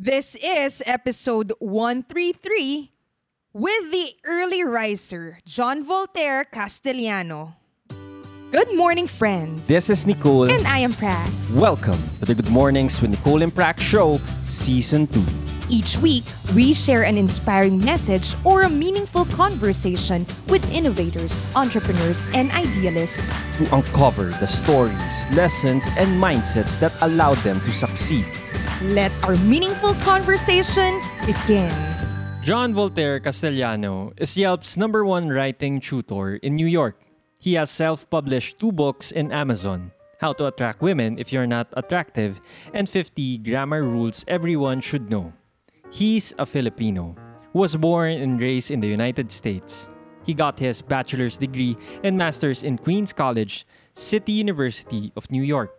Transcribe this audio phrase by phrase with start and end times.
[0.00, 2.92] This is episode 133
[3.52, 7.56] with the early riser, John Voltaire Castellano.
[8.52, 9.66] Good morning, friends.
[9.66, 10.52] This is Nicole.
[10.52, 11.58] And I am Prax.
[11.60, 15.20] Welcome to the Good Mornings with Nicole and Prax Show, Season 2.
[15.68, 16.22] Each week,
[16.54, 23.42] we share an inspiring message or a meaningful conversation with innovators, entrepreneurs, and idealists.
[23.58, 28.24] To uncover the stories, lessons, and mindsets that allowed them to succeed.
[28.78, 31.66] Let our meaningful conversation begin.
[32.46, 36.94] John Voltaire Castellano is Yelp's number one writing tutor in New York.
[37.40, 41.66] He has self published two books in Amazon How to Attract Women If You're Not
[41.74, 42.38] Attractive,
[42.72, 45.32] and 50 Grammar Rules Everyone Should Know.
[45.90, 47.16] He's a Filipino
[47.52, 49.88] was born and raised in the United States.
[50.22, 55.77] He got his bachelor's degree and master's in Queens College, City University of New York.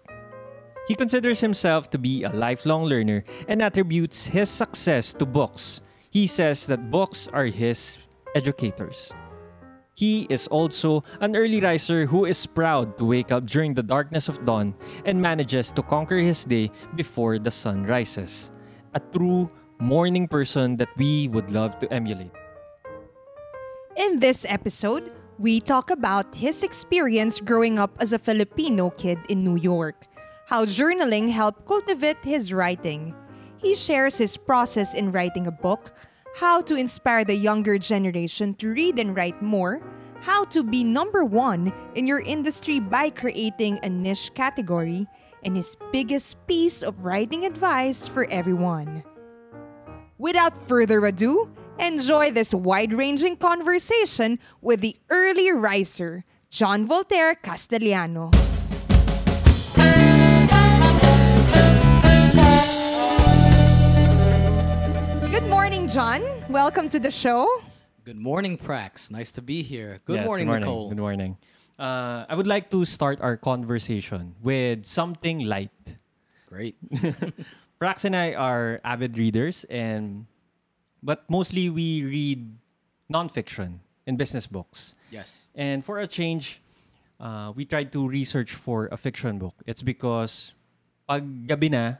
[0.89, 5.85] He considers himself to be a lifelong learner and attributes his success to books.
[6.09, 7.99] He says that books are his
[8.33, 9.13] educators.
[9.93, 14.29] He is also an early riser who is proud to wake up during the darkness
[14.33, 14.73] of dawn
[15.05, 18.49] and manages to conquer his day before the sun rises.
[18.95, 22.33] A true morning person that we would love to emulate.
[23.95, 29.43] In this episode, we talk about his experience growing up as a Filipino kid in
[29.43, 30.08] New York,
[30.49, 33.13] how journaling helped cultivate his writing.
[33.57, 35.93] He shares his process in writing a book,
[36.37, 39.79] how to inspire the younger generation to read and write more,
[40.21, 45.05] how to be number one in your industry by creating a niche category,
[45.43, 49.03] and his biggest piece of writing advice for everyone.
[50.17, 58.31] Without further ado, enjoy this wide ranging conversation with the early riser, John Voltaire Castellano.
[65.89, 66.21] John.
[66.49, 67.49] Welcome to the show.
[68.05, 69.09] Good morning, Prax.
[69.09, 69.99] Nice to be here.
[70.05, 70.89] Good Yes, morning, good morning, Nicole.
[70.89, 71.37] Good morning.
[71.79, 75.73] Uh, I would like to start our conversation with something light.
[76.47, 76.75] Great.
[77.81, 80.27] Prax and I are avid readers, and
[81.01, 82.53] but mostly we read
[83.11, 84.93] nonfiction and business books.
[85.09, 85.49] yes.
[85.55, 86.61] And for a change,
[87.19, 89.55] uh, we tried to research for a fiction book.
[89.65, 90.53] It's because
[91.07, 91.97] pag gabi na,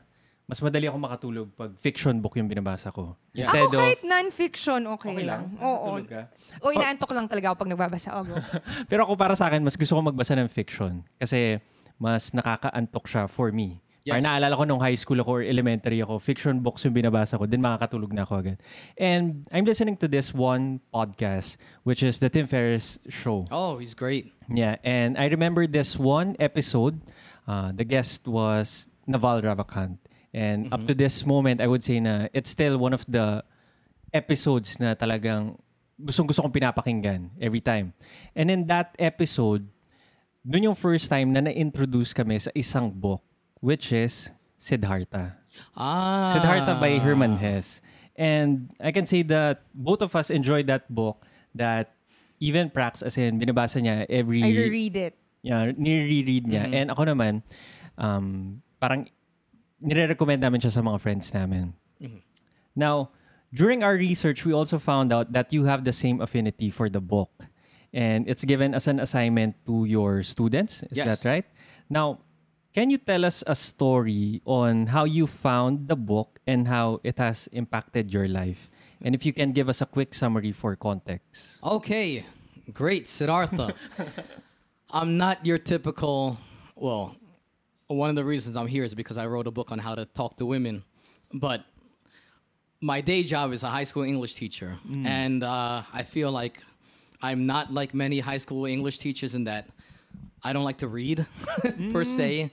[0.50, 3.14] mas madali ako makatulog pag fiction book yung binabasa ko.
[3.38, 3.46] Yeah.
[3.54, 5.54] Ako kahit non-fiction, okay, Okay lang.
[5.54, 5.62] lang?
[5.62, 6.02] Oo.
[6.02, 6.26] Ka?
[6.66, 8.34] O inaantok lang talaga ako pag nagbabasa ako.
[8.90, 11.06] Pero ako para sa akin, mas gusto ko magbasa ng fiction.
[11.22, 11.62] Kasi
[12.02, 13.78] mas nakakaantok siya for me.
[14.02, 14.18] Yes.
[14.18, 17.46] Or naalala ko nung high school ako or elementary ako, fiction books yung binabasa ko,
[17.46, 18.58] then makakatulog na ako agad.
[18.98, 23.46] And I'm listening to this one podcast, which is the Tim Ferriss Show.
[23.54, 24.34] Oh, he's great.
[24.50, 27.06] Yeah, and I remember this one episode.
[27.46, 30.02] Uh, the guest was Naval Ravikant.
[30.34, 33.42] And up to this moment, I would say na it's still one of the
[34.14, 35.58] episodes na talagang
[35.98, 37.94] gustong-gusto kong pinapakinggan every time.
[38.38, 39.68] And in that episode,
[40.46, 43.26] dun yung first time na na-introduce kami sa isang book,
[43.60, 45.36] which is Siddhartha.
[45.76, 46.32] Ah.
[46.32, 47.82] Siddhartha by Herman Hesse.
[48.20, 51.26] And I can say that both of us enjoyed that book
[51.56, 51.96] that
[52.40, 54.44] even Prax, as in, binabasa niya every...
[54.44, 55.14] I reread it.
[55.42, 56.68] Yeah, nire-read niya.
[56.72, 57.44] And ako naman,
[57.98, 59.08] um, parang
[59.82, 61.74] nire-recommend namin siya sa mga friends namin.
[62.02, 62.22] Mm-hmm.
[62.76, 63.12] Now,
[63.54, 67.02] during our research, we also found out that you have the same affinity for the
[67.02, 67.32] book.
[67.92, 70.84] And it's given as an assignment to your students.
[70.94, 71.08] Is Yes.
[71.10, 71.46] that right?
[71.90, 72.22] Now,
[72.74, 77.18] can you tell us a story on how you found the book and how it
[77.18, 78.70] has impacted your life?
[79.02, 81.58] And if you can give us a quick summary for context.
[81.66, 82.26] Okay.
[82.72, 83.74] Great, Siddhartha.
[84.92, 86.38] I'm not your typical,
[86.76, 87.16] well,
[87.90, 90.06] one of the reasons I'm here is because I wrote a book on how to
[90.06, 90.84] talk to women.
[91.34, 91.66] But
[92.82, 94.78] my day job is a high school English teacher.
[95.06, 96.62] And uh, I feel like
[97.22, 99.68] I'm not like many high school English teachers in that
[100.44, 101.26] I don't like to read
[101.92, 102.52] per se.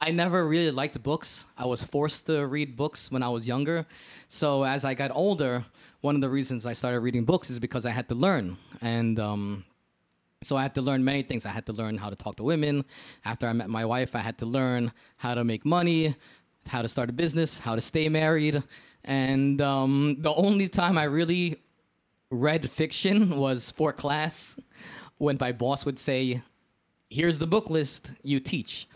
[0.00, 1.46] I never really liked books.
[1.56, 3.86] I was forced to read books when I was younger.
[4.28, 5.64] So as I got older,
[6.00, 8.58] one of the reasons I started reading books is because I had to learn.
[8.80, 9.64] And um,
[10.42, 11.44] so I had to learn many things.
[11.44, 12.84] I had to learn how to talk to women.
[13.24, 16.14] After I met my wife, I had to learn how to make money,
[16.68, 18.62] how to start a business, how to stay married.
[19.04, 21.56] And um, the only time I really
[22.30, 24.60] read fiction was for class
[25.16, 26.42] when my boss would say,
[27.10, 28.86] Here's the book list, you teach.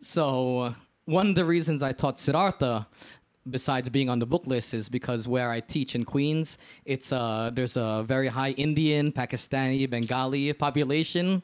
[0.00, 0.74] So,
[1.04, 2.88] one of the reasons I taught Siddhartha,
[3.48, 7.50] besides being on the book list, is because where I teach in Queens, it's uh,
[7.52, 11.42] there's a very high Indian, Pakistani, Bengali population.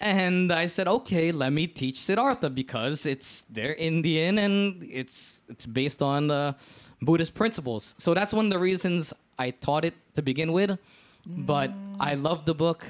[0.00, 5.64] And I said, okay, let me teach Siddhartha because it's they're Indian and it's it's
[5.64, 6.54] based on uh,
[7.00, 7.94] Buddhist principles.
[7.98, 10.76] So that's one of the reasons I taught it to begin with.
[11.24, 11.70] But
[12.00, 12.84] I love the book.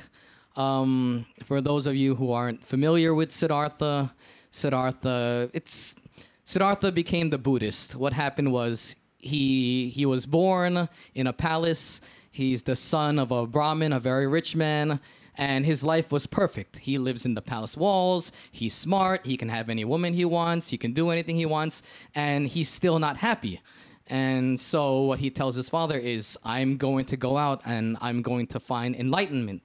[0.56, 4.12] Um, for those of you who aren't familiar with Siddhartha,
[4.50, 5.97] Siddhartha, it's
[6.44, 7.94] Siddhartha became the Buddhist.
[7.94, 12.00] What happened was he he was born in a palace.
[12.31, 15.00] He's the son of a Brahmin, a very rich man,
[15.37, 16.79] and his life was perfect.
[16.79, 18.33] He lives in the palace walls.
[18.50, 19.25] He's smart.
[19.25, 20.71] He can have any woman he wants.
[20.71, 21.83] He can do anything he wants,
[22.15, 23.61] and he's still not happy.
[24.09, 28.21] And so what he tells his father is, "I'm going to go out and I'm
[28.21, 29.62] going to find enlightenment.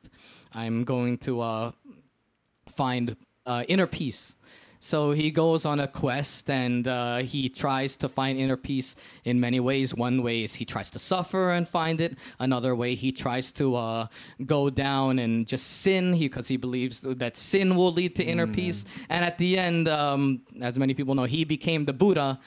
[0.54, 1.72] I'm going to uh,
[2.70, 3.16] find
[3.48, 4.36] uh, inner peace."
[4.80, 9.40] So he goes on a quest and uh, he tries to find inner peace in
[9.40, 9.96] many ways.
[9.96, 12.18] One way is he tries to suffer and find it.
[12.40, 14.08] Another way he tries to uh,
[14.46, 18.86] go down and just sin because he believes that sin will lead to inner peace.
[19.10, 22.40] And at the end, um, as many people know, he became the Buddha.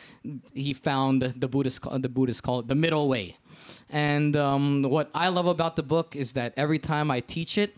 [0.55, 3.37] He found the Buddhist the Buddhists call it the middle way.
[3.91, 7.75] And um, what I love about the book is that every time I teach it,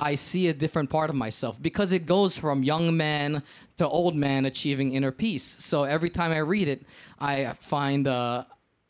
[0.00, 3.42] I see a different part of myself because it goes from young man
[3.76, 5.44] to old man achieving inner peace.
[5.44, 6.82] So every time I read it,
[7.18, 8.44] I find uh,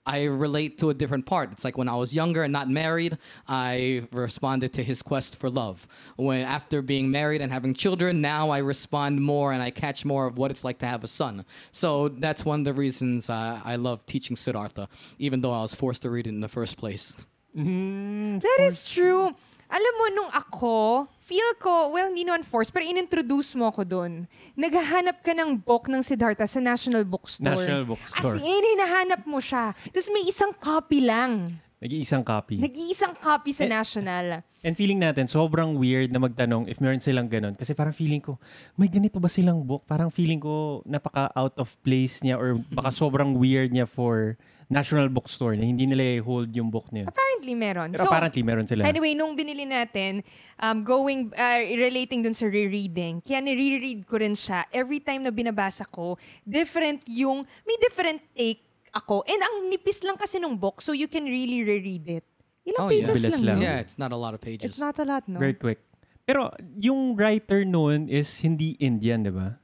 [0.07, 1.53] I relate to a different part.
[1.53, 3.17] It's like when I was younger and not married,
[3.49, 5.89] I responded to his quest for love.
[6.17, 10.27] When after being married and having children, now I respond more and I catch more
[10.27, 11.45] of what it's like to have a son.
[11.71, 15.75] So that's one of the reasons uh, I love teaching Siddhartha, even though I was
[15.75, 17.25] forced to read it in the first place.
[17.55, 19.31] That is true.
[19.71, 24.29] Alam mo, nung ako, feel ko, well, hindi naman force, pero inintroduce mo ko doon.
[24.55, 27.59] Naghahanap ka ng book ng Siddhartha sa National Bookstore.
[27.59, 28.39] National As Bookstore.
[28.39, 29.75] in, hinahanap mo siya.
[29.91, 31.59] Tapos may isang copy lang.
[31.85, 32.57] Nag-iisang copy.
[32.65, 34.41] Nag-iisang copy Eh, sa National.
[34.65, 37.53] And feeling natin, sobrang weird na magtanong if meron silang ganun.
[37.53, 38.41] Kasi parang feeling ko,
[38.81, 39.85] may ganito ba silang book?
[39.85, 45.09] Parang feeling ko napaka out of place niya or baka sobrang weird niya for National
[45.09, 47.09] Bookstore na hindi nila i-hold yung book niya.
[47.09, 47.93] Apparently, meron.
[47.93, 48.85] Pero apparently meron sila.
[48.85, 50.25] Anyway, nung binili natin,
[50.61, 54.65] um, going, uh, relating dun sa rereading, kaya nire-read ko rin siya.
[54.73, 58.65] Every time na binabasa ko, different yung, may different take
[58.95, 59.27] ako.
[59.27, 62.25] And ang nipis lang kasi nung book, so you can really reread it.
[62.65, 63.05] Ilang Oh, yeah.
[63.05, 63.57] pages Bilis lang, lang.
[63.61, 63.67] yun?
[63.69, 64.65] Yeah, it's not a lot of pages.
[64.65, 65.39] It's not a lot, no?
[65.39, 65.83] Very quick.
[66.25, 66.49] Pero
[66.81, 69.61] yung writer noon is hindi Indian, di ba?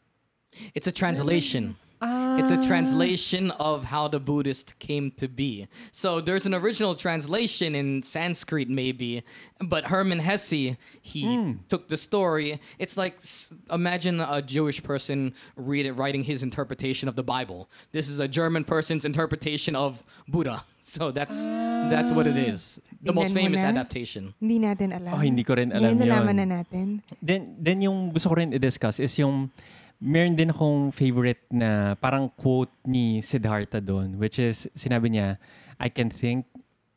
[0.76, 1.80] It's a translation.
[2.02, 2.62] It's a ah.
[2.62, 5.68] translation of how the Buddhist came to be.
[5.92, 9.22] So there's an original translation in Sanskrit, maybe,
[9.60, 11.52] but Hermann Hesse he hmm.
[11.68, 12.60] took the story.
[12.78, 13.20] It's like
[13.70, 17.68] imagine a Jewish person read it, writing his interpretation of the Bible.
[17.92, 20.64] This is a German person's interpretation of Buddha.
[20.82, 21.46] So that's
[21.92, 22.50] that's what it ah.
[22.50, 22.80] is.
[23.04, 23.68] The most famous na.
[23.68, 24.34] adaptation.
[24.40, 25.14] Hindi natin alam.
[25.14, 26.48] Oh, hindi ko rin alam Ngayon nalaman yun.
[26.48, 26.86] na natin.
[27.22, 29.52] Then, then yung gusto ko rin i-discuss is yung
[30.00, 35.36] meron din akong favorite na parang quote ni Siddhartha doon, which is, sinabi niya,
[35.76, 36.48] I can think,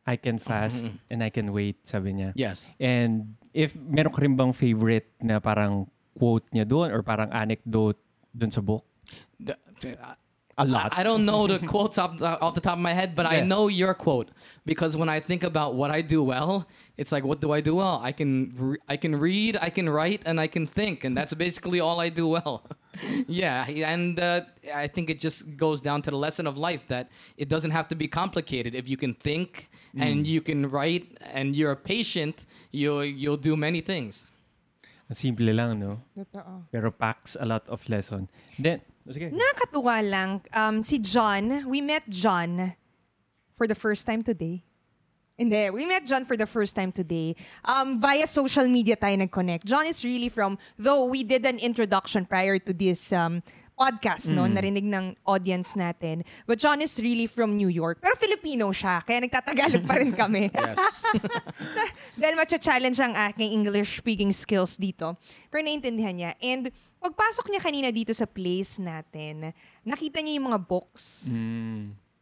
[0.04, 2.36] I can fast, and I can wait, sabi niya.
[2.36, 2.76] Yes.
[2.80, 8.00] And if meron ka rin bang favorite na parang quote niya doon or parang anecdote
[8.36, 8.84] doon sa book?
[9.40, 9.60] The-
[10.58, 10.94] A lot.
[10.96, 13.26] I I don't know the quotes off the, off the top of my head, but
[13.26, 14.30] I know your quote
[14.66, 17.76] because when I think about what I do well, it's like, what do I do
[17.76, 18.00] well?
[18.04, 21.34] I can re- I can read, I can write, and I can think, and that's
[21.34, 22.64] basically all I do well.
[23.28, 24.42] yeah, and uh,
[24.74, 27.88] I think it just goes down to the lesson of life that it doesn't have
[27.88, 28.76] to be complicated.
[28.76, 33.82] If you can think and you can write and you're patient, you you'll do many
[33.82, 34.32] things.
[35.12, 36.02] Simple lang, no?
[36.72, 38.30] Pero packs a lot of lesson.
[38.58, 38.82] Then,
[39.12, 39.28] sige.
[39.36, 42.72] Nakakatuwa lang, um, si John, we met John
[43.52, 44.64] for the first time today.
[45.34, 47.36] Hindi, we met John for the first time today.
[47.66, 49.66] Um, via social media tayo nag-connect.
[49.66, 53.42] John is really from, though we did an introduction prior to this um,
[53.74, 56.22] podcast, no, narinig ng audience natin.
[56.46, 57.98] But John is really from New York.
[57.98, 60.54] Pero Filipino siya, kaya nagtatagalog pa rin kami.
[60.54, 61.02] Yes.
[62.22, 65.18] Dahil matcha-challenge ang aking English-speaking skills dito.
[65.50, 66.32] Pero naintindihan niya.
[66.46, 66.70] And
[67.04, 69.52] pagpasok niya kanina dito sa place natin,
[69.84, 71.28] nakita niya yung mga books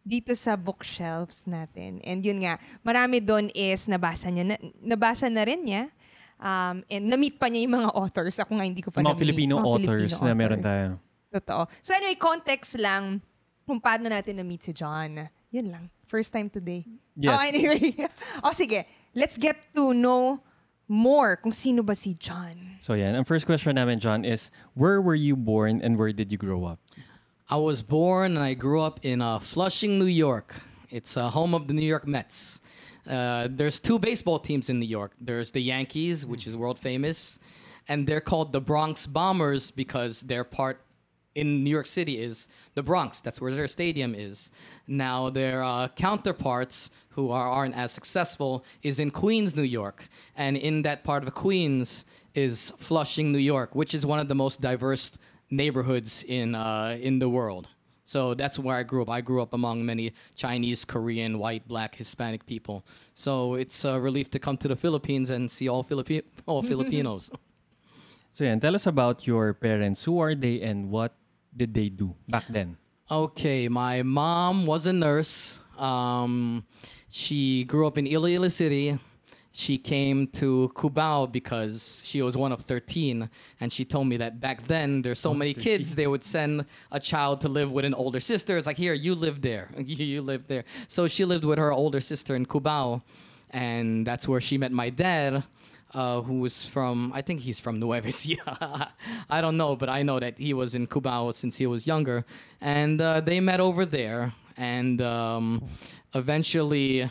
[0.02, 2.02] dito sa bookshelves natin.
[2.02, 4.46] And yun nga, marami doon is nabasa niya.
[4.50, 5.94] Na, nabasa na rin niya.
[6.42, 8.42] Um, and na-meet pa niya yung mga authors.
[8.42, 9.22] Ako nga hindi ko pa Mga na-meet.
[9.22, 10.98] Filipino Mga authors na meron tayo.
[11.30, 11.70] Totoo.
[11.86, 13.22] So anyway, context lang
[13.70, 15.30] kung paano natin na-meet si John.
[15.54, 15.86] Yun lang.
[16.10, 16.82] First time today.
[17.14, 17.38] Yes.
[17.38, 17.94] Oh, anyway.
[18.46, 20.42] o sige, let's get to know
[20.92, 22.76] more kung sino ba si John.
[22.80, 26.32] So yeah, ang first question namin, John, is where were you born and where did
[26.32, 26.80] you grow up?
[27.48, 30.60] I was born and I grew up in uh, Flushing, New York.
[30.92, 32.60] It's uh, home of the New York Mets.
[33.10, 35.14] Uh, there's two baseball teams in New York.
[35.20, 37.40] There's the Yankees, which is world famous,
[37.88, 40.84] and they're called the Bronx Bombers because their part
[41.34, 43.22] in New York City is the Bronx.
[43.22, 44.52] That's where their stadium is.
[44.88, 50.58] Now their uh, counterparts who are, aren't as successful is in Queens, New York, and
[50.58, 54.62] in that part of Queens is Flushing, New York, which is one of the most
[54.62, 55.18] diverse
[55.50, 57.68] neighborhoods in uh, in the world.
[58.06, 59.10] So that's where I grew up.
[59.10, 62.84] I grew up among many Chinese, Korean, white, black, Hispanic people.
[63.14, 67.32] So it's a relief to come to the Philippines and see all Philippi- all Filipinos.
[68.32, 70.04] So yeah, tell us about your parents.
[70.04, 71.16] Who are they and what
[71.56, 72.78] did they do back then?
[73.10, 75.62] Okay, my mom was a nurse.
[75.78, 76.64] Um,
[77.12, 78.98] she grew up in Iloilo City.
[79.52, 83.30] She came to Cubao because she was one of 13.
[83.60, 87.02] And she told me that back then, there's so many kids, they would send a
[87.02, 88.56] child to live with an older sister.
[88.56, 89.68] It's like, here, you live there.
[89.78, 90.64] you, you live there.
[90.88, 93.02] So she lived with her older sister in Cubao.
[93.50, 95.44] And that's where she met my dad
[95.94, 98.92] uh, who was from, I think he's from Nueva Ecija.
[99.30, 102.24] I don't know, but I know that he was in Cubao since he was younger.
[102.62, 104.32] And uh, they met over there.
[104.56, 105.64] And um,
[106.14, 107.10] eventually,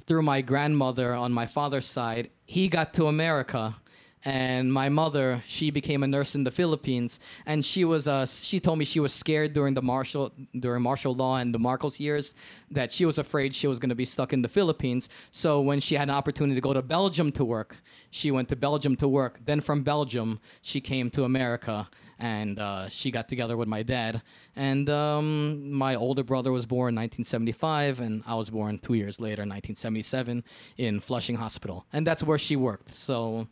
[0.00, 3.76] through my grandmother on my father's side, he got to America.
[4.24, 8.60] And my mother, she became a nurse in the Philippines, and she was uh, she
[8.60, 12.32] told me she was scared during the martial during martial law and the Marcos years
[12.70, 15.08] that she was afraid she was going to be stuck in the Philippines.
[15.32, 17.78] So when she had an opportunity to go to Belgium to work,
[18.10, 19.40] she went to Belgium to work.
[19.44, 21.88] Then from Belgium, she came to America,
[22.22, 24.22] and uh, she got together with my dad.
[24.54, 29.20] And um, my older brother was born in 1975, and I was born two years
[29.20, 30.44] later, 1977,
[30.78, 32.90] in Flushing Hospital, and that's where she worked.
[32.90, 33.48] So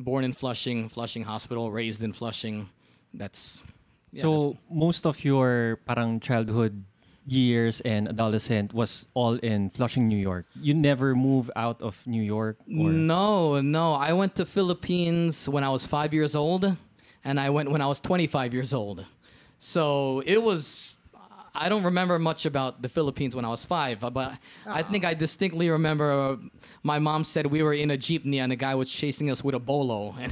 [0.00, 2.70] born in Flushing, Flushing Hospital, raised in Flushing.
[3.12, 3.62] That's
[4.12, 6.84] yeah, so that's- most of your parang childhood
[7.26, 10.46] years and adolescent was all in Flushing, New York.
[10.58, 13.92] You never moved out of New York or no, no.
[13.92, 16.64] I went to Philippines when I was five years old,
[17.24, 19.04] and I went when I was 25 years old.
[19.58, 20.96] So it was.
[21.52, 25.14] I don't remember much about the Philippines when I was five, but I think I
[25.14, 26.36] distinctly remember uh,
[26.84, 29.56] my mom said we were in a jeepney and a guy was chasing us with
[29.56, 30.30] a bolo, and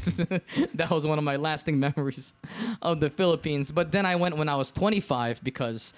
[0.75, 2.35] that was one of my lasting memories
[2.81, 3.73] of the Philippines.
[3.73, 5.93] But then I went when I was 25 because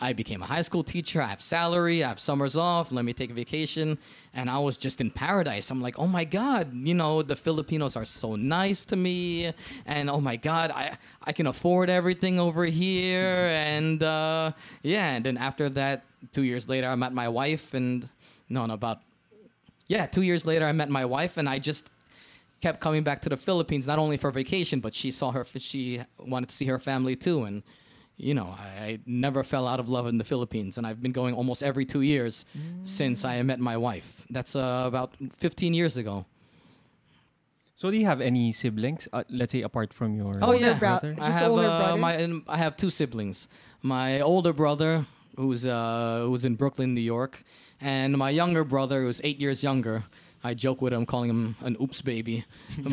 [0.00, 1.20] I became a high school teacher.
[1.20, 2.04] I have salary.
[2.04, 2.92] I have summers off.
[2.92, 3.98] Let me take a vacation.
[4.32, 5.70] And I was just in paradise.
[5.72, 9.52] I'm like, oh my God, you know, the Filipinos are so nice to me.
[9.86, 13.48] And oh my God, I, I can afford everything over here.
[13.68, 14.52] And uh,
[14.82, 17.74] yeah, and then after that, two years later, I met my wife.
[17.74, 18.08] And
[18.48, 19.00] no, no, about,
[19.88, 21.36] yeah, two years later, I met my wife.
[21.36, 21.90] And I just
[22.60, 26.02] kept coming back to the Philippines, not only for vacation, but she saw her, she
[26.18, 27.44] wanted to see her family too.
[27.44, 27.62] And
[28.18, 31.12] you know, I, I never fell out of love in the Philippines, and I've been
[31.12, 32.44] going almost every two years
[32.82, 34.26] since I met my wife.
[34.28, 36.26] That's uh, about 15 years ago.
[37.74, 39.06] So do you have any siblings?
[39.12, 41.14] Uh, let's say apart from your Oh Older yeah, brother.
[41.20, 42.00] I Just have older uh, brother?
[42.00, 43.46] my and I have two siblings.
[43.82, 45.06] My older brother,
[45.36, 47.44] who's uh, who's in Brooklyn, New York,
[47.80, 50.02] and my younger brother, who's eight years younger.
[50.44, 52.44] I joke with him, calling him an oops baby.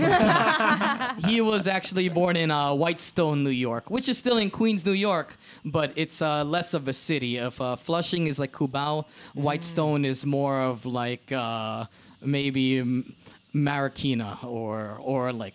[1.28, 4.94] he was actually born in uh, Whitestone, New York, which is still in Queens, New
[4.94, 7.38] York, but it's uh, less of a city.
[7.38, 11.86] If uh, Flushing is like Cubao, Whitestone is more of like uh,
[12.22, 12.84] maybe
[13.54, 15.54] Marikina or or like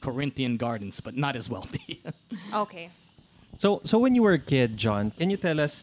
[0.00, 2.02] Corinthian Gardens, but not as wealthy.
[2.54, 2.90] Okay.
[3.56, 5.82] So, so when you were a kid, John, can you tell us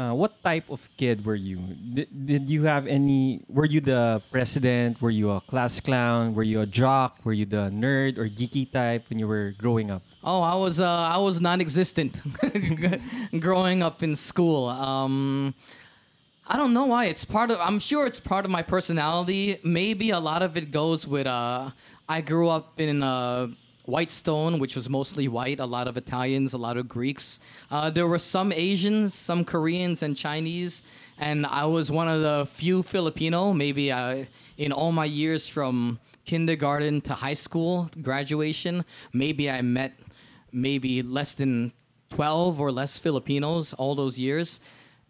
[0.00, 1.58] uh, what type of kid were you?
[1.92, 3.44] Did, did you have any?
[3.48, 5.02] Were you the president?
[5.02, 6.34] Were you a class clown?
[6.34, 7.20] Were you a jock?
[7.24, 10.02] Were you the nerd or geeky type when you were growing up?
[10.24, 12.16] Oh, I was uh, I was non-existent
[13.40, 14.68] growing up in school.
[14.68, 15.54] Um,
[16.48, 17.04] I don't know why.
[17.12, 17.60] It's part of.
[17.60, 19.60] I'm sure it's part of my personality.
[19.62, 21.26] Maybe a lot of it goes with.
[21.26, 21.70] Uh,
[22.08, 23.02] I grew up in
[23.90, 25.60] uh, Whitestone, which was mostly white.
[25.60, 27.40] A lot of Italians, a lot of Greeks.
[27.70, 30.82] Uh, there were some Asians, some Koreans, and Chinese.
[31.18, 33.52] And I was one of the few Filipino.
[33.52, 34.24] Maybe uh,
[34.56, 39.92] in all my years from kindergarten to high school graduation, maybe I met
[40.52, 41.72] maybe less than
[42.10, 44.60] 12 or less Filipinos all those years.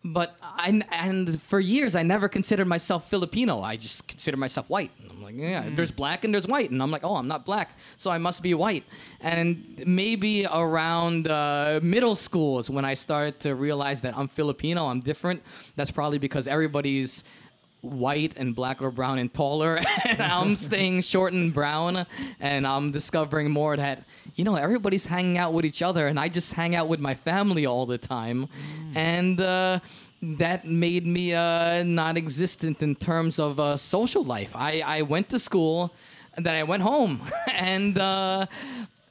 [0.02, 3.60] But I and for years I never considered myself Filipino.
[3.60, 4.90] I just considered myself white.
[4.98, 7.44] And I'm like, yeah, there's black and there's white, and I'm like, oh, I'm not
[7.44, 8.84] black, so I must be white.
[9.20, 14.86] And maybe around uh, middle school is when I started to realize that I'm Filipino.
[14.86, 15.42] I'm different.
[15.76, 17.22] That's probably because everybody's
[17.82, 22.06] white and black or brown and taller and I'm staying short and brown
[22.38, 24.04] and I'm discovering more that
[24.36, 27.14] you know everybody's hanging out with each other and I just hang out with my
[27.14, 28.48] family all the time
[28.94, 29.80] and uh,
[30.22, 35.38] that made me uh, non-existent in terms of uh, social life I, I went to
[35.38, 35.92] school
[36.36, 37.20] And then I went home,
[37.52, 38.46] and uh,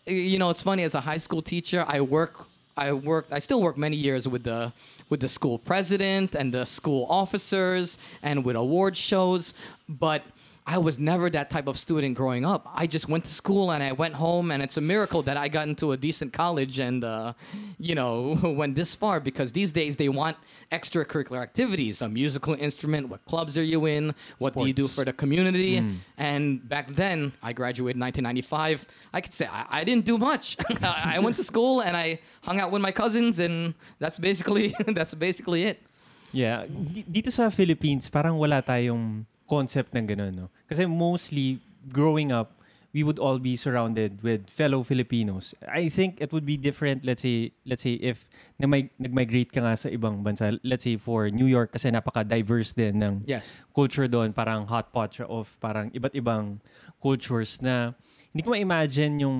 [0.05, 0.83] you know, it's funny.
[0.83, 2.48] As a high school teacher, I work.
[2.79, 3.33] I worked.
[3.33, 4.71] I still work many years with the
[5.09, 9.53] with the school president and the school officers and with award shows,
[9.87, 10.23] but.
[10.69, 12.69] I was never that type of student growing up.
[12.75, 15.47] I just went to school and I went home, and it's a miracle that I
[15.49, 17.33] got into a decent college and, uh,
[17.79, 20.37] you know, went this far because these days they want
[20.71, 25.03] extracurricular activities a musical instrument, what clubs are you in, what do you do for
[25.03, 25.81] the community.
[26.21, 28.85] And back then, I graduated in 1995.
[29.11, 30.55] I could say I, I didn't do much.
[30.85, 35.17] I went to school and I hung out with my cousins, and that's basically that's
[35.17, 35.81] basically it.
[36.29, 36.69] Yeah.
[36.69, 40.47] Di- Dito sa Philippines, parang wala tayong concept ng ganun, no?
[40.69, 41.57] Kasi mostly,
[41.89, 42.53] growing up,
[42.89, 45.53] we would all be surrounded with fellow Filipinos.
[45.61, 48.25] I think it would be different, let's say, let's say if
[48.57, 52.97] nag- nag-migrate ka nga sa ibang bansa, let's say for New York, kasi napaka-diverse din
[52.97, 53.61] ng Yes.
[53.73, 56.57] culture doon, parang hot pot siya of parang iba't ibang
[56.97, 57.93] cultures na
[58.33, 59.37] hindi ko ma-imagine yung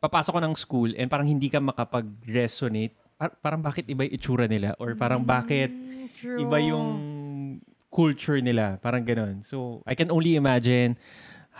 [0.00, 2.96] papasok ko ng school and parang hindi ka makapag-resonate.
[3.20, 5.68] Par- parang bakit iba yung itsura nila or parang bakit
[6.24, 7.11] iba yung
[7.92, 8.80] culture nila.
[8.80, 9.44] Parang ganun.
[9.44, 10.96] So, I can only imagine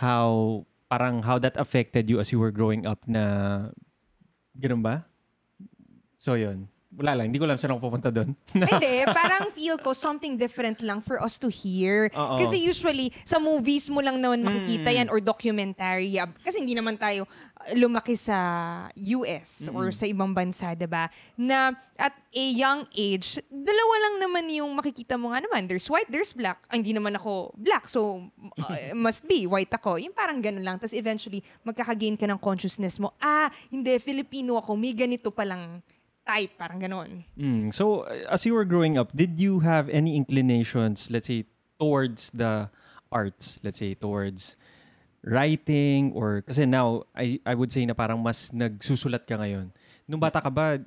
[0.01, 3.69] how parang how that affected you as you were growing up na
[4.57, 5.05] ganun ba?
[6.17, 6.72] So, yun.
[6.93, 7.33] Wala lang.
[7.33, 8.37] Hindi ko alam saan ako pupunta doon.
[8.53, 12.13] Hindi, parang feel ko something different lang for us to hear.
[12.13, 12.37] Oo.
[12.37, 16.21] Kasi usually, sa movies mo lang naman makikita yan or documentary.
[16.21, 18.37] Ab- Kasi hindi naman tayo uh, lumaki sa
[18.93, 21.09] US or sa ibang bansa, ba?
[21.33, 25.65] Na at a young age, dalawa lang naman yung makikita mo nga naman.
[25.65, 26.61] There's white, there's black.
[26.69, 28.29] Ah, hindi naman ako black, so
[28.61, 29.97] uh, must be white ako.
[29.97, 30.77] Yung parang ganun lang.
[30.77, 35.81] Tapos eventually, magkakagain ka ng consciousness mo, ah, hindi, Filipino ako, may ganito palang
[36.27, 37.23] type, parang ganun.
[37.37, 37.73] Mm.
[37.73, 41.45] So, as you were growing up, did you have any inclinations, let's say,
[41.79, 42.69] towards the
[43.11, 43.59] arts?
[43.63, 44.55] Let's say, towards
[45.23, 46.43] writing or...
[46.47, 49.71] Kasi now, I, I would say na parang mas nagsusulat ka ngayon.
[50.07, 50.79] Nung bata ka ba,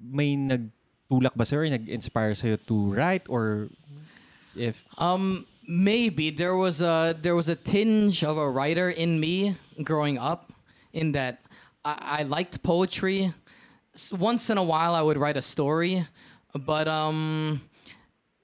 [0.00, 3.68] may nagtulak ba sa'yo or nag-inspire sa'yo to write or
[4.54, 4.82] if...
[4.98, 10.18] Um, maybe there was a there was a tinge of a writer in me growing
[10.18, 10.50] up,
[10.92, 11.38] in that
[11.84, 13.32] I, I liked poetry.
[14.12, 16.06] Once in a while, I would write a story,
[16.54, 17.60] but um,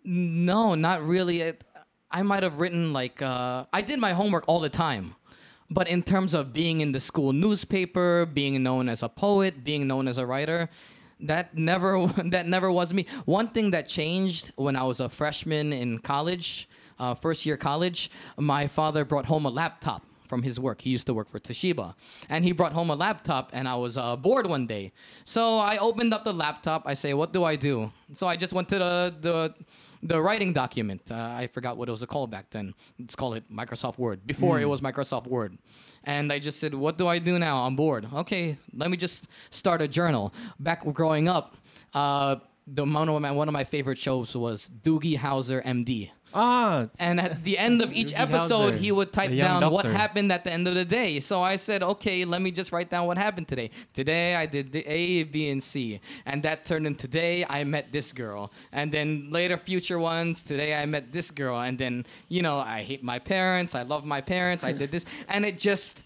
[0.04, 1.40] no, not really.
[1.40, 1.64] It,
[2.10, 5.14] I might have written like uh, I did my homework all the time.
[5.68, 9.88] But in terms of being in the school newspaper, being known as a poet, being
[9.88, 10.68] known as a writer,
[11.20, 13.06] that never that never was me.
[13.24, 18.10] One thing that changed when I was a freshman in college, uh, first year college,
[18.38, 20.82] my father brought home a laptop from his work.
[20.82, 21.94] He used to work for Toshiba,
[22.28, 24.92] and he brought home a laptop, and I was uh, bored one day.
[25.24, 26.82] So I opened up the laptop.
[26.86, 29.54] I say, "What do I do?" So I just went to the the
[30.02, 31.10] the writing document.
[31.10, 32.74] Uh, I forgot what it was called back then.
[32.98, 34.26] Let's call it Microsoft Word.
[34.26, 35.58] Before it was Microsoft Word.
[36.04, 37.64] And I just said, what do I do now?
[37.64, 38.06] I'm bored.
[38.14, 40.32] Okay, let me just start a journal.
[40.60, 41.56] Back growing up,
[41.94, 42.36] uh,
[42.66, 46.10] the one of my one of my favorite shows was Doogie Howser, MD.
[46.36, 46.88] Ah!
[46.98, 50.52] And at the end of each episode, he would type down what happened at the
[50.52, 51.18] end of the day.
[51.18, 53.70] So I said, okay, let me just write down what happened today.
[53.94, 55.98] Today I did the A, B, and C.
[56.26, 58.52] And that turned into today I met this girl.
[58.70, 61.58] And then later future ones, today I met this girl.
[61.58, 63.74] And then, you know, I hate my parents.
[63.74, 64.62] I love my parents.
[64.62, 65.04] I did this.
[65.28, 66.02] And it just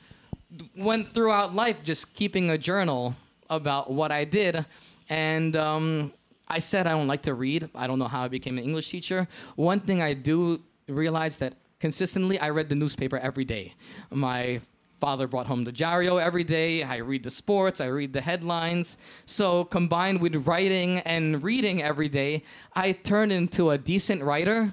[0.76, 3.16] went throughout life just keeping a journal
[3.48, 4.64] about what I did.
[5.08, 6.12] And um,
[6.50, 7.70] I said I don't like to read.
[7.76, 9.28] I don't know how I became an English teacher.
[9.54, 13.74] One thing I do realize that consistently, I read the newspaper every day.
[14.10, 14.60] My
[15.00, 16.82] father brought home the Jario every day.
[16.82, 18.98] I read the sports, I read the headlines.
[19.26, 22.42] So combined with writing and reading every day,
[22.74, 24.72] I turned into a decent writer.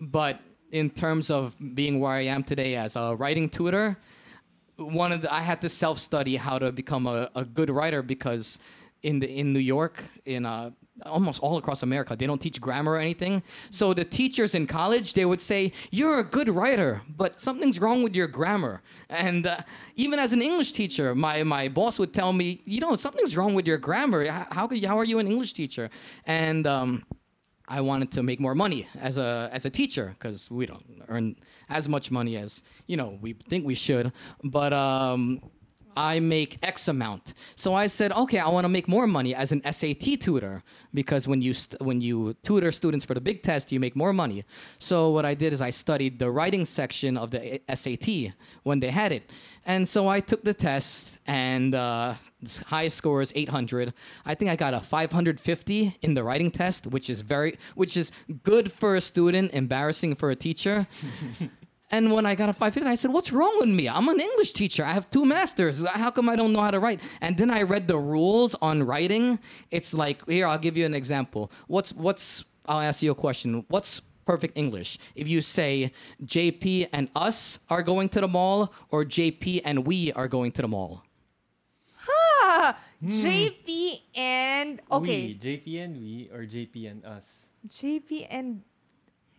[0.00, 3.98] But in terms of being where I am today as a writing tutor,
[4.76, 8.02] one of the, I had to self study how to become a, a good writer
[8.02, 8.60] because
[9.02, 10.70] in the in New York in uh,
[11.06, 13.42] almost all across America they don't teach grammar or anything.
[13.70, 18.02] So the teachers in college they would say you're a good writer, but something's wrong
[18.02, 18.82] with your grammar.
[19.08, 19.58] And uh,
[19.96, 23.54] even as an English teacher, my my boss would tell me, you know, something's wrong
[23.54, 24.26] with your grammar.
[24.28, 25.90] How could, how are you an English teacher?
[26.24, 27.04] And um,
[27.68, 31.36] I wanted to make more money as a as a teacher because we don't earn
[31.68, 34.12] as much money as you know we think we should.
[34.42, 35.40] But um,
[35.98, 39.50] I make X amount, so I said, okay, I want to make more money as
[39.50, 40.62] an SAT tutor
[40.94, 44.12] because when you st- when you tutor students for the big test, you make more
[44.12, 44.44] money.
[44.78, 48.32] So what I did is I studied the writing section of the SAT
[48.62, 49.32] when they had it,
[49.66, 52.14] and so I took the test and uh,
[52.66, 53.92] high score is 800.
[54.24, 58.12] I think I got a 550 in the writing test, which is very, which is
[58.44, 60.86] good for a student, embarrassing for a teacher.
[61.90, 63.88] And when I got a 550, I said, What's wrong with me?
[63.88, 64.84] I'm an English teacher.
[64.84, 65.86] I have two masters.
[65.86, 67.00] How come I don't know how to write?
[67.20, 69.38] And then I read the rules on writing.
[69.70, 71.50] It's like, here, I'll give you an example.
[71.66, 73.64] What's, what's, I'll ask you a question.
[73.68, 74.98] What's perfect English?
[75.14, 80.12] If you say, JP and us are going to the mall, or JP and we
[80.12, 81.04] are going to the mall?
[82.10, 87.46] Ah, JP and okay, We, JP and we, or JP and us.
[87.68, 88.62] JP and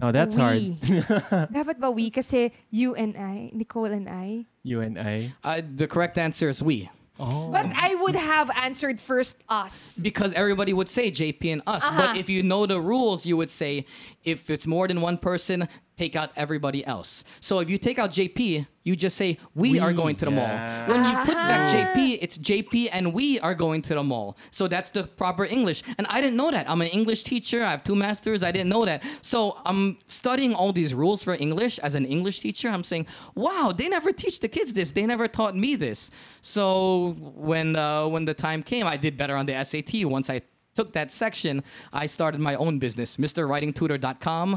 [0.01, 0.41] Oh, that's we.
[0.41, 0.61] hard.
[1.53, 2.09] Dapat ba we?
[2.09, 4.45] Kasi you and I, Nicole and I.
[4.63, 5.33] You and I.
[5.43, 6.89] Uh, the correct answer is we.
[7.19, 7.51] Oh.
[7.51, 9.99] But I would have answered first us.
[9.99, 11.83] Because everybody would say JP and us.
[11.83, 12.07] Uh-huh.
[12.07, 13.85] But if you know the rules, you would say
[14.23, 15.67] if it's more than one person,
[15.99, 17.25] take out everybody else.
[17.41, 20.85] So if you take out JP, you just say we, are going to the yeah.
[20.87, 20.95] mall.
[20.95, 24.37] When you put back JP, it's JP and we are going to the mall.
[24.51, 25.83] So that's the proper English.
[25.97, 26.69] And I didn't know that.
[26.69, 27.59] I'm an English teacher.
[27.63, 28.43] I have two masters.
[28.43, 29.03] I didn't know that.
[29.21, 32.69] So I'm studying all these rules for English as an English teacher.
[32.69, 34.91] I'm saying, wow, they never teach the kids this.
[34.93, 36.11] They never taught me this.
[36.41, 37.15] So
[37.51, 40.41] when uh, when the time came, I did better on the SAT once I
[40.79, 41.53] took that section,
[42.03, 44.47] I started my own business, MrWritingTutor.com.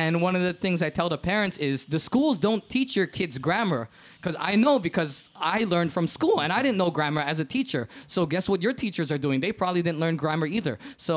[0.00, 3.08] And one of the things I tell the parents is the schools don't teach your
[3.18, 3.82] kids grammar.
[4.18, 5.12] Because I know because
[5.56, 7.82] I learned from school and I didn't know grammar as a teacher.
[8.06, 9.40] So guess what your teachers are doing?
[9.40, 10.78] They probably didn't learn grammar either.
[10.96, 11.14] So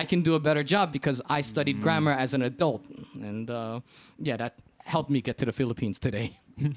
[0.00, 2.82] I can do a better job because I studied grammar as an adult.
[3.30, 3.80] And uh,
[4.18, 4.52] yeah, that
[4.94, 6.28] helped me get to the Philippines today.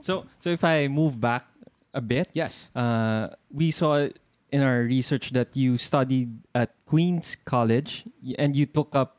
[0.00, 1.44] So, so if I move back
[1.92, 2.70] a bit, Yes.
[2.74, 4.08] uh, we saw
[4.54, 8.06] in our research that you studied at Queens College
[8.38, 9.18] and you took up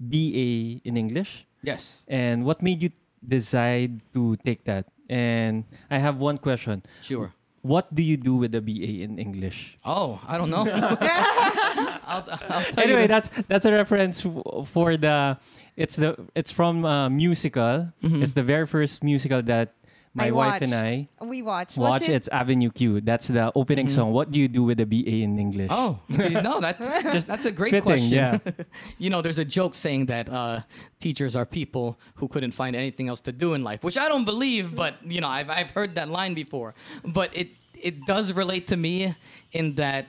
[0.00, 1.44] BA in English.
[1.60, 2.08] Yes.
[2.08, 2.88] And what made you
[3.20, 4.88] decide to take that?
[5.04, 6.80] And I have one question.
[7.04, 7.36] Sure.
[7.60, 9.76] What do you do with a BA in English?
[9.84, 10.64] Oh, I don't know.
[10.64, 15.36] I'll, I'll Anyway, that's that's a reference for the
[15.76, 17.92] it's the it's from a musical.
[18.00, 18.24] Mm-hmm.
[18.24, 19.76] It's the very first musical that
[20.14, 20.74] my I wife and.
[20.74, 21.78] I We watched.
[21.78, 22.02] watch.
[22.02, 22.10] It?
[22.14, 23.00] It's Avenue Q.
[23.00, 24.12] That's the opening song.
[24.12, 25.70] What do you do with a BA in English?
[25.70, 26.36] Mm-hmm.
[26.36, 28.10] Oh, no, that's just that's a great fitting, question.
[28.10, 28.38] yeah.
[28.98, 30.60] you know, there's a joke saying that uh,
[30.98, 34.24] teachers are people who couldn't find anything else to do in life, which I don't
[34.24, 36.74] believe, but you know, I've I've heard that line before.
[37.04, 37.48] But it
[37.80, 39.14] it does relate to me
[39.52, 40.06] in that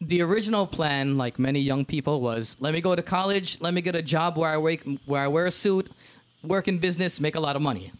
[0.00, 3.80] the original plan, like many young people, was let me go to college, let me
[3.82, 5.90] get a job where I wake, where I wear a suit,
[6.42, 7.92] work in business, make a lot of money.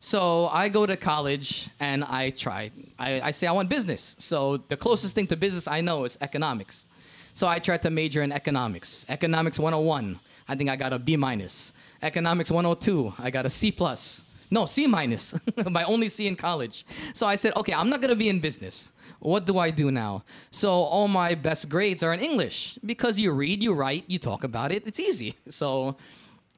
[0.00, 2.70] So I go to college and I try.
[2.98, 4.14] I, I say I want business.
[4.18, 6.86] So the closest thing to business I know is economics.
[7.34, 9.04] So I tried to major in economics.
[9.08, 11.72] Economics 101, I think I got a B minus.
[12.02, 14.24] Economics 102, I got a C plus.
[14.50, 15.34] No, C minus.
[15.70, 16.86] My only C in college.
[17.14, 18.92] So I said, okay, I'm not gonna be in business.
[19.18, 20.24] What do I do now?
[20.50, 24.44] So all my best grades are in English because you read, you write, you talk
[24.44, 24.86] about it.
[24.86, 25.34] It's easy.
[25.50, 25.96] So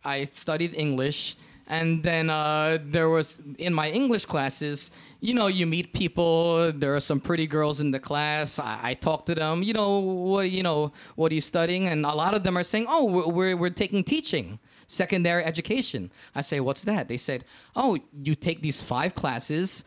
[0.05, 1.37] I studied English,
[1.69, 4.91] and then uh, there was in my English classes.
[5.21, 6.73] You know, you meet people.
[6.73, 8.59] There are some pretty girls in the class.
[8.59, 9.63] I, I talk to them.
[9.63, 11.87] You know, what you know, what are you studying?
[11.87, 14.59] And a lot of them are saying, "Oh, we're we're, we're taking teaching."
[14.91, 16.11] Secondary education.
[16.35, 17.09] I say, what's that?
[17.09, 17.45] They said,
[17.77, 19.85] oh, you take these five classes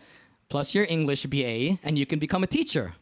[0.48, 2.94] plus your English BA and you can become a teacher.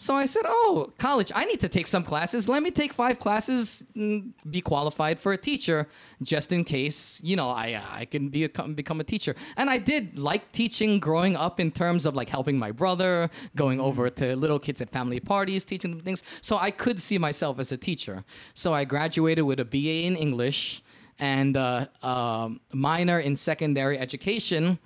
[0.00, 1.32] So I said, "Oh, college!
[1.34, 2.48] I need to take some classes.
[2.48, 5.88] Let me take five classes, and be qualified for a teacher,
[6.22, 9.78] just in case, you know, I I can be a, become a teacher." And I
[9.78, 14.36] did like teaching growing up in terms of like helping my brother, going over to
[14.36, 16.22] little kids at family parties, teaching them things.
[16.42, 18.24] So I could see myself as a teacher.
[18.54, 20.80] So I graduated with a BA in English
[21.18, 24.78] and a um minor in secondary education.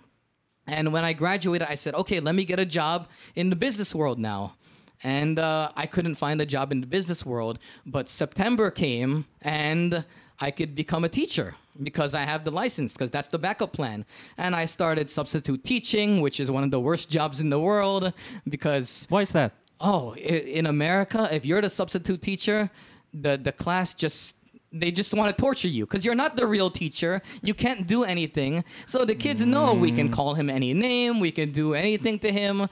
[0.66, 3.94] And when I graduated, I said, okay, let me get a job in the business
[3.94, 4.54] world now.
[5.04, 7.58] And uh, I couldn't find a job in the business world.
[7.84, 10.04] But September came and
[10.40, 14.04] I could become a teacher because I have the license, because that's the backup plan.
[14.36, 18.12] And I started substitute teaching, which is one of the worst jobs in the world
[18.48, 19.52] because Why is that?
[19.80, 22.70] oh, in America, if you're the substitute teacher,
[23.12, 24.36] the the class just
[24.72, 27.20] they just want to torture you because you're not the real teacher.
[27.42, 28.64] You can't do anything.
[28.86, 32.32] So the kids know we can call him any name, we can do anything to
[32.32, 32.68] him.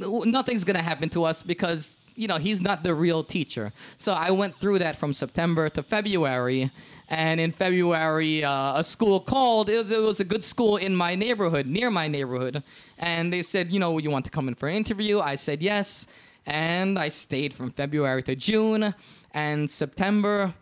[0.00, 3.72] Nothing's gonna happen to us because you know he's not the real teacher.
[3.96, 6.70] So I went through that from September to February.
[7.08, 9.68] And in February, uh, a school called.
[9.68, 12.62] It was, it was a good school in my neighborhood, near my neighborhood.
[12.98, 15.18] And they said, you know, you want to come in for an interview?
[15.18, 16.06] I said yes
[16.46, 18.94] and I stayed from February to June
[19.32, 20.54] and September.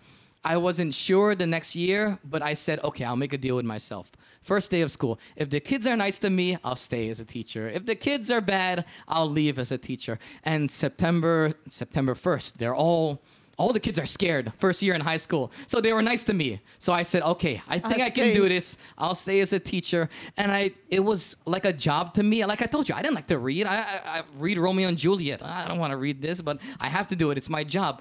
[0.45, 3.65] I wasn't sure the next year, but I said, okay, I'll make a deal with
[3.65, 4.11] myself.
[4.41, 5.19] First day of school.
[5.37, 7.69] If the kids are nice to me, I'll stay as a teacher.
[7.69, 10.19] If the kids are bad, I'll leave as a teacher.
[10.45, 13.23] And September, September 1st, they're all
[13.59, 15.51] all the kids are scared first year in high school.
[15.67, 16.61] So they were nice to me.
[16.79, 18.35] So I said, okay, I think I'll I can stay.
[18.35, 18.79] do this.
[18.97, 20.09] I'll stay as a teacher.
[20.37, 22.45] And I, it was like a job to me.
[22.45, 23.67] Like I told you, I didn't like to read.
[23.67, 25.43] I, I, I read Romeo and Juliet.
[25.45, 27.37] I don't want to read this, but I have to do it.
[27.37, 28.01] It's my job.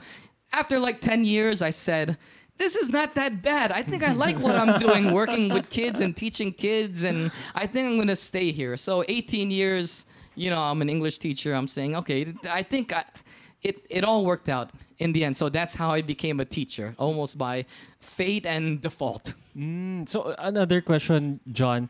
[0.53, 2.17] After like 10 years, I said,
[2.57, 3.71] this is not that bad.
[3.71, 7.67] I think I like what I'm doing, working with kids and teaching kids, and I
[7.67, 8.77] think I'm going to stay here.
[8.77, 11.53] So 18 years, you know, I'm an English teacher.
[11.53, 13.05] I'm saying, okay, I think I,
[13.61, 15.37] it it all worked out in the end.
[15.37, 17.65] So that's how I became a teacher, almost by
[17.99, 19.33] fate and default.
[19.57, 21.89] Mm, so another question, John.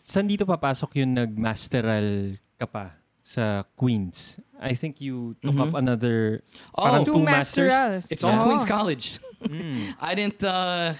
[0.00, 2.99] Saan dito papasok yung nagmasteral ka pa
[3.30, 4.42] sa Queens?
[4.58, 6.42] I think you took up another
[6.74, 7.70] Oh, parang Two two masters.
[7.70, 8.04] masterals.
[8.10, 8.44] It's all Oh.
[8.44, 9.22] Queens College.
[10.02, 10.42] I didn't.
[10.42, 10.92] Uh,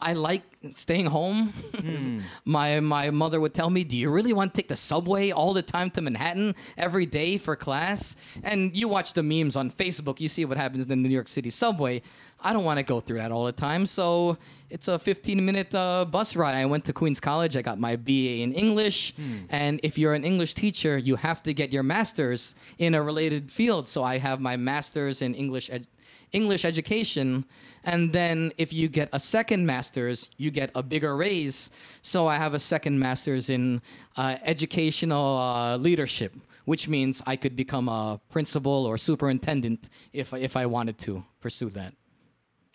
[0.00, 0.42] I like
[0.74, 1.52] staying home.
[2.44, 5.52] my my mother would tell me, "Do you really want to take the subway all
[5.54, 10.20] the time to Manhattan every day for class?" And you watch the memes on Facebook,
[10.20, 12.02] you see what happens in the New York City subway.
[12.42, 14.38] I don't want to go through that all the time, so
[14.70, 16.54] it's a 15 minute uh, bus ride.
[16.54, 17.54] I went to Queens College.
[17.56, 19.14] I got my BA in English,
[19.50, 23.52] and if you're an English teacher, you have to get your master's in a related
[23.52, 23.88] field.
[23.88, 25.68] So I have my master's in English.
[25.70, 25.86] Ed-
[26.32, 27.44] English education,
[27.84, 31.70] and then if you get a second master's, you get a bigger raise.
[32.02, 33.82] So I have a second master's in
[34.16, 40.56] uh, educational uh, leadership, which means I could become a principal or superintendent if if
[40.56, 41.94] I wanted to pursue that,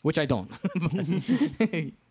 [0.01, 0.51] which I don't.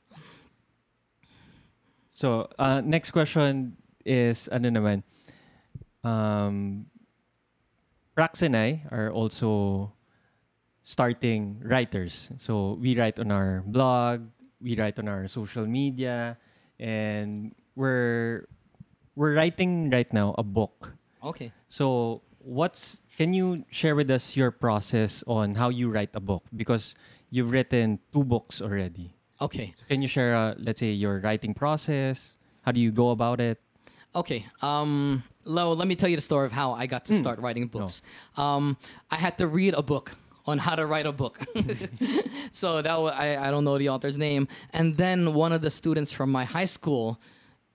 [2.14, 3.74] So, uh, next question
[4.06, 5.02] is ano naman?
[6.06, 6.86] Um,
[8.14, 9.90] Prax and I are also
[10.84, 12.28] starting writers.
[12.36, 14.28] So, we write on our blog,
[14.60, 16.36] we write on our social media,
[16.76, 18.44] and we're
[19.16, 20.92] we're writing right now a book.
[21.24, 21.56] okay.
[21.64, 26.44] So, what's can you share with us your process on how you write a book
[26.52, 26.92] because
[27.34, 29.10] you've written two books already.
[29.40, 29.74] Okay.
[29.88, 32.38] Can you share, uh, let's say, your writing process?
[32.62, 33.58] How do you go about it?
[34.14, 34.46] Okay.
[34.62, 37.66] Um, Lo, let me tell you the story of how I got to start writing
[37.66, 38.00] books.
[38.36, 38.78] Um,
[39.10, 40.14] I had to read a book
[40.46, 41.40] on how to write a book.
[42.52, 44.48] so that wa- I, I don't know the author's name.
[44.72, 47.20] And then one of the students from my high school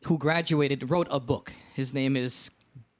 [0.05, 1.53] who graduated wrote a book.
[1.73, 2.51] His name is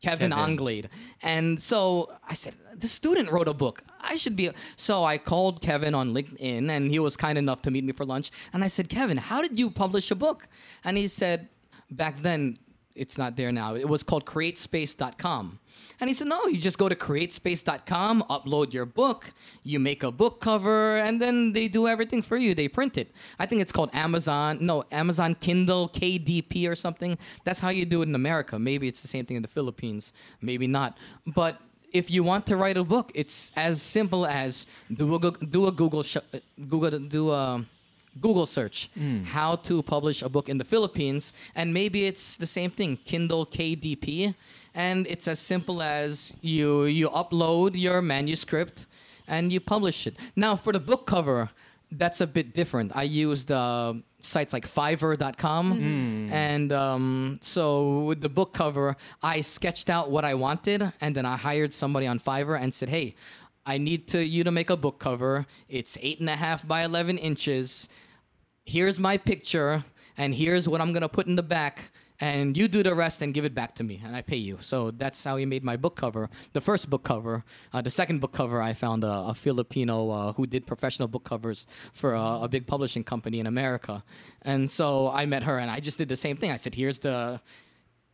[0.02, 0.34] Kevin, Kevin.
[0.34, 0.90] Anglade.
[1.22, 3.84] And so I said, the student wrote a book.
[4.02, 4.50] I should be.
[4.76, 8.06] So I called Kevin on LinkedIn and he was kind enough to meet me for
[8.06, 8.32] lunch.
[8.54, 10.48] And I said, Kevin, how did you publish a book?
[10.84, 11.50] And he said,
[11.92, 12.58] back then,
[13.00, 13.76] it's not there now.
[13.76, 15.60] It was called createspace.com.
[16.02, 19.32] And he said, no, you just go to createspace.com, upload your book,
[19.64, 22.54] you make a book cover, and then they do everything for you.
[22.54, 23.12] They print it.
[23.38, 27.18] I think it's called Amazon, no, Amazon Kindle KDP or something.
[27.44, 28.60] That's how you do it in America.
[28.60, 30.98] Maybe it's the same thing in the Philippines, maybe not.
[31.26, 31.60] But
[31.92, 35.72] if you want to write a book, it's as simple as do a, do a
[35.72, 37.66] Google, sh- uh, Google, do a,
[38.22, 38.90] Google search
[39.26, 43.46] how to publish a book in the Philippines, and maybe it's the same thing, Kindle
[43.46, 44.34] KDP,
[44.74, 48.86] and it's as simple as you you upload your manuscript
[49.28, 50.16] and you publish it.
[50.36, 51.50] Now for the book cover,
[51.92, 52.92] that's a bit different.
[52.96, 59.90] I used uh, sites like Fiverr.com, and um, so with the book cover, I sketched
[59.90, 63.16] out what I wanted, and then I hired somebody on Fiverr and said, "Hey,
[63.66, 65.46] I need to you to make a book cover.
[65.68, 67.88] It's eight and a half by eleven inches.
[68.70, 69.84] Here's my picture,
[70.16, 73.34] and here's what I'm gonna put in the back." And you do the rest and
[73.34, 74.58] give it back to me, and I pay you.
[74.62, 76.30] So that's how he made my book cover.
[76.54, 80.34] The first book cover, uh, the second book cover, I found a, a Filipino uh,
[80.34, 84.04] who did professional book covers for a, a big publishing company in America,
[84.44, 86.52] and so I met her, and I just did the same thing.
[86.52, 87.42] I said, "Here's the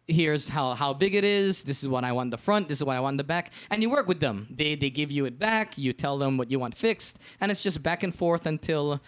[0.07, 2.83] here's how, how big it is this is what i want the front this is
[2.83, 5.39] what i want the back and you work with them they, they give you it
[5.39, 9.01] back you tell them what you want fixed and it's just back and forth until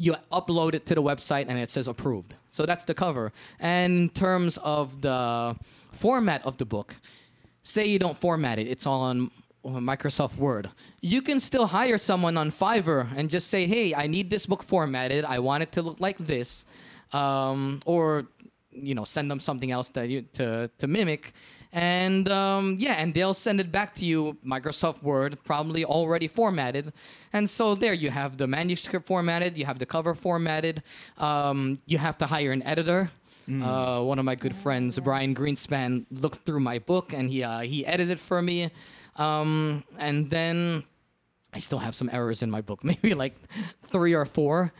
[0.00, 3.92] you upload it to the website and it says approved so that's the cover and
[3.92, 5.56] in terms of the
[5.92, 6.96] format of the book
[7.62, 9.30] say you don't format it it's all on
[9.64, 10.70] Microsoft Word.
[11.02, 14.62] You can still hire someone on Fiverr and just say, "Hey, I need this book
[14.62, 15.24] formatted.
[15.24, 16.64] I want it to look like this,"
[17.12, 18.26] um, or
[18.72, 21.32] you know, send them something else that you, to to mimic,
[21.72, 26.92] and um, yeah, and they'll send it back to you Microsoft Word, probably already formatted,
[27.32, 30.82] and so there you have the manuscript formatted, you have the cover formatted,
[31.18, 33.10] um, you have to hire an editor.
[33.50, 37.60] Uh, one of my good friends, Brian Greenspan, looked through my book and he uh,
[37.60, 38.70] he edited for me,
[39.16, 40.84] um, and then
[41.52, 43.34] I still have some errors in my book, maybe like
[43.82, 44.72] three or four,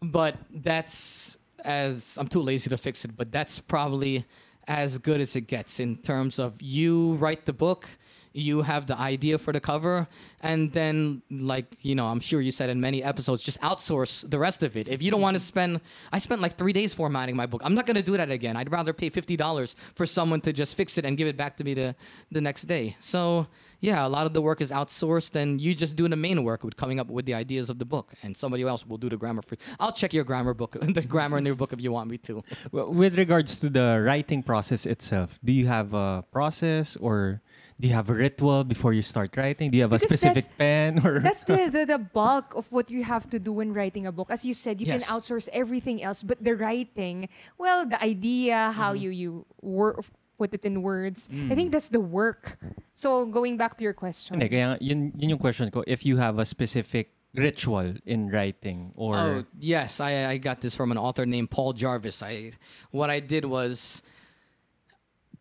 [0.00, 3.16] but that's as I'm too lazy to fix it.
[3.16, 4.24] But that's probably
[4.70, 7.88] as good as it gets in terms of you write the book,
[8.32, 10.06] you have the idea for the cover,
[10.40, 14.38] and then like you know, I'm sure you said in many episodes, just outsource the
[14.38, 14.88] rest of it.
[14.88, 15.80] If you don't want to spend,
[16.12, 17.62] I spent like three days formatting my book.
[17.64, 18.56] I'm not gonna do that again.
[18.56, 21.56] I'd rather pay fifty dollars for someone to just fix it and give it back
[21.58, 21.94] to me the
[22.30, 22.96] the next day.
[23.00, 23.46] So
[23.80, 26.64] yeah, a lot of the work is outsourced, and you just do the main work
[26.64, 29.16] with coming up with the ideas of the book, and somebody else will do the
[29.16, 29.60] grammar for you.
[29.80, 32.44] I'll check your grammar book, the grammar in your book if you want me to.
[32.72, 37.40] Well, With regards to the writing process itself, do you have a process or
[37.80, 39.70] do you have a ritual before you start writing?
[39.72, 42.92] Do you have Because a specific pen or That's the, the the bulk of what
[42.92, 44.28] you have to do when writing a book.
[44.28, 48.92] As you said, you can outsource everything else, but the writing, well, the idea, how
[48.92, 49.02] Mm-hmm.
[49.08, 49.30] you you
[49.64, 50.04] work,
[50.36, 51.28] put it in words.
[51.32, 51.54] I Mm.
[51.56, 52.60] think that's the work.
[52.92, 55.80] So going back to your question, Hindi, kaya yun, yun yung question ko.
[55.88, 60.74] If you have a specific ritual in writing or Oh yes, I I got this
[60.76, 62.20] from an author named Paul Jarvis.
[62.20, 62.52] I
[62.92, 64.02] what I did was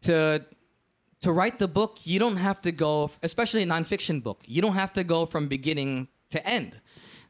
[0.06, 0.46] to
[1.22, 2.00] to write the book.
[2.04, 4.42] You don't have to go, especially a nonfiction book.
[4.46, 6.80] You don't have to go from beginning to end.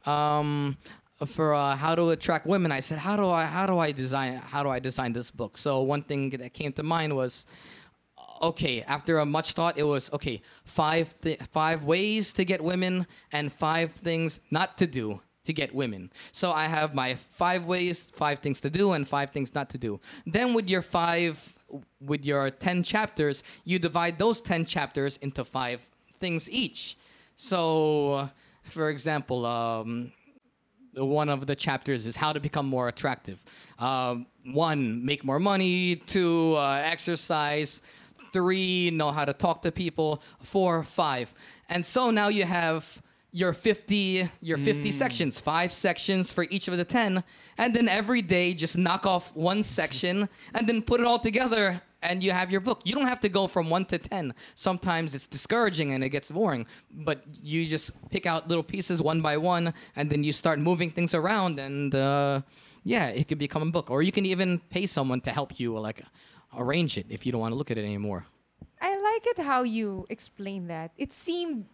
[0.06, 0.78] Um,
[1.26, 4.36] for uh, how to attract women, I said, how do I how do I design
[4.38, 5.58] how do I design this book?
[5.58, 7.46] So one thing that came to mind was
[8.42, 10.42] okay, after a much thought, it was okay.
[10.64, 15.74] Five th- five ways to get women and five things not to do to get
[15.74, 16.12] women.
[16.32, 19.78] So I have my five ways, five things to do, and five things not to
[19.78, 20.00] do.
[20.26, 21.56] Then with your five,
[22.00, 26.98] with your ten chapters, you divide those ten chapters into five things each.
[27.36, 28.30] So,
[28.64, 30.12] for example, um,
[30.96, 33.44] one of the chapters is how to become more attractive.
[33.80, 35.96] Um, one, make more money.
[35.96, 37.82] Two, uh, exercise.
[38.34, 40.22] Three, know how to talk to people.
[40.42, 41.34] Four, five,
[41.68, 46.78] and so now you have your 50 your 50 sections five sections for each of
[46.78, 47.24] the 10
[47.58, 51.82] and then every day just knock off one section and then put it all together
[52.02, 52.82] and you have your book.
[52.86, 56.32] You don't have to go from 1 to 10 sometimes it's discouraging and it gets
[56.32, 60.60] boring but you just pick out little pieces one by one and then you start
[60.60, 62.42] moving things around and uh,
[62.84, 63.92] yeah it could become a book.
[63.92, 66.02] Or you can even pay someone to help you like
[66.58, 68.26] arrange it if you don't want to look at it anymore.
[68.82, 70.92] I like it how you explain that.
[70.98, 71.66] It seemed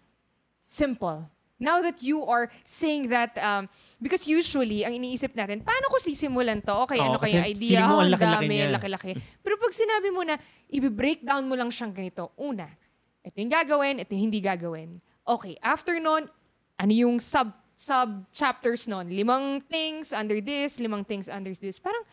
[0.60, 1.30] simple.
[1.56, 3.72] Now that you are saying that, um,
[4.04, 6.76] because usually, ang iniisip natin, paano ko sisimulan to?
[6.84, 7.80] Okay, Oo, ano kaya kasi idea?
[7.80, 8.76] feeling mo Oh, ang ang laki-laki dami, niya.
[8.76, 9.12] laki-laki.
[9.40, 10.36] Pero pag sinabi mo na,
[10.68, 12.36] i-breakdown mo lang siyang ganito.
[12.36, 12.68] Una,
[13.24, 15.00] ito yung gagawin, ito yung hindi gagawin.
[15.24, 16.28] Okay, after nun,
[16.76, 19.08] ano yung sub sub chapters nun?
[19.08, 21.80] Limang things under this, limang things under this.
[21.80, 22.04] Parang,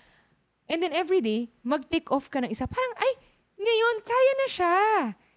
[0.71, 2.71] and then every day, mag-take off ka ng isa.
[2.71, 3.13] Parang, ay,
[3.59, 4.77] ngayon, kaya na siya.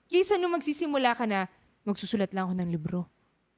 [0.05, 1.49] Kaysa nung magsisimula ka na,
[1.81, 2.99] magsusulat lang ako ng libro.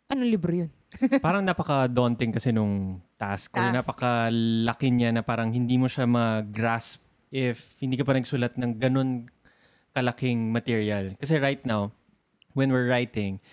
[0.08, 0.72] Anong libro yun?
[1.26, 3.76] parang napaka-daunting kasi nung task or Task.
[3.84, 9.28] napakalaki niya na parang hindi mo siya mag-grasp if hindi ka pa nagsulat ng ganun
[9.92, 11.12] kalaking material.
[11.20, 11.92] Kasi right now,
[12.56, 13.44] when we're writing,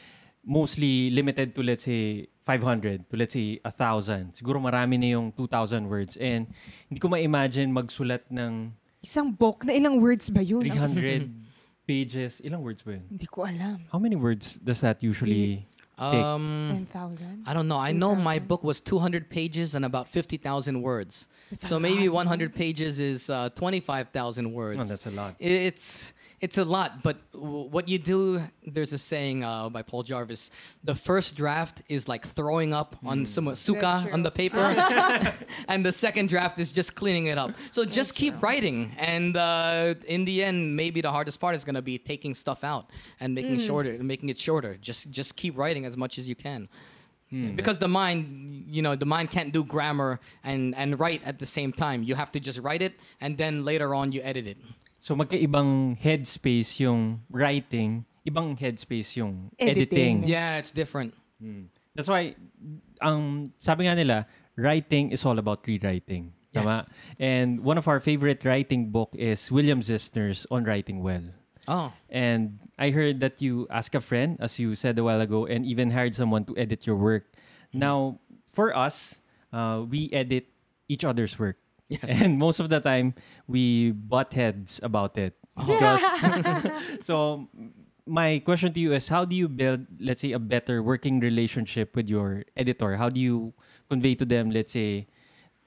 [0.46, 4.36] mostly limited to let's say 500 to let's say 1,000.
[4.38, 6.14] Siguro marami na yung 2,000 words.
[6.20, 6.46] And
[6.86, 10.64] hindi ko ma-imagine magsulat ng Isang book na ilang words ba yun?
[10.64, 11.28] 300
[11.88, 12.40] pages.
[12.40, 13.04] Ilang words ba yun?
[13.10, 13.84] Hindi ko alam.
[13.92, 16.24] How many words does that usually take?
[16.24, 17.44] um 10,000?
[17.46, 17.78] I don't know.
[17.78, 18.48] I know my 8,000?
[18.48, 21.28] book was 200 pages and about 50,000 words.
[21.50, 24.80] That's a so maybe lot, 100 pages is uh, 25,000 words.
[24.80, 25.35] Oh, that's a lot.
[25.38, 26.13] It's
[26.44, 30.50] it's a lot, but w- what you do, there's a saying uh, by Paul Jarvis:
[30.90, 34.59] the first draft is like throwing up on some suka on the paper,
[35.68, 37.52] and the second draft is just cleaning it up.
[37.70, 41.87] So just keep writing, and uh, in the end, maybe the hardest part is gonna
[41.92, 44.76] be taking stuff out and making shorter, making it shorter.
[44.88, 46.68] Just just keep writing as much as you can.
[47.57, 51.46] Because the mind, you know, the mind can't do grammar and, and write at the
[51.46, 52.04] same time.
[52.04, 54.59] You have to just write it, and then later on you edit it.
[55.04, 60.24] So magkaibang headspace yung writing, ibang headspace yung Editing.
[60.24, 60.32] editing.
[60.32, 61.12] Yeah, it's different.
[61.92, 62.40] That's why
[63.04, 64.24] ang sabi nga nila,
[64.56, 66.32] writing is all about rewriting.
[66.56, 66.88] Tama?
[66.88, 66.94] Yes.
[67.20, 71.36] And one of our favorite writing book is William Zissner's On Writing Well.
[71.68, 75.44] Oh, And I heard that you asked a friend, as you said a while ago,
[75.44, 77.28] and even hired someone to edit your work.
[77.76, 79.20] Now, for us,
[79.52, 80.48] uh, we edit
[80.88, 81.60] each other's work.
[81.88, 82.05] Yes.
[82.09, 83.14] And most of the time,
[83.47, 85.37] we butt heads about it.
[85.55, 86.03] Because,
[87.01, 87.49] so,
[88.07, 91.95] my question to you is how do you build, let's say, a better working relationship
[91.97, 92.97] with your editor?
[92.97, 93.55] How do you
[93.89, 95.07] convey to them, let's say,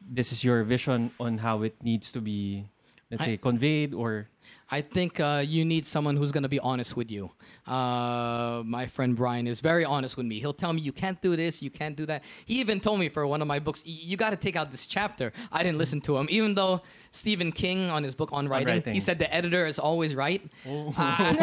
[0.02, 2.70] this is your vision on how it needs to be
[3.12, 4.28] let's say, conveyed or
[4.70, 7.32] I think uh, you need someone who's going to be honest with you.
[7.66, 10.40] Uh, my friend Brian is very honest with me.
[10.40, 12.24] He'll tell me, you can't do this, you can't do that.
[12.46, 14.72] He even told me for one of my books, "Y- you got to take out
[14.72, 15.32] this chapter.
[15.52, 16.82] I didn't listen to him, even though
[17.12, 18.94] Stephen King on his book on writing, writing.
[18.94, 20.42] he said the editor is always right.
[20.66, 21.36] I,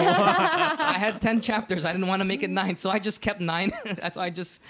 [0.97, 1.85] I had 10 chapters.
[1.85, 3.73] I didn't want to make it nine, so I just kept nine.
[3.85, 4.61] That's why I just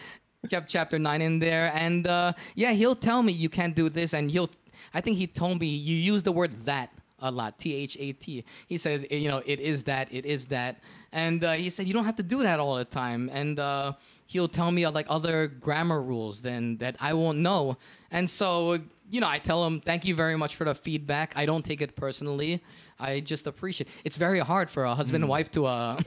[0.51, 1.73] kept chapter nine in there.
[1.75, 4.51] And uh, yeah, he'll tell me you can't do this, and he'll.
[4.93, 7.59] I think he told me you use the word that a lot.
[7.59, 8.45] T H A T.
[8.67, 11.95] He says you know it is that it is that, and uh, he said you
[11.95, 13.31] don't have to do that all the time.
[13.33, 13.95] And uh,
[14.27, 17.79] he'll tell me uh, like other grammar rules then that I won't know.
[18.11, 18.79] And so
[19.11, 21.33] you know I tell him thank you very much for the feedback.
[21.37, 22.63] I don't take it personally.
[22.99, 23.89] I just appreciate.
[24.05, 26.01] It's very hard for a husband and wife to uh.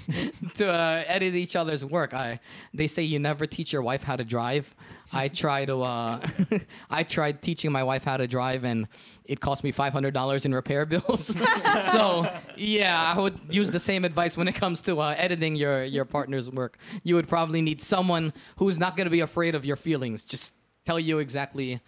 [0.54, 2.14] to uh, edit each other's work.
[2.14, 2.40] I
[2.72, 4.74] they say you never teach your wife how to drive.
[5.12, 6.26] I try to uh,
[6.90, 8.88] I tried teaching my wife how to drive and
[9.24, 11.26] it cost me five hundred dollars in repair bills.
[11.92, 15.84] so yeah, I would use the same advice when it comes to uh, editing your
[15.84, 16.78] your partner's work.
[17.02, 20.24] You would probably need someone who's not going to be afraid of your feelings.
[20.24, 21.80] Just tell you exactly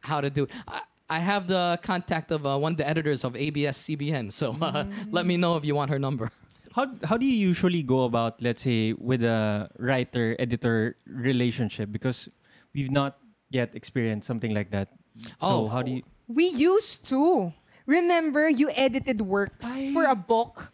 [0.00, 0.50] how to do it.
[0.66, 4.54] I, I have the contact of uh, one of the editors of ABS CBN, so
[4.60, 6.30] uh, let me know if you want her number.
[6.74, 12.28] How how do you usually go about let's say with a writer editor relationship because
[12.74, 13.18] we've not
[13.50, 14.92] yet experienced something like that.
[15.40, 15.68] So Oh.
[15.68, 17.52] how do you We used to.
[17.88, 19.64] Remember, you edited works
[19.96, 20.68] for a book.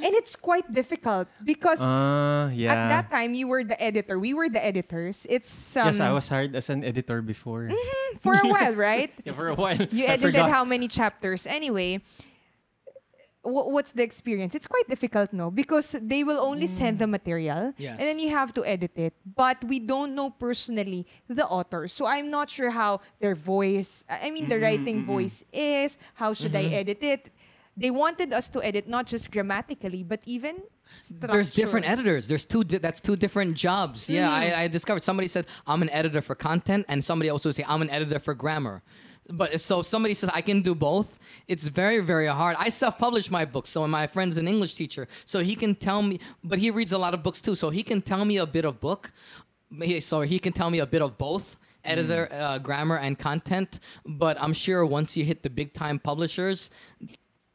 [0.00, 2.72] and it's quite difficult because uh yeah.
[2.72, 4.18] at that time you were the editor.
[4.18, 5.28] We were the editors.
[5.30, 7.68] It's um, yes, I was hired as an editor before.
[8.24, 9.12] for a while, right?
[9.24, 9.76] Yeah, for a while.
[9.92, 10.50] You I edited forgot.
[10.50, 11.46] how many chapters?
[11.46, 12.00] Anyway,
[13.44, 14.54] wh- what's the experience?
[14.54, 15.50] It's quite difficult, no?
[15.50, 17.74] Because they will only send the material Mm.
[17.78, 17.92] Yes.
[17.98, 19.14] and then you have to edit it.
[19.24, 21.86] But we don't know personally the author.
[21.88, 25.98] So I'm not sure how their voice, I mean, the writing voice is.
[26.14, 26.74] How should Mm-hmm.
[26.74, 27.30] I edit it?
[27.76, 30.62] They wanted us to edit not just grammatically, but even
[31.10, 32.00] There's different structure.
[32.06, 32.28] editors.
[32.28, 32.62] There's two.
[32.62, 34.08] Di- that's two different jobs.
[34.08, 37.56] Yeah, I, I discovered somebody said I'm an editor for content, and somebody else would
[37.56, 38.82] say I'm an editor for grammar.
[39.30, 41.18] But if- so if somebody says I can do both,
[41.48, 42.56] it's very very hard.
[42.58, 46.18] I self-publish my books, so my friend's an English teacher, so he can tell me.
[46.42, 48.64] But he reads a lot of books too, so he can tell me a bit
[48.64, 49.12] of book.
[50.00, 53.80] So he can tell me a bit of both editor, uh, grammar, and content.
[54.06, 56.70] But I'm sure once you hit the big time publishers,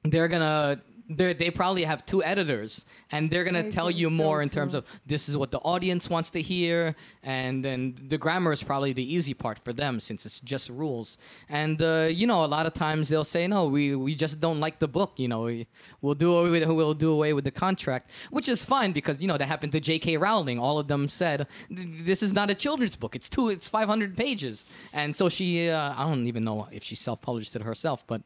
[0.03, 4.15] they're gonna they they probably have two editors and they're gonna I tell you so,
[4.15, 4.79] more in terms too.
[4.79, 8.93] of this is what the audience wants to hear and then the grammar is probably
[8.93, 11.17] the easy part for them since it's just rules
[11.49, 14.59] and uh, you know a lot of times they'll say no we, we just don't
[14.59, 15.67] like the book you know we,
[16.01, 19.27] we'll do away with we'll do away with the contract which is fine because you
[19.27, 20.17] know that happened to J.K.
[20.17, 24.15] Rowling all of them said this is not a children's book it's two it's 500
[24.15, 28.21] pages and so she uh, I don't even know if she self-published it herself but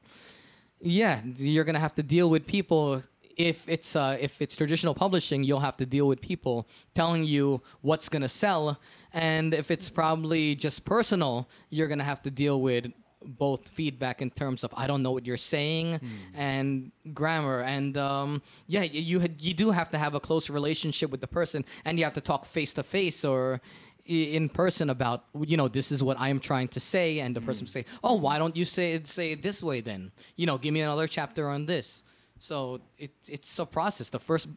[0.84, 3.01] yeah, you're gonna have to deal with people.
[3.38, 7.61] If it's uh, if it's traditional publishing, you'll have to deal with people telling you
[7.81, 8.79] what's gonna sell,
[9.13, 12.91] and if it's probably just personal, you're gonna have to deal with
[13.25, 16.01] both feedback in terms of I don't know what you're saying
[16.34, 21.21] and grammar and um, yeah you you, do have to have a close relationship with
[21.21, 23.61] the person and you have to talk face to face or
[24.06, 27.41] in person about you know this is what I am trying to say, and the
[27.41, 30.12] person will say, "Oh, why don't you say it say it this way then?
[30.36, 32.04] You know, give me another chapter on this."
[32.39, 34.10] So it it's a process.
[34.10, 34.47] The first,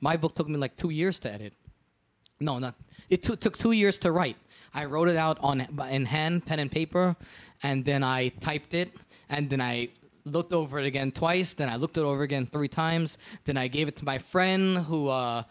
[0.00, 1.54] my book took me like two years to edit.
[2.40, 2.74] No, not.
[3.10, 4.36] It took took two years to write.
[4.72, 7.16] I wrote it out on in hand, pen and paper,
[7.62, 8.92] and then I typed it,
[9.28, 9.90] and then I
[10.24, 11.54] looked over it again twice.
[11.54, 13.18] Then I looked it over again three times.
[13.44, 15.44] Then I gave it to my friend who uh,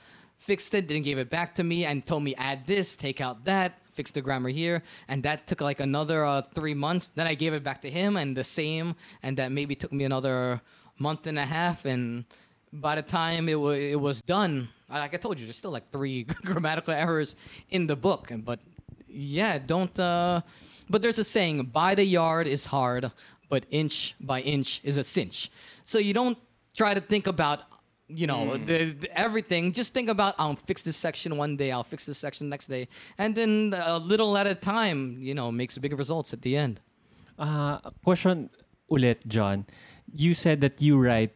[0.46, 3.46] fixed it, then gave it back to me, and told me add this, take out
[3.46, 7.10] that, fix the grammar here, and that took like another uh, three months.
[7.10, 10.04] Then I gave it back to him, and the same, and that maybe took me
[10.04, 10.62] another
[11.00, 12.26] month and a half, and
[12.72, 15.92] by the time it was it was done, like I told you, there's still like
[15.92, 17.36] three grammatical errors
[17.70, 18.32] in the book.
[18.32, 18.60] And but
[19.08, 19.98] yeah, don't.
[20.00, 20.42] Uh,
[20.90, 23.12] but there's a saying: "By the yard is hard,
[23.50, 25.52] but inch by inch is a cinch."
[25.84, 26.38] So you don't
[26.76, 27.62] try to think about.
[28.08, 29.72] You know the, the- everything.
[29.72, 31.72] Just think about I'll fix this section one day.
[31.72, 32.88] I'll fix this section next day,
[33.18, 35.18] and then a little at a time.
[35.20, 36.82] You know, makes big results at the end.
[37.40, 38.50] Uh, question
[38.92, 39.66] ulit, John.
[40.14, 41.34] You said that you write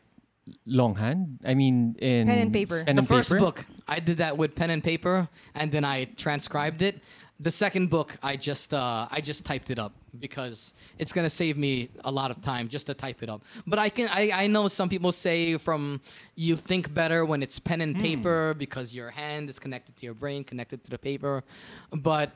[0.66, 1.40] longhand.
[1.46, 2.84] I mean, in Pen and paper.
[2.84, 3.40] Pen the and first paper?
[3.40, 7.02] book i did that with pen and paper and then i transcribed it
[7.40, 11.58] the second book, I just uh, I just typed it up because it's gonna save
[11.58, 13.44] me a lot of time just to type it up.
[13.66, 16.02] But I can I, I know some people say from
[16.36, 20.16] you think better when it's pen and paper because your hand is connected to your
[20.16, 21.44] brain, connected to the paper.
[21.92, 22.32] But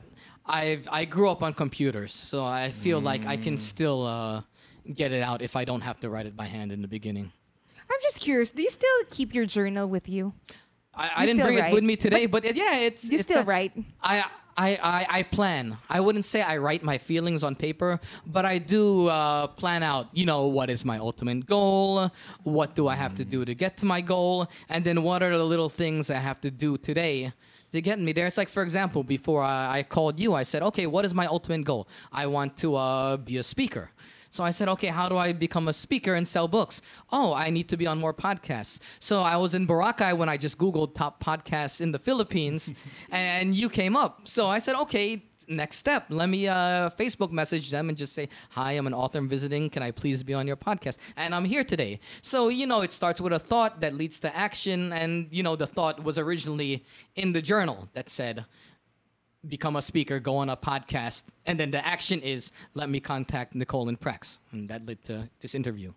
[0.46, 4.42] I've I grew up on computers, so I feel like I can still uh,
[4.94, 7.30] get it out if I don't have to write it by hand in the beginning.
[7.90, 8.50] I'm just curious.
[8.50, 10.32] Do you still keep your journal with you?
[10.94, 13.42] I, I didn't bring it with me today, but, it, yeah, it's You it's still
[13.42, 13.72] a- write?
[14.02, 14.24] I,
[14.62, 15.78] I, I, I plan.
[15.90, 20.06] I wouldn't say I write my feelings on paper, but I do uh, plan out,
[20.12, 22.10] you know, what is my ultimate goal?
[22.44, 24.48] What do I have to do to get to my goal?
[24.68, 27.32] And then what are the little things I have to do today
[27.72, 28.26] to get me there?
[28.28, 31.26] It's like, for example, before I, I called you, I said, okay, what is my
[31.26, 31.88] ultimate goal?
[32.12, 33.90] I want to uh, be a speaker.
[34.32, 36.80] So I said, okay, how do I become a speaker and sell books?
[37.12, 38.80] Oh, I need to be on more podcasts.
[38.98, 42.72] So I was in Boracay when I just Googled top podcasts in the Philippines,
[43.10, 44.26] and you came up.
[44.26, 46.06] So I said, okay, next step.
[46.08, 49.68] Let me uh, Facebook message them and just say, hi, I'm an author I'm visiting.
[49.68, 50.96] Can I please be on your podcast?
[51.14, 52.00] And I'm here today.
[52.22, 54.94] So, you know, it starts with a thought that leads to action.
[54.94, 58.46] And, you know, the thought was originally in the journal that said,
[59.46, 63.54] become a speaker, go on a podcast, and then the action is let me contact
[63.54, 65.92] Nicole and Prex, and that led to this interview.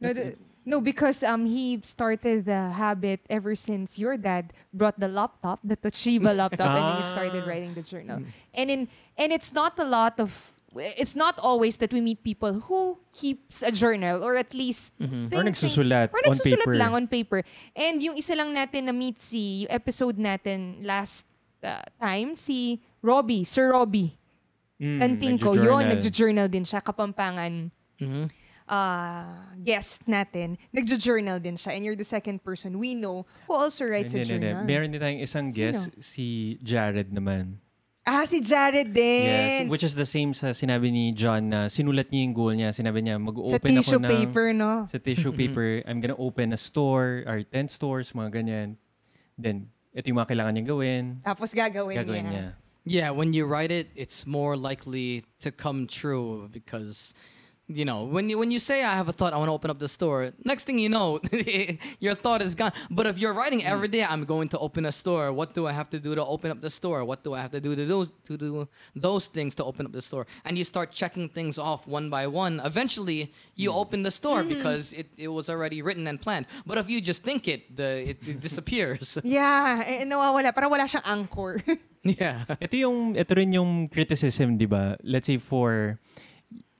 [0.00, 5.08] No, the- no, because um he started the habit ever since your dad brought the
[5.08, 7.48] laptop, the Toshiba laptop, and he started ah.
[7.48, 8.20] writing the journal.
[8.20, 8.26] Mm.
[8.54, 8.80] And in
[9.16, 13.62] and it's not a lot of it's not always that we meet people who keeps
[13.62, 15.28] a journal or at least mm-hmm.
[15.28, 16.74] think- Or nagsusulat or on paper.
[16.76, 17.40] lang on paper.
[17.74, 21.27] And yung isa lang natin na meet si yung episode natin last
[21.64, 24.14] uh, time si Robbie, Sir Robbie.
[24.78, 25.74] Mm, Tanting ko, nagjo-journal.
[25.74, 27.52] yun, nagjo-journal din siya, Kapampangan
[28.68, 29.24] uh,
[29.58, 31.74] guest natin, nagjo-journal din siya.
[31.74, 34.62] And you're the second person we know who also writes a Hindi, hindi, journal.
[34.62, 34.70] hindi.
[34.70, 35.58] Meron din tayong isang Sino?
[35.58, 37.58] guest, si Jared naman.
[38.08, 39.68] Ah, si Jared Yes, din.
[39.68, 42.72] which is the same sa sinabi ni John na sinulat niya yung goal niya.
[42.72, 44.08] Sinabi niya, mag-open sa ako tissue ng...
[44.08, 44.72] paper, no?
[44.88, 48.68] Sa tissue paper, I'm gonna open a store or 10 stores, mga ganyan.
[49.36, 49.68] Then,
[49.98, 51.04] ito yung mga kailangan niya gawin.
[51.26, 52.30] Tapos gagawin, Gagawin niya.
[52.30, 52.48] niya.
[52.88, 57.12] Yeah, when you write it, it's more likely to come true because
[57.68, 59.70] you know when you when you say I have a thought, I want to open
[59.70, 60.32] up the store.
[60.44, 61.20] Next thing you know,
[62.00, 62.72] your thought is gone.
[62.90, 63.70] But if you're writing mm.
[63.70, 65.32] every day, I'm going to open a store.
[65.32, 67.04] What do I have to do to open up the store?
[67.04, 69.92] What do I have to do to those to do those things to open up
[69.92, 70.26] the store?
[70.44, 72.60] And you start checking things off one by one.
[72.64, 73.76] Eventually, you mm.
[73.76, 74.48] open the store mm-hmm.
[74.48, 76.46] because it, it was already written and planned.
[76.66, 79.18] But if you just think it, the it, it disappears.
[79.28, 80.54] Yeah, eh, eh nawawala.
[80.56, 81.60] Parang wala siyang anchor.
[82.02, 82.48] yeah.
[82.48, 84.96] Ito yung, ito rin yung criticism, di ba?
[85.04, 86.00] Let's say for,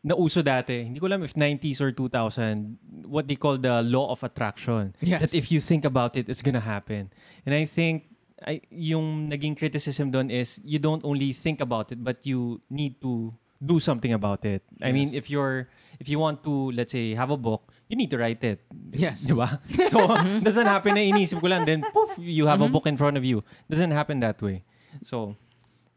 [0.05, 4.23] nauso dati, hindi ko alam if 90s or 2000, what they call the law of
[4.23, 4.95] attraction.
[5.01, 5.21] Yes.
[5.21, 7.11] That if you think about it, it's gonna happen.
[7.47, 8.05] And I think,
[8.47, 13.01] I, yung naging criticism doon is, you don't only think about it, but you need
[13.03, 14.63] to do something about it.
[14.81, 15.69] I mean, if you're,
[15.99, 18.63] if you want to, let's say, have a book, you need to write it.
[18.93, 19.27] Yes.
[19.27, 19.61] Di ba?
[19.91, 20.07] So,
[20.39, 23.25] doesn't happen na inisip ko lang, then poof, you have a book in front of
[23.25, 23.43] you.
[23.69, 24.63] Doesn't happen that way.
[25.03, 25.35] So,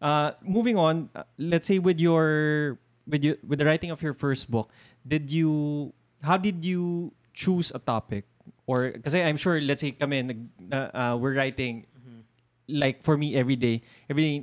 [0.02, 4.14] uh, moving on, uh, let's say with your with you with the writing of your
[4.14, 4.70] first book,
[5.08, 5.94] did you
[6.24, 8.26] how did you choose a topic
[8.68, 10.40] or because I'm sure let's say kami nag,
[10.72, 11.88] uh, uh, we're writing
[12.68, 14.36] like for me every day every day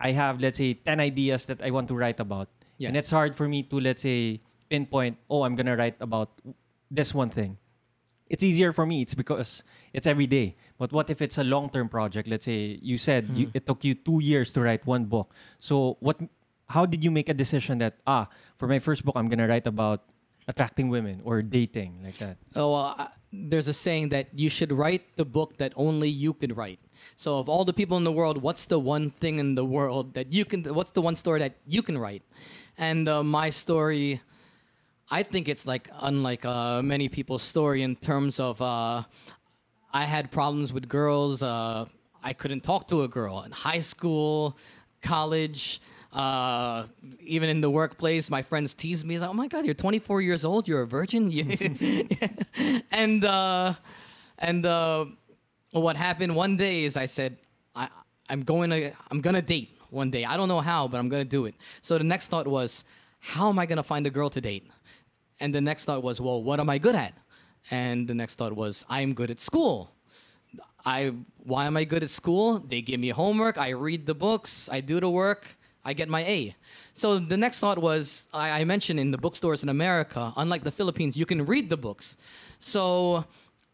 [0.00, 2.48] I have let's say 10 ideas that I want to write about
[2.80, 6.30] and it's hard for me to let's say pinpoint oh I'm going to write about
[6.90, 7.58] this one thing
[8.28, 9.02] it's easier for me.
[9.02, 9.62] It's because
[9.92, 10.56] it's every day.
[10.78, 12.28] But what if it's a long term project?
[12.28, 15.32] Let's say you said you, it took you two years to write one book.
[15.60, 16.18] So what?
[16.68, 19.66] How did you make a decision that ah for my first book I'm gonna write
[19.66, 20.02] about
[20.48, 22.36] attracting women or dating like that?
[22.54, 26.56] Oh, uh, there's a saying that you should write the book that only you could
[26.56, 26.78] write.
[27.16, 30.14] So, of all the people in the world, what's the one thing in the world
[30.14, 30.62] that you can?
[30.64, 32.22] What's the one story that you can write?
[32.78, 34.20] And uh, my story,
[35.10, 39.02] I think it's like unlike uh, many people's story in terms of uh,
[39.92, 41.42] I had problems with girls.
[41.42, 41.86] Uh,
[42.22, 44.56] I couldn't talk to a girl in high school,
[45.02, 45.80] college.
[46.14, 46.86] Uh,
[47.20, 49.18] even in the workplace, my friends tease me.
[49.18, 50.68] Like, "Oh my God, you're 24 years old.
[50.68, 51.32] You're a virgin."
[52.92, 53.74] and uh,
[54.38, 55.06] and uh,
[55.72, 57.36] what happened one day is I said,
[57.74, 57.88] I,
[58.30, 60.24] "I'm going to I'm gonna date one day.
[60.24, 62.84] I don't know how, but I'm gonna do it." So the next thought was,
[63.18, 64.70] "How am I gonna find a girl to date?"
[65.40, 67.18] And the next thought was, "Well, what am I good at?"
[67.72, 69.90] And the next thought was, "I'm good at school."
[70.86, 71.12] I
[71.42, 72.58] why am I good at school?
[72.58, 76.22] They give me homework, I read the books, I do the work, I get my
[76.24, 76.54] A.
[76.92, 80.70] So the next thought was I, I mentioned in the bookstores in America, unlike the
[80.70, 82.16] Philippines, you can read the books.
[82.60, 83.24] So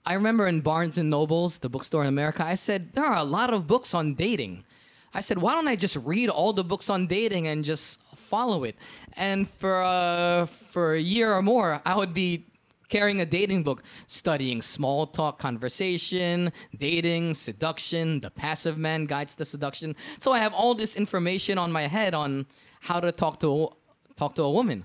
[0.04, 3.24] I remember in Barnes and Nobles, the bookstore in America, I said there are a
[3.24, 4.64] lot of books on dating.
[5.12, 8.64] I said, why don't I just read all the books on dating and just follow
[8.64, 8.76] it?
[9.16, 12.46] And for uh, for a year or more, I would be
[12.90, 19.44] carrying a dating book, studying small talk conversation, dating, seduction, the passive man guides to
[19.44, 19.96] seduction.
[20.18, 22.46] So I have all this information on my head on
[22.80, 23.70] how to talk to
[24.16, 24.84] talk to a woman,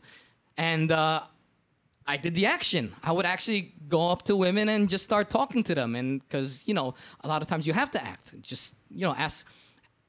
[0.58, 1.22] and uh,
[2.08, 2.94] I did the action.
[3.04, 6.68] I would actually go up to women and just start talking to them, and because
[6.68, 6.94] you know
[7.24, 9.46] a lot of times you have to act, just you know ask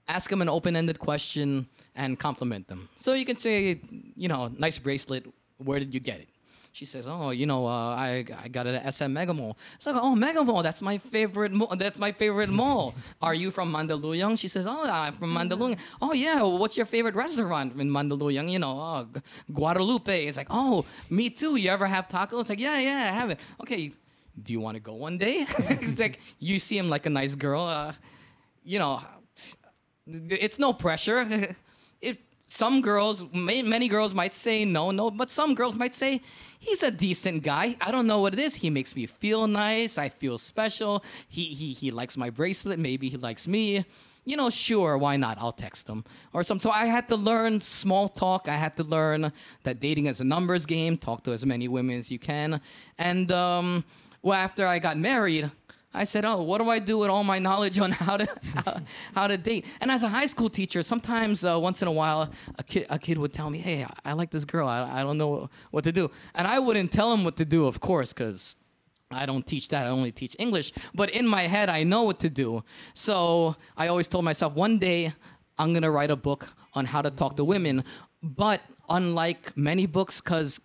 [0.08, 1.66] ask them an open-ended question
[1.96, 2.88] and compliment them.
[2.96, 3.80] So you can say,
[4.14, 5.26] you know, nice bracelet.
[5.58, 6.28] Where did you get it?
[6.76, 9.92] She says, "Oh, you know, uh, I I got it at SM Mega Mall." So
[9.92, 11.50] I go, "Oh, Mega Mall, that's my favorite.
[11.50, 11.74] Mall.
[11.74, 14.38] That's my favorite mall." Are you from Mandaluyong?
[14.38, 18.50] She says, "Oh, I'm from Mandaluyong." Oh yeah, what's your favorite restaurant in Mandaluyong?
[18.52, 19.08] You know, oh,
[19.50, 20.26] Guadalupe.
[20.26, 21.56] It's like, "Oh, me too.
[21.56, 23.92] You ever have tacos?" It's like, "Yeah, yeah, I have it." Okay,
[24.36, 25.46] do you want to go one day?
[25.80, 27.64] it's like you seem like a nice girl.
[27.64, 27.94] Uh,
[28.64, 29.00] you know,
[30.06, 31.24] it's no pressure.
[32.46, 36.20] some girls, ma- many girls might say no, no, but some girls might say
[36.60, 37.76] he's a decent guy.
[37.80, 38.56] I don't know what it is.
[38.56, 39.98] He makes me feel nice.
[39.98, 41.04] I feel special.
[41.28, 42.78] He he he likes my bracelet.
[42.78, 43.84] Maybe he likes me.
[44.24, 45.38] You know, sure, why not?
[45.38, 46.58] I'll text him or some.
[46.58, 48.48] So I had to learn small talk.
[48.48, 49.32] I had to learn
[49.62, 50.96] that dating is a numbers game.
[50.96, 52.60] Talk to as many women as you can.
[52.98, 53.84] And um,
[54.22, 55.50] well, after I got married.
[55.96, 58.80] I said, "Oh, what do I do with all my knowledge on how to how,
[59.14, 62.30] how to date?" And as a high school teacher, sometimes uh, once in a while,
[62.58, 64.68] a kid a kid would tell me, "Hey, I, I like this girl.
[64.68, 67.66] I, I don't know what to do," and I wouldn't tell him what to do,
[67.66, 68.56] of course, because
[69.10, 69.86] I don't teach that.
[69.86, 70.72] I only teach English.
[70.94, 72.62] But in my head, I know what to do.
[72.92, 75.12] So I always told myself, one day
[75.58, 77.84] I'm gonna write a book on how to talk to women.
[78.22, 80.60] But unlike many books, because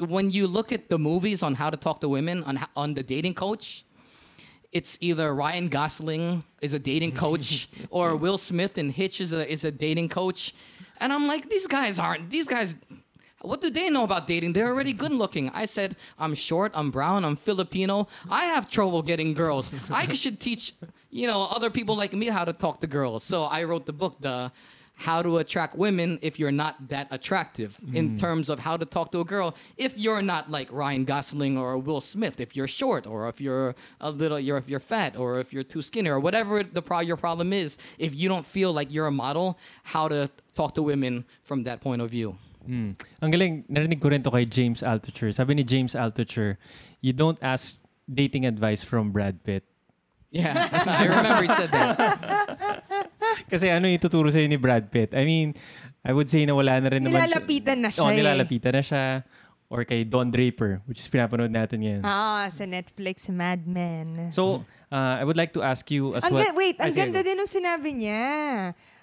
[0.00, 3.04] when you look at the movies on how to talk to women on on the
[3.04, 3.84] dating coach
[4.72, 9.50] it's either Ryan Gosling is a dating coach or Will Smith in Hitch is a
[9.50, 10.54] is a dating coach.
[11.00, 12.76] And I'm like, these guys aren't these guys
[13.42, 14.52] what do they know about dating?
[14.52, 15.50] They're already good looking.
[15.50, 18.06] I said, I'm short, I'm brown, I'm Filipino.
[18.30, 19.70] I have trouble getting girls.
[19.90, 20.74] I should teach,
[21.10, 23.24] you know, other people like me how to talk to girls.
[23.24, 24.52] So I wrote the book, the
[25.02, 27.78] how to attract women if you're not that attractive.
[27.92, 28.20] In mm.
[28.20, 31.76] terms of how to talk to a girl if you're not like Ryan Gosling or
[31.78, 35.40] Will Smith if you're short or if you're a little you're if you're fat or
[35.40, 38.72] if you're too skinny or whatever the pro- your problem is if you don't feel
[38.72, 39.58] like you're a model
[39.94, 42.36] how to talk to women from that point of view?
[42.68, 42.94] Mm.
[43.20, 45.34] Ang galing, narinig ko rin to kay James Altucher.
[45.34, 46.56] Sabi ni James Altucher,
[47.02, 49.66] you don't ask dating advice from Brad Pitt.
[50.32, 52.84] yeah I remember he said that
[53.52, 55.12] Kasi ano yung tuturo sa'yo ni Brad Pitt?
[55.12, 55.52] I mean,
[56.00, 58.16] I would say na wala na rin naman Nilalapitan na siya Oo, eh.
[58.16, 59.04] nilalapitan na siya.
[59.68, 62.02] Or kay Don Draper, which is pinapanood natin ngayon.
[62.02, 64.28] Ah, sa Netflix, Mad Men.
[64.28, 66.44] So, uh, I would like to ask you as Ang well.
[66.44, 68.24] ga- wait, ang ganda din ng sinabi niya.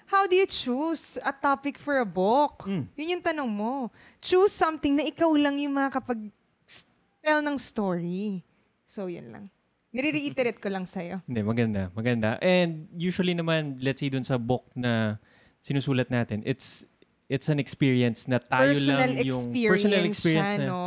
[0.06, 2.66] How do you choose a topic for a book?
[2.66, 2.86] Hmm.
[2.94, 3.90] Yun yung tanong mo.
[4.18, 6.30] Choose something na ikaw lang yung makakapag
[6.62, 8.42] s- tell ng story.
[8.82, 9.44] So, yun lang.
[9.90, 11.18] Nire-reiterate ko lang sa'yo.
[11.26, 11.90] Hindi, maganda.
[11.94, 12.38] Maganda.
[12.38, 15.18] And usually naman, let's say dun sa book na
[15.58, 16.86] sinusulat natin, it's
[17.30, 20.70] it's an experience na tayo personal lang yung experience, personal experience siya, na.
[20.70, 20.82] no?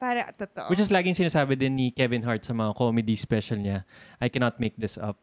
[0.00, 0.68] Para, totoo.
[0.72, 3.84] Which is laging sinasabi din ni Kevin Hart sa mga comedy special niya,
[4.16, 5.20] I cannot make this up.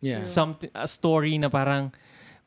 [0.00, 1.92] yeah Something, a story na parang,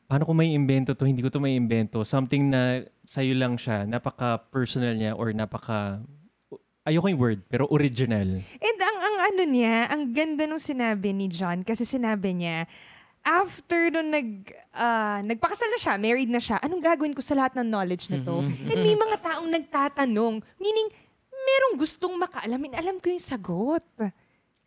[0.06, 2.06] paano ko may invento to, hindi ko to may invento.
[2.06, 5.98] Something na sa'yo lang siya, napaka-personal niya or napaka,
[6.86, 8.38] ayoko yung word, pero original.
[8.62, 8.93] And ang, ang
[9.24, 12.68] ano niya, ang ganda nung sinabi ni John kasi sinabi niya,
[13.24, 17.56] after nung nag, ah, nagpakasal na siya, married na siya, anong gagawin ko sa lahat
[17.56, 18.44] ng knowledge na to?
[18.70, 20.88] And may mga taong nagtatanong, meaning,
[21.32, 23.84] merong gustong makaalam, and alam ko yung sagot.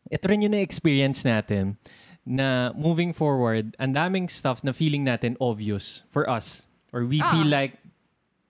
[0.07, 1.77] ito rin yung na-experience natin
[2.27, 6.67] na moving forward, ang daming stuff na feeling natin obvious for us.
[6.91, 7.79] Or we feel like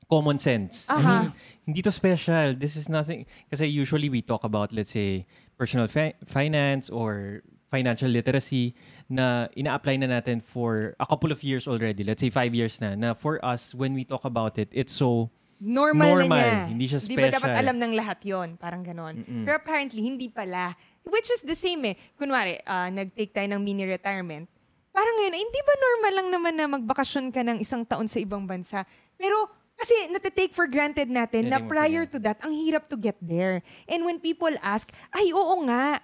[0.10, 0.88] common sense.
[0.90, 1.02] I Aha.
[1.04, 1.26] mean,
[1.68, 2.56] hindi to special.
[2.56, 3.26] This is nothing.
[3.52, 5.28] Kasi usually we talk about, let's say,
[5.58, 8.72] personal fi- finance or financial literacy
[9.10, 12.04] na ina-apply na natin for a couple of years already.
[12.04, 12.96] Let's say five years na.
[12.96, 16.38] Na for us, when we talk about it, it's so Normal, Normal.
[16.38, 16.70] na niya.
[16.70, 17.62] Hindi siya Di ba dapat special.
[17.66, 19.26] alam ng lahat yon Parang ganon.
[19.26, 20.78] Pero apparently, hindi pala.
[21.02, 21.96] Which is the same eh.
[22.14, 24.46] Kunwari, ah, nag-take tayo ng mini-retirement.
[24.94, 28.46] Parang ngayon, hindi ba normal lang naman na magbakasyon ka ng isang taon sa ibang
[28.46, 28.86] bansa?
[29.18, 33.62] Pero, kasi natitake for granted natin na prior to that, ang hirap to get there.
[33.86, 36.02] And when people ask, ay oo nga,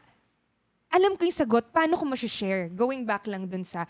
[0.93, 3.89] alam ko yung sagot, paano ko share Going back lang dun sa,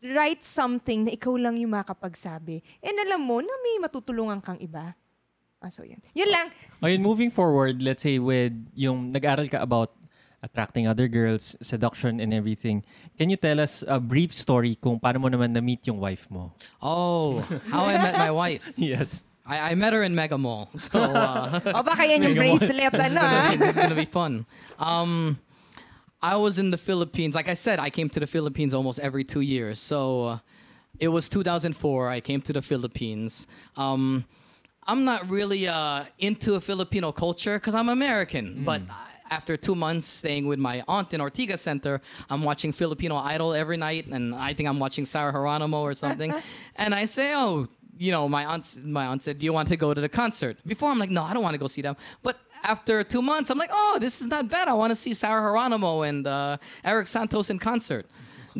[0.00, 2.64] write something na ikaw lang yung makapagsabi.
[2.80, 4.96] And alam mo na may matutulungan kang iba.
[5.58, 5.98] Ah, so yan.
[6.14, 6.46] Yun lang.
[6.80, 9.97] Ayun, moving forward, let's say with yung nag-aral ka about
[10.42, 12.84] attracting other girls, seduction and everything.
[13.18, 16.54] Can you tell us a brief story kung paano mo naman na-meet yung wife mo?
[16.82, 18.72] Oh, how I met my wife.
[18.78, 19.24] Yes.
[19.48, 20.68] I, I met her in Mega Mall.
[20.78, 23.50] So uh, O baka yan yung bracelet, ano ah?
[23.56, 24.46] this is gonna be fun.
[24.78, 25.38] Um,
[26.22, 27.34] I was in the Philippines.
[27.34, 29.78] Like I said, I came to the Philippines almost every two years.
[29.80, 30.38] So uh,
[31.00, 32.10] it was 2004.
[32.10, 33.46] I came to the Philippines.
[33.76, 34.26] Um,
[34.86, 38.82] I'm not really uh, into Filipino culture because I'm American, but.
[39.30, 42.00] After two months staying with my aunt in Ortigas Center,
[42.30, 46.32] I'm watching Filipino Idol every night, and I think I'm watching Sarah Geronimo or something.
[46.76, 47.68] and I say, "Oh,
[47.98, 50.56] you know, my aunt, my aunt said, "Do you want to go to the concert?"
[50.66, 53.50] Before I'm like, "No, I don't want to go see them." But after two months,
[53.50, 54.68] I'm like, "Oh, this is not bad.
[54.68, 58.06] I want to see Sarah Geronimo and uh, Erik Santos in concert."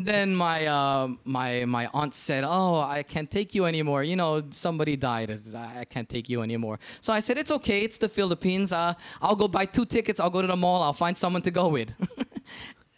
[0.01, 4.01] Then my uh, my my aunt said, "Oh, I can't take you anymore.
[4.03, 5.29] You know, somebody died.
[5.53, 7.79] I I can't take you anymore." So I said, "It's okay.
[7.83, 8.71] It's the Philippines.
[8.71, 10.21] Uh, I'll go buy two tickets.
[10.21, 10.81] I'll go to the mall.
[10.83, 11.91] I'll find someone to go with."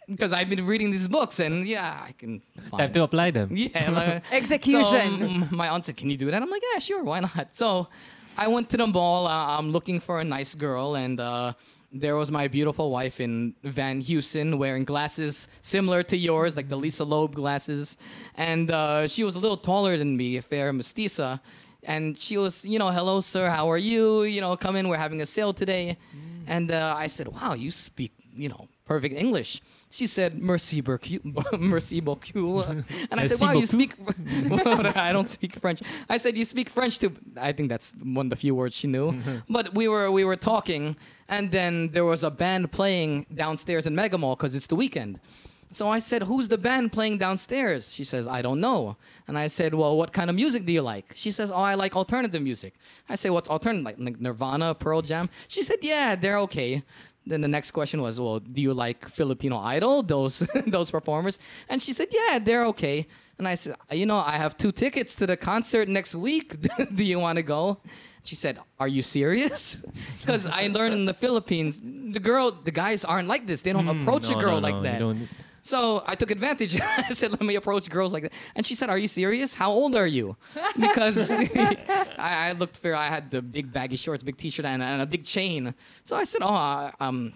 [0.08, 2.40] Because I've been reading these books, and yeah, I can
[2.70, 2.80] find.
[2.82, 3.48] Time to apply them.
[3.64, 3.90] Yeah.
[3.90, 4.84] Like, Execution.
[4.84, 7.02] So, mm, my aunt said, "Can you do that?" I'm like, "Yeah, sure.
[7.04, 7.88] Why not?" So,
[8.36, 9.26] I went to the mall.
[9.26, 11.52] Uh, I'm looking for a nice girl, and uh,
[11.92, 16.76] there was my beautiful wife in Van Heusen wearing glasses similar to yours, like the
[16.76, 17.98] Lisa Loeb glasses,
[18.34, 21.40] and uh, she was a little taller than me, a fair mestiza.
[21.84, 24.22] And she was, you know, hello, sir, how are you?
[24.22, 25.98] You know, come in, we're having a sale today.
[26.46, 29.60] And uh, I said, wow, you speak, you know, perfect English.
[29.90, 31.24] She said, merci beaucoup.
[31.58, 32.34] merci beaucoup.
[33.10, 33.94] And I said, wow, you speak.
[34.96, 35.82] I don't speak French.
[36.08, 37.12] I said, you speak French too.
[37.40, 39.18] I think that's one of the few words she knew.
[39.48, 40.96] but we were we were talking,
[41.28, 45.20] and then there was a band playing downstairs in Mega Mall because it's the weekend.
[45.72, 47.94] So I said, Who's the band playing downstairs?
[47.94, 48.98] She says, I don't know.
[49.26, 51.12] And I said, Well, what kind of music do you like?
[51.16, 52.74] She says, Oh, I like alternative music.
[53.08, 53.84] I say, What's alternative?
[53.84, 55.30] Like Nirvana, Pearl Jam?
[55.48, 56.82] She said, Yeah, they're okay.
[57.26, 61.38] Then the next question was, Well, do you like Filipino Idol, those, those performers?
[61.68, 63.06] And she said, Yeah, they're okay.
[63.38, 66.56] And I said, You know, I have two tickets to the concert next week.
[66.94, 67.80] do you want to go?
[68.24, 69.82] She said, "Are you serious?"
[70.20, 73.62] Because I learned in the Philippines, the girl, the guys aren't like this.
[73.62, 75.28] They don't hmm, approach no, a girl no, like no, you that.
[75.62, 76.80] So I took advantage.
[77.08, 79.54] I said, "Let me approach girls like that." And she said, "Are you serious?
[79.54, 80.36] How old are you?"
[80.78, 81.30] Because
[82.18, 82.96] I, I looked fair.
[82.96, 85.72] I had the big baggy shorts, big T-shirt, and, and a big chain.
[86.04, 87.34] So I said, "Oh, I'm."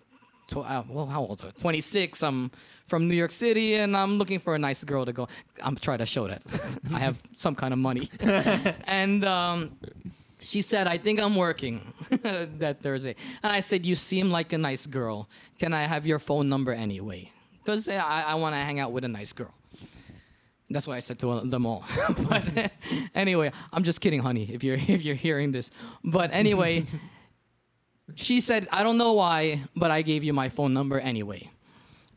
[0.48, 1.42] Tw- uh, well, how old?
[1.42, 1.60] am I?
[1.60, 2.22] 26.
[2.22, 2.52] I'm
[2.86, 5.26] from New York City, and I'm looking for a nice girl to go.
[5.60, 6.42] I'm trying to show that
[6.94, 8.08] I have some kind of money.
[8.86, 9.76] and um,
[10.40, 11.80] she said, I think I'm working
[12.58, 13.16] that Thursday.
[13.42, 15.28] And I said, You seem like a nice girl.
[15.58, 17.32] Can I have your phone number anyway?
[17.66, 19.52] Because I, I want to hang out with a nice girl.
[20.70, 21.84] That's why I said to them all.
[22.28, 22.72] but
[23.14, 25.72] anyway, I'm just kidding, honey, if you're, if you're hearing this.
[26.04, 26.84] But anyway,
[28.14, 31.50] she said, I don't know why, but I gave you my phone number anyway.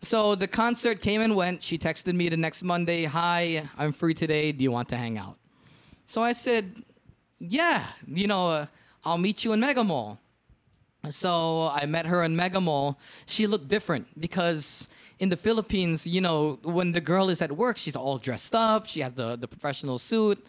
[0.02, 1.64] So the concert came and went.
[1.64, 4.52] She texted me the next Monday, Hi, I'm free today.
[4.52, 5.38] Do you want to hang out?
[6.06, 6.76] So I said,
[7.40, 8.66] yeah, you know, uh,
[9.04, 10.20] I'll meet you in Mega Mall.
[11.10, 13.00] So I met her in Mega Mall.
[13.26, 14.90] She looked different because
[15.20, 18.88] in the Philippines, you know, when the girl is at work, she's all dressed up.
[18.88, 20.46] She has the, the professional suit.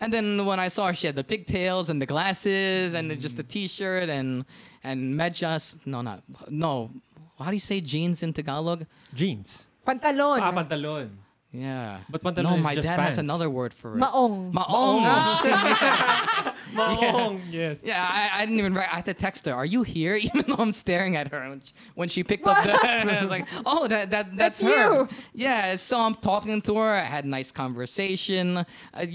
[0.00, 3.20] And then when I saw her, she had the pigtails and the glasses and then
[3.20, 4.44] just the t-shirt and
[4.82, 5.76] and medyas.
[5.86, 6.90] No, not no.
[7.38, 8.86] How do you say jeans in Tagalog?
[9.14, 9.68] Jeans.
[9.84, 10.40] Pantalon.
[10.42, 11.10] Ah, pantalon.
[11.54, 12.00] Yeah.
[12.10, 14.00] But pantalon no, is my just dad has another word for it.
[14.00, 14.52] Maong.
[14.52, 15.04] Maong.
[16.74, 17.82] Maong, yes.
[17.84, 18.92] Yeah, I, I didn't even write.
[18.92, 19.52] I had to text her.
[19.54, 20.16] Are you here?
[20.34, 22.72] Even though I'm staring at her when she, when she picked up the.
[22.82, 24.94] I was like, oh, that, that that's, That's her.
[24.94, 25.08] you.
[25.32, 25.76] Yeah.
[25.76, 26.90] So I'm talking to her.
[26.94, 28.58] I had a nice conversation.
[28.92, 29.06] Uh,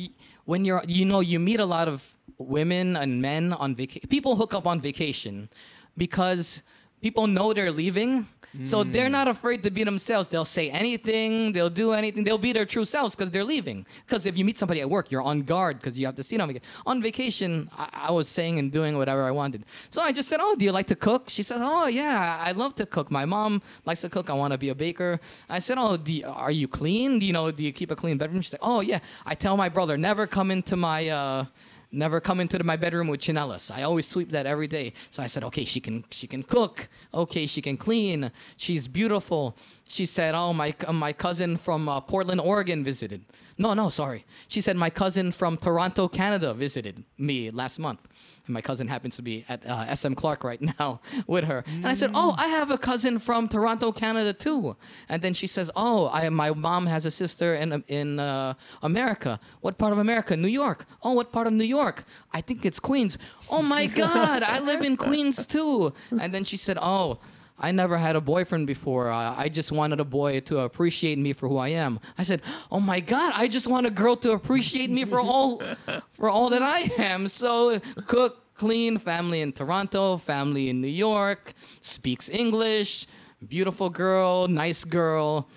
[0.45, 4.07] when you're, you know, you meet a lot of women and men on vacation.
[4.07, 5.49] People hook up on vacation
[5.97, 6.63] because
[7.01, 8.27] people know they're leaving.
[8.63, 8.93] So Mm.
[8.93, 10.29] they're not afraid to be themselves.
[10.29, 11.53] They'll say anything.
[11.53, 12.23] They'll do anything.
[12.23, 13.85] They'll be their true selves because they're leaving.
[14.07, 16.35] Because if you meet somebody at work, you're on guard because you have to see
[16.37, 16.49] them.
[16.49, 16.63] again.
[16.87, 19.65] On vacation, I, I was saying and doing whatever I wanted.
[19.91, 22.51] So I just said, "Oh, do you like to cook?" She said, "Oh, yeah, I
[22.53, 23.11] love to cook.
[23.11, 24.29] My mom likes to cook.
[24.29, 27.19] I want to be a baker." I said, "Oh, do you, are you clean?
[27.19, 27.51] Do you know?
[27.51, 28.99] Do you keep a clean bedroom?" She's like, "Oh, yeah.
[29.27, 31.45] I tell my brother never come into my." Uh,
[31.91, 33.71] Never come into my bedroom with chinelas.
[33.71, 34.93] I always sweep that every day.
[35.09, 36.87] So I said, okay, she can she can cook.
[37.13, 38.31] Okay, she can clean.
[38.57, 39.57] She's beautiful.
[39.91, 43.25] She said, oh my uh, my cousin from uh, Portland, Oregon visited.
[43.57, 44.23] No, no, sorry.
[44.47, 48.07] She said my cousin from Toronto, Canada visited me last month.
[48.45, 51.63] And my cousin happens to be at uh, SM Clark right now with her.
[51.67, 54.77] And I said, oh, I have a cousin from Toronto, Canada too.
[55.09, 59.39] And then she says, oh, I, my mom has a sister in in uh, America.
[59.61, 60.37] What part of America?
[60.37, 60.85] New York.
[61.01, 62.03] Oh, what part of New York?
[62.31, 63.17] I think it's Queens.
[63.49, 65.93] Oh my God, I live in Queens too.
[66.11, 67.17] And then she said, oh.
[67.59, 69.11] I never had a boyfriend before.
[69.11, 71.99] I, I just wanted a boy to appreciate me for who I am.
[72.17, 72.41] I said,
[72.71, 75.61] "Oh my God, I just want a girl to appreciate me for all,
[76.11, 81.53] for all that I am." So cook, clean, family in Toronto, family in New York,
[81.81, 83.07] speaks English,
[83.47, 85.47] beautiful girl, nice girl.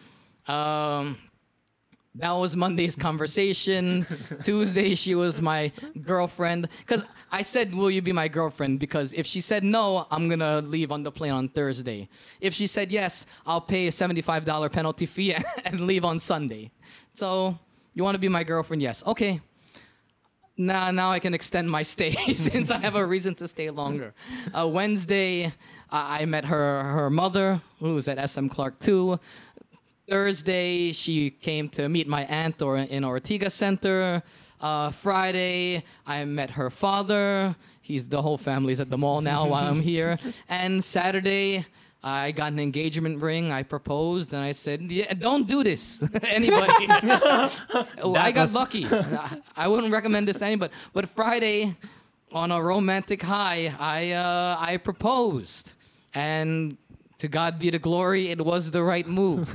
[0.48, 1.18] Um,
[2.16, 4.06] that was Monday's conversation.
[4.44, 6.68] Tuesday, she was my girlfriend.
[6.80, 8.80] Because I said, Will you be my girlfriend?
[8.80, 12.08] Because if she said no, I'm going to leave on the plane on Thursday.
[12.40, 15.34] If she said yes, I'll pay a $75 penalty fee
[15.64, 16.70] and leave on Sunday.
[17.14, 17.58] So,
[17.94, 18.82] you want to be my girlfriend?
[18.82, 19.02] Yes.
[19.06, 19.40] Okay.
[20.58, 24.12] Now, now I can extend my stay since I have a reason to stay longer.
[24.52, 25.46] Uh, Wednesday,
[25.90, 29.18] I I met her her mother, who was at SM Clark too.
[30.12, 34.22] Thursday, she came to meet my aunt or in Ortega Center.
[34.60, 37.56] Uh, Friday, I met her father.
[37.80, 40.18] He's the whole family's at the mall now while I'm here.
[40.50, 41.64] And Saturday,
[42.04, 43.52] I got an engagement ring.
[43.52, 46.86] I proposed, and I said, "Yeah, don't do this, anybody."
[48.28, 48.84] I got lucky.
[49.56, 50.74] I wouldn't recommend this to anybody.
[50.92, 51.74] But Friday,
[52.32, 55.72] on a romantic high, I uh, I proposed,
[56.12, 56.76] and
[57.16, 59.48] to God be the glory, it was the right move.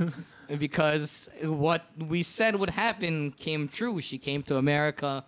[0.58, 4.00] Because what we said would happen came true.
[4.00, 5.24] She came to America,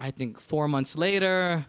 [0.00, 1.64] I think four months later.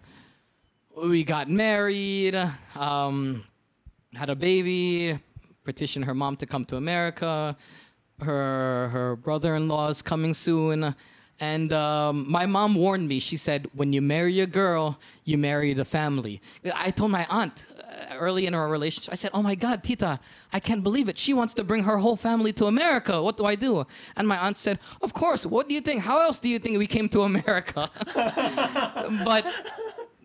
[1.01, 2.35] We got married,
[2.75, 3.45] um,
[4.13, 5.17] had a baby,
[5.63, 7.55] petitioned her mom to come to America.
[8.21, 10.93] Her her brother-in-law is coming soon.
[11.39, 13.17] And um, my mom warned me.
[13.19, 16.39] She said, "When you marry a girl, you marry the family."
[16.75, 17.65] I told my aunt
[18.19, 19.11] early in our relationship.
[19.13, 20.19] I said, "Oh my God, Tita,
[20.51, 21.17] I can't believe it.
[21.17, 23.21] She wants to bring her whole family to America.
[23.21, 23.85] What do I do?"
[24.15, 25.45] And my aunt said, "Of course.
[25.45, 26.03] What do you think?
[26.03, 27.89] How else do you think we came to America?"
[29.25, 29.45] but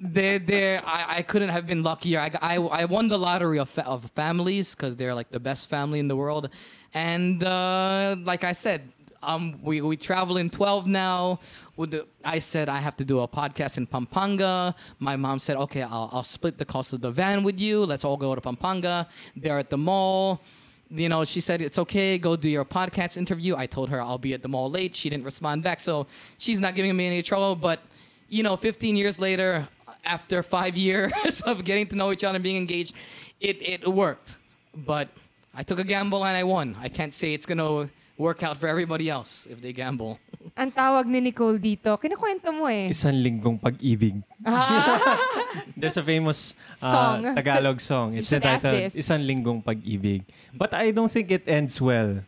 [0.00, 2.20] they they I, I couldn't have been luckier.
[2.20, 5.98] I, I, I won the lottery of, of families because they're like the best family
[5.98, 6.50] in the world,
[6.94, 8.92] and uh, like I said,
[9.22, 11.40] um, we we travel in twelve now.
[11.76, 14.74] With the, I said I have to do a podcast in Pampanga.
[14.98, 17.84] My mom said, okay, I'll, I'll split the cost of the van with you.
[17.84, 19.08] Let's all go to Pampanga.
[19.36, 20.40] They're at the mall.
[20.88, 22.16] You know, she said it's okay.
[22.16, 23.56] Go do your podcast interview.
[23.56, 24.94] I told her I'll be at the mall late.
[24.94, 26.06] She didn't respond back, so
[26.38, 27.56] she's not giving me any trouble.
[27.56, 27.80] But
[28.28, 29.68] you know, 15 years later,
[30.04, 32.94] after five years of getting to know each other and being engaged,
[33.40, 34.38] it, it worked.
[34.74, 35.08] But
[35.54, 36.76] I took a gamble and I won.
[36.80, 40.18] I can't say it's going to work out for everybody else if they gamble.
[40.60, 42.88] Ang tawag ni Nicole dito, kinakwento mo eh.
[42.88, 44.20] Isang linggong pag-ibig.
[45.80, 47.18] There's a famous uh, Song.
[47.36, 48.16] Tagalog song.
[48.16, 48.96] You It's should ask entitled this.
[48.96, 50.24] Isang linggong pag-ibig.
[50.56, 52.24] But I don't think it ends well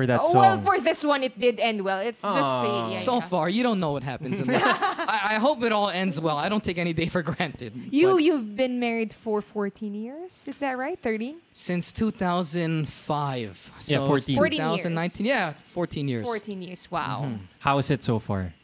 [0.00, 0.40] for that Oh, song.
[0.40, 2.00] well, for this one, it did end well.
[2.00, 2.34] It's just
[2.64, 2.70] the...
[2.92, 3.20] Yeah, So yeah.
[3.32, 4.62] far, you don't know what happens in life.
[4.64, 6.38] I, I hope it all ends well.
[6.38, 7.72] I don't take any day for granted.
[7.92, 10.48] You, But you've been married for 14 years?
[10.48, 10.98] Is that right?
[10.98, 11.36] 13?
[11.52, 13.72] since 2005.
[13.86, 14.36] Yeah, So 14.
[14.36, 14.70] 14 years.
[14.82, 15.26] 2019.
[15.26, 16.24] Yeah, 14 years.
[16.24, 16.90] 14 years.
[16.90, 17.24] Wow.
[17.26, 17.44] Mm-hmm.
[17.58, 18.54] How is it so far?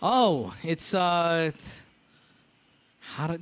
[0.00, 1.81] Oh, it's uh how do,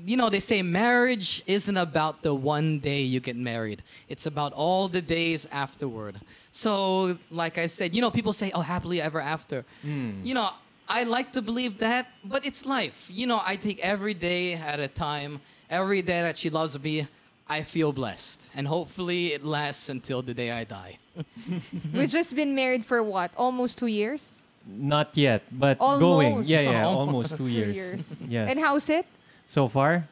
[0.05, 3.83] you know they say marriage isn't about the one day you get married.
[4.09, 6.17] It's about all the days afterward.
[6.53, 9.65] So, like I said, you know people say oh happily ever after.
[9.83, 10.11] Hmm.
[10.25, 10.51] You know,
[10.89, 13.09] I like to believe that, but it's life.
[13.13, 15.41] You know, I take every day at a time.
[15.71, 17.07] Every day that she loves me,
[17.49, 18.51] I feel blessed.
[18.57, 20.99] And hopefully it lasts until the day I die.
[21.95, 23.31] We've just been married for what?
[23.37, 24.43] Almost two years?
[24.67, 26.01] Not yet, but Almost.
[26.01, 26.45] going.
[26.45, 26.99] Yeah, yeah, Almost.
[27.07, 27.77] almost two Two years.
[27.77, 28.23] years.
[28.29, 28.51] Yes.
[28.51, 29.07] And how's it?
[29.51, 30.07] So far,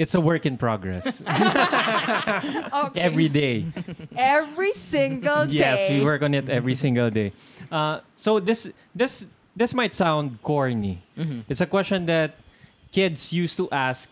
[0.00, 1.20] it's a work in progress.
[2.86, 3.00] Okay.
[3.00, 3.64] every day.
[4.16, 5.60] Every single day.
[5.64, 7.32] Yes, we work on it every single day.
[7.72, 9.24] Uh, so this this
[9.56, 11.00] this might sound corny.
[11.16, 11.48] Mm-hmm.
[11.48, 12.36] It's a question that
[12.92, 14.08] kids used to ask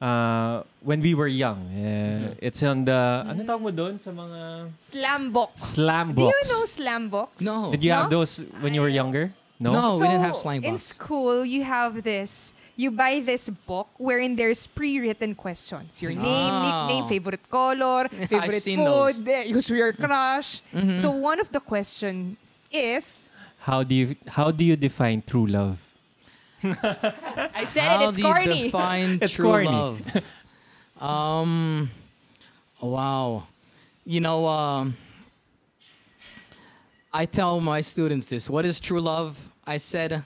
[0.00, 1.60] uh, when we were young.
[1.76, 5.76] Uh, It's on the ano tawag mo doon sa mga Slam box.
[5.76, 7.44] slam Do you know slam box?
[7.44, 7.70] No.
[7.72, 9.32] Did you have those when you were younger?
[9.60, 9.72] No.
[9.76, 9.80] No.
[9.92, 12.56] Oh, we didn't have So, slang In school, you have this.
[12.80, 16.00] You buy this book wherein there's pre-written questions.
[16.00, 16.64] Your name, Ah.
[16.88, 19.26] nickname, favorite color, favorite seen food, those.
[19.28, 20.62] eh, who's your crush.
[20.72, 20.94] Mm-hmm.
[20.96, 22.38] So one of the questions
[22.72, 23.28] is,
[23.68, 25.76] How do you how do you define true love?
[26.64, 28.62] I said How it, it's do you corny.
[28.72, 29.68] define It's true corny.
[29.68, 30.00] love?
[30.96, 31.90] um,
[32.80, 33.44] wow.
[34.08, 34.96] You know, um,
[37.12, 38.48] I tell my students this.
[38.48, 39.52] What is true love?
[39.66, 40.24] I said,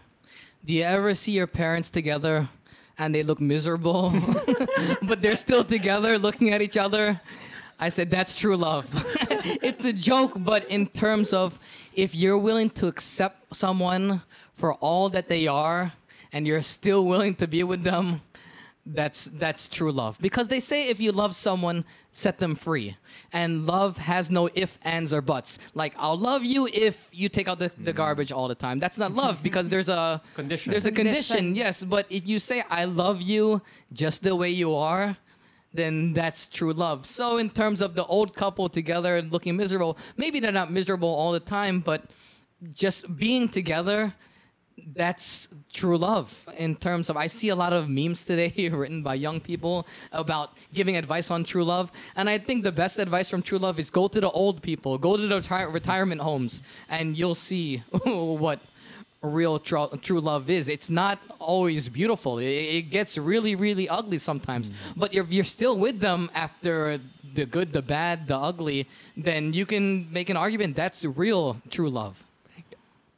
[0.65, 2.49] do you ever see your parents together
[2.99, 4.15] and they look miserable,
[5.03, 7.21] but they're still together looking at each other?
[7.79, 8.89] I said, that's true love.
[9.63, 11.59] it's a joke, but in terms of
[11.95, 15.93] if you're willing to accept someone for all that they are
[16.33, 18.23] and you're still willing to be with them,
[18.87, 20.19] that's that's true love.
[20.21, 22.97] Because they say if you love someone set them free.
[23.33, 25.59] And love has no if ands or buts.
[25.75, 27.97] Like i'll love you if you take out the, the mm.
[27.97, 28.79] garbage all the time.
[28.79, 30.71] That's not love because there's a Condition.
[30.71, 31.37] there's a condition.
[31.37, 31.57] Condition.
[31.57, 31.83] yes.
[31.83, 33.63] But if you say i love you
[33.93, 35.17] just the way you are
[35.73, 37.05] then that's true love.
[37.07, 41.09] So in terms of the old couple together and looking miserable maybe they're not miserable
[41.09, 42.05] all the time but
[42.75, 44.15] just being together
[44.95, 49.15] that's true love in terms of i see a lot of memes today written by
[49.15, 51.93] young people about giving advice on true love.
[52.17, 54.99] And i think the best advice from true love is go to the old people
[54.99, 58.61] go to the retire- retirement homes and you'll see what
[59.23, 60.69] real tr- true love is.
[60.69, 62.39] It's not always beautiful.
[62.39, 64.71] It, it gets really really ugly sometimes.
[64.71, 65.01] Mm-hmm.
[65.01, 67.01] But if you're still with them after
[67.35, 71.91] the good the bad the ugly then you can make an argument that's real true
[71.91, 72.27] love.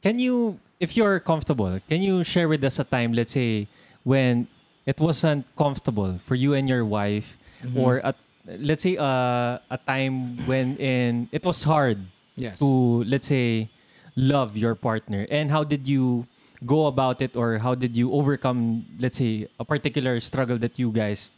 [0.03, 3.67] Can you, if you're comfortable, can you share with us a time, let's say,
[4.03, 4.47] when
[4.85, 7.79] it wasn't comfortable for you and your wife, Mm-hmm.
[7.79, 8.15] or at,
[8.61, 11.97] let's say uh, a time when in it was hard
[12.37, 12.59] Yes.
[12.61, 13.67] to, let's say,
[14.15, 16.27] love your partner, and how did you
[16.63, 20.91] go about it, or how did you overcome, let's say, a particular struggle that you
[20.93, 21.31] guys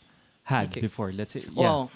[0.43, 0.81] had Okay.
[0.83, 1.13] before?
[1.15, 1.55] Let's say, yeah.
[1.55, 1.91] Well,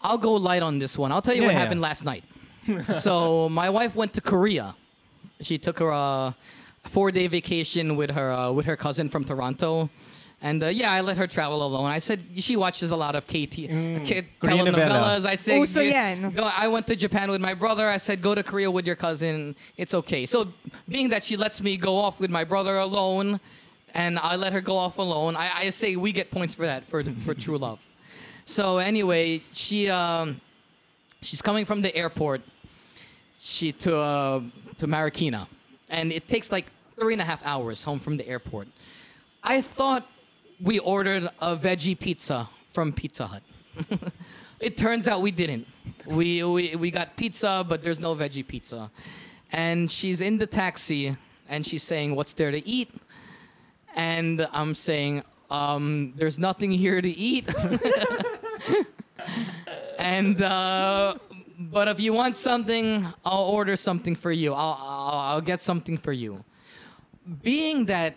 [0.00, 1.12] I'll go light on this one.
[1.12, 1.60] I'll tell you Yeah, what yeah.
[1.60, 2.24] happened last night.
[2.92, 4.74] so my wife went to Korea.
[5.40, 6.32] She took her uh,
[6.84, 9.90] four day vacation with her uh, with her cousin from Toronto.
[10.42, 11.86] And uh, yeah, I let her travel alone.
[11.86, 14.90] I said she watches a lot of KT, K- Korean novela.
[14.90, 15.24] telenovelas.
[15.24, 17.88] I said, Uso "G- yan." I went to Japan with my brother.
[17.88, 19.56] I said, go to Korea with your cousin.
[19.78, 20.26] It's okay.
[20.26, 20.48] So,
[20.86, 23.40] being that she lets me go off with my brother alone,
[23.94, 26.84] and I let her go off alone, I, I say we get points for that
[26.84, 27.80] for for true love.
[28.44, 30.38] So anyway, she um,
[31.22, 32.42] she's coming from the airport.
[33.40, 34.40] She to uh,
[34.78, 35.46] to Marikina,
[35.90, 36.66] and it takes like
[36.98, 38.68] three and a half hours home from the airport.
[39.42, 40.06] I thought
[40.62, 43.42] we ordered a veggie pizza from Pizza Hut.
[44.60, 45.66] it turns out we didn't.
[46.06, 48.90] We, we we got pizza, but there's no veggie pizza.
[49.52, 51.16] And she's in the taxi,
[51.48, 52.90] and she's saying, "What's there to eat?"
[53.94, 57.48] And I'm saying, um, "There's nothing here to eat."
[59.98, 61.14] and uh,
[61.58, 64.52] but if you want something, I'll order something for you.
[64.52, 66.44] I'll, I'll I'll get something for you.
[67.42, 68.14] Being that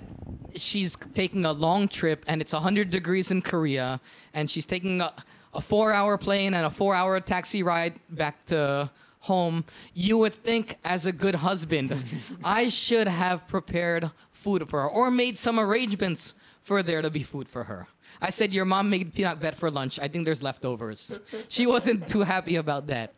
[0.55, 3.99] she's taking a long trip and it's 100 degrees in Korea
[4.33, 5.13] and she's taking a,
[5.53, 11.05] a 4-hour plane and a 4-hour taxi ride back to home, you would think as
[11.05, 12.03] a good husband,
[12.43, 16.33] I should have prepared food for her or made some arrangements
[16.69, 17.87] for there to be food for her.
[18.21, 19.97] I said, Your mom made pinakbet for lunch.
[19.99, 21.19] I think there's leftovers.
[21.47, 23.15] She wasn't too happy about that.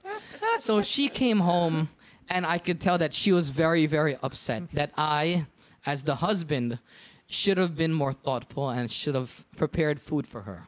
[0.59, 1.89] So she came home,
[2.29, 5.47] and I could tell that she was very, very upset that I,
[5.85, 6.79] as the husband,
[7.27, 10.67] should have been more thoughtful and should have prepared food for her.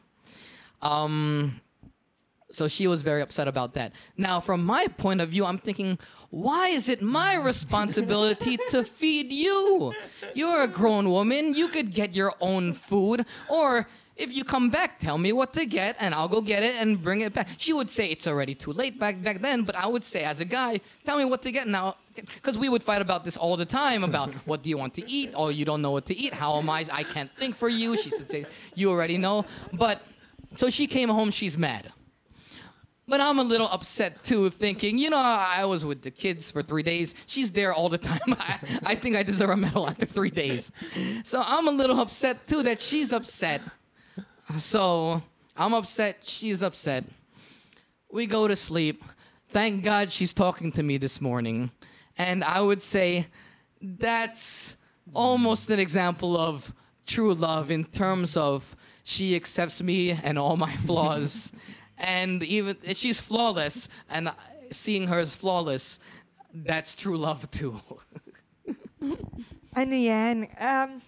[0.82, 1.62] Um,
[2.54, 3.92] so she was very upset about that.
[4.16, 5.98] Now, from my point of view, I'm thinking,
[6.30, 9.92] why is it my responsibility to feed you?
[10.34, 11.54] You're a grown woman.
[11.54, 13.26] You could get your own food.
[13.50, 13.86] Or
[14.16, 17.02] if you come back, tell me what to get, and I'll go get it and
[17.02, 17.48] bring it back.
[17.58, 20.38] She would say it's already too late back back then, but I would say, as
[20.38, 21.96] a guy, tell me what to get now.
[22.14, 25.10] Because we would fight about this all the time about what do you want to
[25.10, 25.32] eat?
[25.34, 26.32] Oh, you don't know what to eat.
[26.32, 26.86] How am I?
[26.92, 27.96] I can't think for you.
[27.96, 28.46] She should say,
[28.76, 29.46] you already know.
[29.72, 30.00] But
[30.54, 31.92] so she came home, she's mad.
[33.06, 36.62] But I'm a little upset too, thinking, you know, I was with the kids for
[36.62, 37.14] three days.
[37.26, 38.18] She's there all the time.
[38.28, 40.72] I, I think I deserve a medal after three days.
[41.22, 43.60] So I'm a little upset too that she's upset.
[44.56, 45.22] So
[45.56, 47.04] I'm upset, she's upset.
[48.10, 49.04] We go to sleep.
[49.48, 51.70] Thank God she's talking to me this morning.
[52.16, 53.26] And I would say
[53.82, 54.76] that's
[55.12, 56.72] almost an example of
[57.06, 61.52] true love in terms of she accepts me and all my flaws.
[61.98, 64.30] and even she's flawless, and
[64.70, 65.98] seeing her as flawless,
[66.52, 67.80] that's true love too.
[69.74, 70.46] Ano yan?
[70.54, 71.02] Um,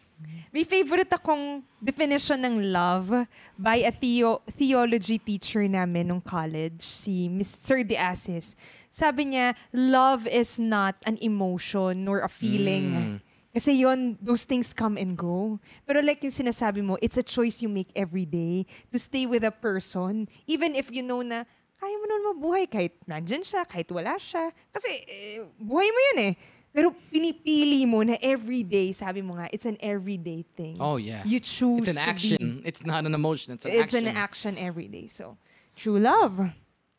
[0.50, 3.14] may favorite akong definition ng love
[3.54, 7.86] by a theo- theology teacher namin nung college, si Mr.
[7.86, 8.58] De Asis.
[8.90, 13.22] Sabi niya, love is not an emotion nor a feeling.
[13.56, 15.56] Kasi yon those things come and go.
[15.88, 19.40] Pero like yung sinasabi mo, it's a choice you make every day to stay with
[19.40, 20.28] a person.
[20.44, 21.48] Even if you know na,
[21.80, 24.52] kaya mo naman mabuhay kahit nandyan siya, kahit wala siya.
[24.68, 26.34] Kasi eh, buhay mo yun eh.
[26.76, 30.76] Pero pinipili mo na everyday, sabi mo nga, it's an everyday thing.
[30.76, 31.24] Oh, yeah.
[31.24, 32.60] You choose It's an to action.
[32.60, 32.68] be.
[32.68, 33.56] It's not an emotion.
[33.56, 34.04] It's an It's action.
[34.04, 35.08] an action every day.
[35.08, 35.40] So,
[35.72, 36.52] true love.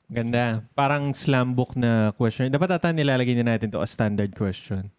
[0.10, 0.66] Ganda.
[0.74, 2.50] Parang slam book na question.
[2.50, 4.90] Dapat ata nilalagay na natin to as standard question.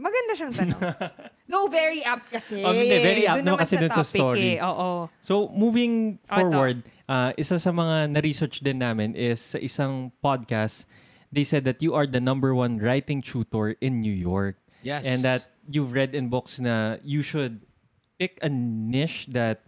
[0.00, 0.80] Maganda siyang tanong.
[1.52, 2.64] no, very apt kasi.
[2.64, 4.56] Oh, hindi, very apt naman kasi dun sa topic story.
[4.56, 4.64] Eh.
[4.64, 5.12] Oo.
[5.20, 10.88] So, moving forward, uh, isa sa mga na-research din namin is sa isang podcast,
[11.28, 14.56] they said that you are the number one writing tutor in New York.
[14.82, 15.04] Yes.
[15.04, 17.62] And that you've read in books na you should
[18.18, 19.62] pick a niche that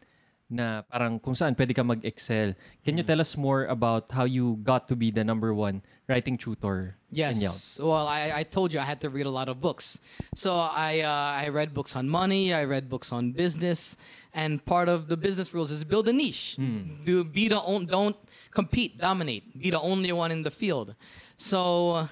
[0.51, 2.53] na parang kung saan pwede ka mag-excel.
[2.85, 2.99] Can Mm.
[3.01, 6.96] you tell us more about how you got to be the number one writing tutor?
[7.11, 7.40] Yes.
[7.80, 10.00] Well, I, I told you I had to read a lot of books.
[10.34, 12.52] So I uh, I read books on money.
[12.52, 13.96] I read books on business,
[14.34, 16.57] and part of the business rules is build a niche.
[17.05, 18.16] Do be the on, don't
[18.50, 19.59] compete, dominate.
[19.59, 20.94] Be the only one in the field.
[21.36, 22.09] So,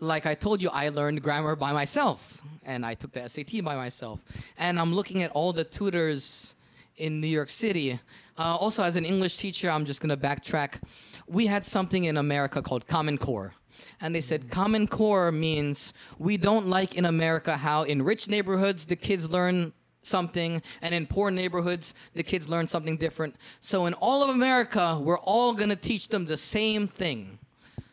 [0.00, 3.74] like I told you, I learned grammar by myself, and I took the SAT by
[3.74, 4.20] myself.
[4.58, 6.54] And I'm looking at all the tutors
[6.96, 7.98] in New York City.
[8.38, 10.80] Uh, also, as an English teacher, I'm just going to backtrack.
[11.26, 13.54] We had something in America called Common Core.
[14.00, 18.86] And they said Common Core means we don't like in America how in rich neighborhoods
[18.86, 23.36] the kids learn something, and in poor neighborhoods the kids learn something different.
[23.60, 27.38] So in all of America, we're all to teach them the same thing.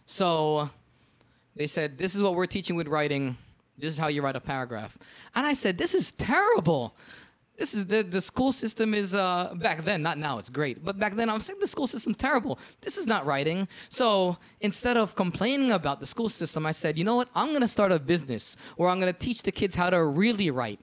[0.06, 0.70] So
[1.56, 3.38] they said, This is what we're teaching with writing.
[3.78, 4.98] This is how you write a paragraph.
[5.36, 6.96] And I said, This is terrible.
[7.60, 10.84] This is the, the school system is uh, back then, not now, it's great.
[10.84, 12.58] But back then, I was saying the school system terrible.
[12.80, 13.68] This is not writing.
[13.90, 17.28] So instead of complaining about the school system, I said, you know what?
[17.36, 20.80] I'm gonna start a business where I'm gonna teach the kids how to really write.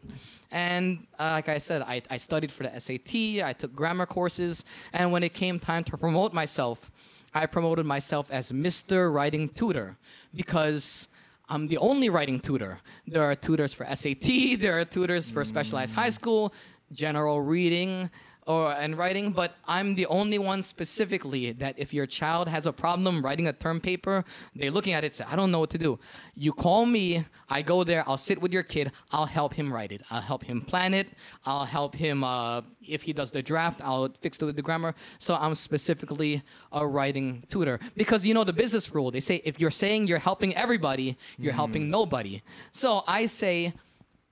[0.53, 4.63] And uh, like I said, I, I studied for the SAT, I took grammar courses,
[4.93, 6.91] and when it came time to promote myself,
[7.33, 9.11] I promoted myself as Mr.
[9.11, 9.97] Writing Tutor
[10.35, 11.09] because
[11.49, 12.81] I'm the only writing tutor.
[13.07, 16.53] There are tutors for SAT, there are tutors for specialized high school,
[16.93, 18.11] general reading,
[18.47, 22.73] or and writing, but I'm the only one specifically that if your child has a
[22.73, 24.25] problem writing a term paper,
[24.55, 25.99] they're looking at it, say, I don't know what to do.
[26.35, 29.91] You call me, I go there, I'll sit with your kid, I'll help him write
[29.91, 30.03] it.
[30.11, 31.09] I'll help him plan it.
[31.45, 34.95] I'll help him uh, if he does the draft, I'll fix the, the grammar.
[35.19, 36.43] So I'm specifically
[36.73, 39.11] a writing tutor because you know the business rule.
[39.11, 42.43] They say if you're saying you're helping everybody, you're helping nobody.
[42.71, 43.73] So I say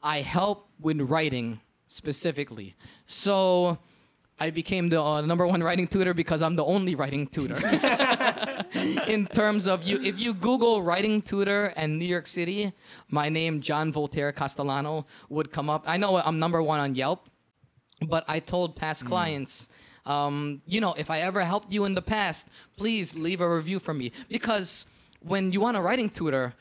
[0.02, 2.74] I help with writing specifically.
[3.06, 3.78] So
[4.38, 7.54] I became the uh, number one writing tutor because I'm the only writing tutor.
[9.06, 12.72] In terms of you, if you Google writing tutor and New York City,
[13.10, 15.84] my name John Voltaire Castellano would come up.
[15.86, 17.28] I know I'm number one on Yelp,
[18.08, 19.68] but I told past clients,
[20.04, 23.78] um, you know, if I ever helped you in the past, please leave a review
[23.78, 24.84] for me because
[25.20, 26.54] when you want a writing tutor,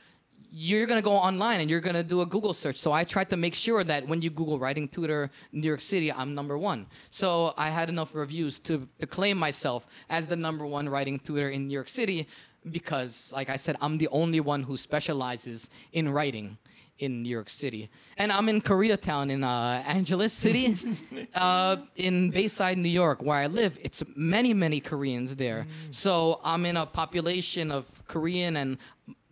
[0.56, 2.78] you're gonna go online and you're gonna do a Google search.
[2.78, 6.14] So I tried to make sure that when you Google writing tutor New York City,
[6.14, 6.86] I'm number one.
[7.10, 11.49] So I had enough reviews to, to claim myself as the number one writing tutor
[11.49, 12.28] in New York City
[12.72, 16.60] because, like I said, I'm the only one who specializes in writing
[16.99, 17.89] in New York City.
[18.18, 20.76] And I'm in Koreatown in uh, Angeles City,
[21.36, 23.80] uh, in Bayside, New York, where I live.
[23.82, 25.66] It's many, many Koreans there.
[25.89, 28.78] So I'm in a population of Korean and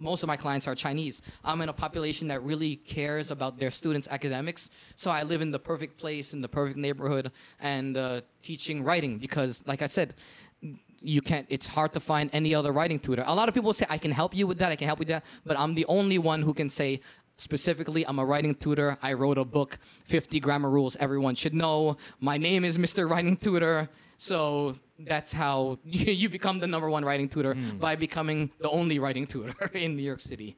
[0.02, 1.22] most of my clients are Chinese.
[1.46, 4.70] I'm in a population that really cares about their students' academics.
[4.96, 9.20] So I live in the perfect place, in the perfect neighborhood, and uh, teaching writing
[9.20, 10.16] because, like I said,
[11.04, 13.88] you can't it's hard to find any other writing tutor a lot of people say
[13.90, 15.86] i can help you with that i can help you with that but i'm the
[15.88, 17.00] only one who can say
[17.38, 21.98] specifically i'm a writing tutor i wrote a book 50 grammar rules everyone should know
[22.20, 23.90] my name is mr writing tutor
[24.22, 25.82] so that's how
[26.22, 30.06] you become the number one writing tutor by becoming the only writing tutor in new
[30.06, 30.54] york city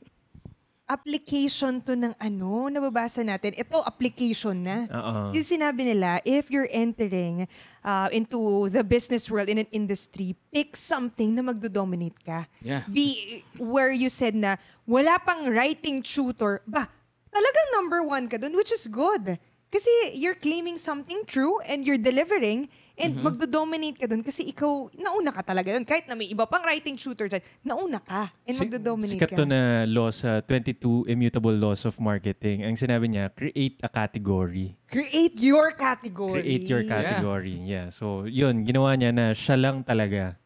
[0.93, 3.55] application to ng ano, nababasa natin.
[3.55, 4.77] Ito, application na.
[4.91, 5.33] Oo.
[5.33, 7.47] Yung sinabi nila, if you're entering
[7.81, 12.45] uh, into the business world in an industry, pick something na magdo-dominate ka.
[12.61, 12.83] Yeah.
[12.85, 16.85] Be where you said na wala pang writing tutor, ba,
[17.31, 19.39] talagang number one ka dun, which is good.
[19.73, 23.25] Kasi you're claiming something true and you're delivering and Mm-hmm.
[23.25, 25.81] magdo-dominate ka dun kasi ikaw, nauna ka talaga dun.
[25.81, 29.37] Kahit na may iba pang writing shooter dyan, nauna ka and Si- magdo-dominate Sikat ka.
[29.37, 30.77] to na law sa 22
[31.07, 32.61] Immutable Laws of Marketing.
[32.61, 34.77] Ang sinabi niya, create a category.
[34.85, 36.37] Create your category.
[36.39, 37.57] Create your category.
[37.59, 37.89] Yeah.
[37.89, 40.37] So, yun, ginawa niya na siya lang talaga.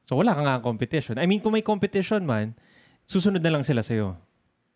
[0.00, 1.16] So, wala ka nga competition.
[1.16, 2.56] I mean, kung may competition man,
[3.04, 4.16] susunod na lang sila sa'yo.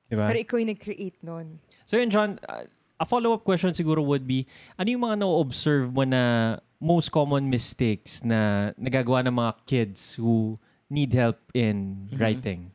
[0.04, 0.28] Di ba?
[0.28, 1.60] Pero ikaw yung nag-create nun.
[1.84, 2.64] So yun, John, uh,
[2.96, 4.44] a follow-up question siguro would be,
[4.74, 10.56] ano yung mga na-observe mo na most common mistakes na nagagawa ng mga kids who
[10.90, 12.70] need help in writing?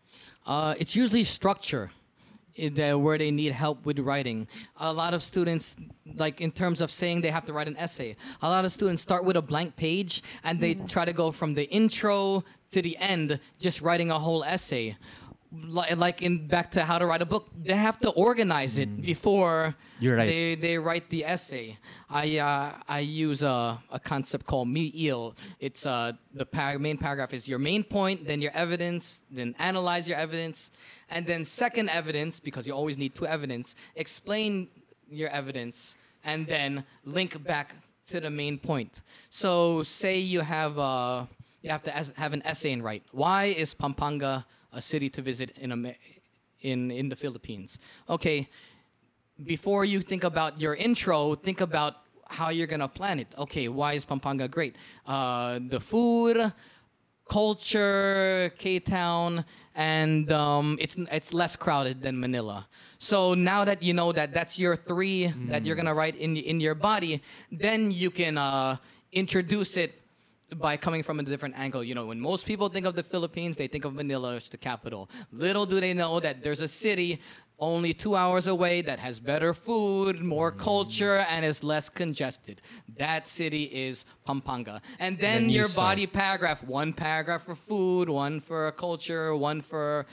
[0.46, 1.92] Uh, it's usually structure
[2.56, 4.48] in the, where they need help with writing.
[4.78, 5.76] A lot of students,
[6.16, 9.02] like in terms of saying they have to write an essay, a lot of students
[9.02, 12.98] start with a blank page and they try to go from the intro to the
[12.98, 14.98] end, just writing a whole essay.
[15.54, 19.02] Li- like in back to how to write a book, they have to organize it
[19.02, 20.28] before You're right.
[20.28, 21.78] they they write the essay.
[22.10, 25.36] I uh, I use a, a concept called meal.
[25.60, 30.08] It's uh, the par- main paragraph is your main point, then your evidence, then analyze
[30.08, 30.72] your evidence,
[31.10, 33.76] and then second evidence because you always need two evidence.
[33.96, 34.68] Explain
[35.10, 37.76] your evidence, and then link back
[38.08, 39.02] to the main point.
[39.30, 41.26] So say you have uh,
[41.62, 43.04] you have to as- have an essay and write.
[43.12, 45.96] Why is Pampanga a city to visit in Ama-
[46.62, 47.80] in in the Philippines?
[48.10, 48.50] Okay,
[49.44, 51.96] before you think about your intro, think about
[52.28, 53.28] how you're gonna plan it.
[53.38, 54.76] Okay, why is Pampanga great?
[55.06, 56.52] Uh, the food,
[57.30, 59.46] culture, K Town,
[59.76, 62.68] and um, it's it's less crowded than Manila.
[63.00, 66.60] So now that you know that that's your three that you're gonna write in in
[66.60, 67.22] your body,
[67.52, 68.78] then you can uh,
[69.12, 70.03] introduce it
[70.60, 71.84] by coming from a different angle.
[71.84, 74.58] You know, when most people think of the Philippines, they think of Manila as the
[74.58, 75.10] capital.
[75.32, 77.20] Little do they know that there's a city
[77.60, 82.62] only two hours away that has better food, more culture, and is less congested.
[82.98, 84.82] That city is Pampanga.
[85.00, 90.06] And then Then your body paragraph one paragraph for food, one for culture, one for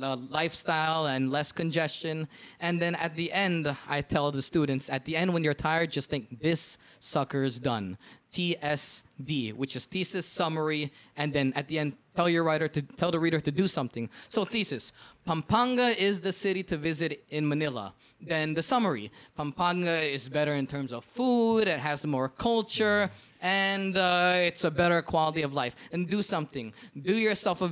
[0.00, 2.28] uh, lifestyle and less congestion.
[2.60, 5.90] And then at the end, I tell the students at the end, when you're tired,
[5.90, 7.98] just think this sucker's done.
[8.36, 13.10] TSD, which is thesis summary, and then at the end, tell your writer to tell
[13.10, 14.10] the reader to do something.
[14.28, 14.92] So thesis:
[15.24, 17.94] Pampanga is the city to visit in Manila.
[18.20, 21.66] Then the summary: Pampanga is better in terms of food.
[21.66, 23.10] It has more culture,
[23.40, 25.74] and uh, it's a better quality of life.
[25.92, 26.74] And do something.
[27.10, 27.70] Do yourself a,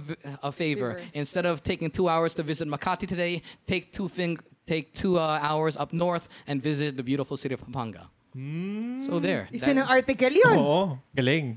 [0.51, 0.95] favor.
[0.95, 1.01] Favor.
[1.12, 5.39] Instead of taking two hours to visit Makati today, take two fing- take two uh,
[5.43, 8.09] hours up north and visit the beautiful city of Pampanga.
[8.98, 9.47] So there.
[9.55, 10.59] Isa ng article yun.
[10.59, 11.55] Oo, galing.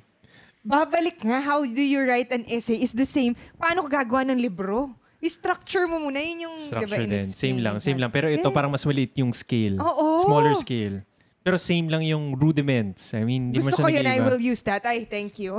[0.61, 3.33] Babalik nga, how do you write an essay is the same.
[3.57, 4.91] Paano ka gagawa ng libro?
[5.17, 7.17] I-structure mo muna, yun yung, Structure din.
[7.17, 8.11] in-explain Same lang, same lang.
[8.13, 8.53] Pero ito Yeah.
[8.53, 9.81] parang mas maliit yung scale.
[9.81, 10.21] Oo.
[10.21, 11.01] Smaller scale.
[11.41, 13.15] Pero same lang yung rudiments.
[13.15, 14.83] I mean, hindi Gusto ko yun, I will use that.
[14.85, 15.57] Ay, thank you.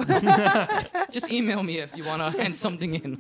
[1.15, 3.17] Just email me if you want to hand something in.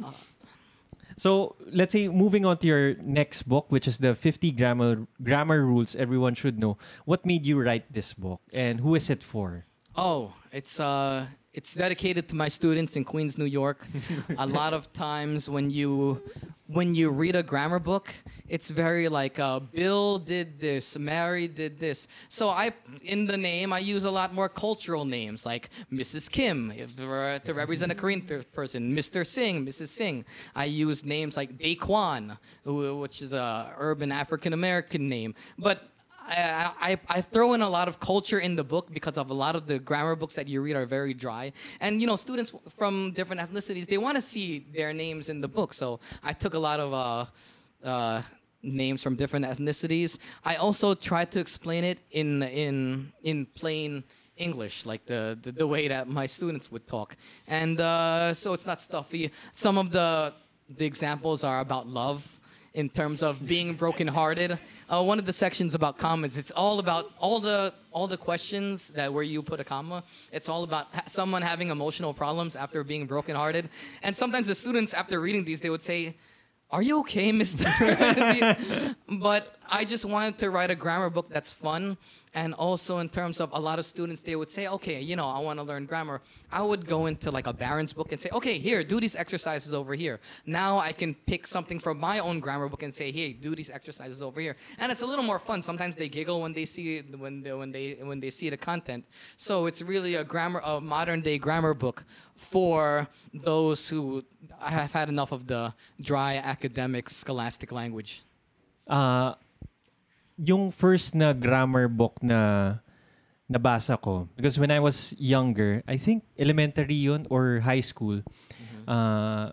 [1.18, 5.66] So, let's say moving on to your next book, which is the 50 grammar grammar
[5.66, 6.78] rules everyone should know.
[7.04, 9.66] What made you write this book and who is it for?
[9.98, 11.26] Oh, it's uh
[11.59, 13.85] it's dedicated to my students in Queens, New York.
[14.39, 16.22] a lot of times when you
[16.68, 18.14] when you read a grammar book,
[18.48, 22.06] it's very like uh, Bill did this, Mary did this.
[22.28, 22.70] So I
[23.02, 26.30] in the name I use a lot more cultural names like Mrs.
[26.30, 29.26] Kim if uh, to represent a Korean per- person, Mr.
[29.26, 29.89] Singh, Mrs.
[29.89, 30.24] Singh.
[30.55, 35.97] I use names like Daquan, which is a urban African American name, but
[36.28, 39.34] I, I, I throw in a lot of culture in the book because of a
[39.34, 41.52] lot of the grammar books that you read are very dry.
[41.80, 45.48] And, you know, students from different ethnicities, they want to see their names in the
[45.48, 45.72] book.
[45.72, 48.22] So I took a lot of uh, uh,
[48.62, 50.18] names from different ethnicities.
[50.44, 54.05] I also tried to explain it in, in, in plain
[54.36, 57.16] English, like the, the, the way that my students would talk.
[57.46, 59.30] And uh, so it's not stuffy.
[59.52, 60.32] Some of the,
[60.68, 62.38] the examples are about love
[62.78, 64.56] in terms of being brokenhearted.
[64.88, 68.90] Uh, one of the sections about comments, it's all about all the all the questions
[68.90, 70.05] that where you put a comma.
[70.30, 73.68] It's all about ha- someone having emotional problems after being brokenhearted.
[74.05, 76.14] And sometimes the students, after reading these, they would say,
[76.70, 77.68] "Are you okay, Mister?"
[79.18, 81.98] but I just wanted to write a grammar book that's fun.
[82.34, 85.26] And also in terms of a lot of students, they would say, okay, you know,
[85.26, 86.20] I want to learn grammar.
[86.52, 89.74] I would go into like a Barron's book and say, okay, here, do these exercises
[89.74, 90.20] over here.
[90.46, 93.70] Now I can pick something from my own grammar book and say, hey, do these
[93.70, 94.56] exercises over here.
[94.78, 95.62] And it's a little more fun.
[95.62, 99.04] Sometimes they giggle when they see when they, when they when they see the content.
[99.36, 102.04] So it's really a grammar a modern day grammar book
[102.36, 104.24] for those who
[104.60, 108.22] have had enough of the dry academic scholastic language.
[108.88, 109.36] Ah,
[110.39, 112.78] yung first na grammar book na
[113.51, 118.23] nabasa ko, because when I was younger, I think elementary yun or high school,
[118.86, 119.52] uh,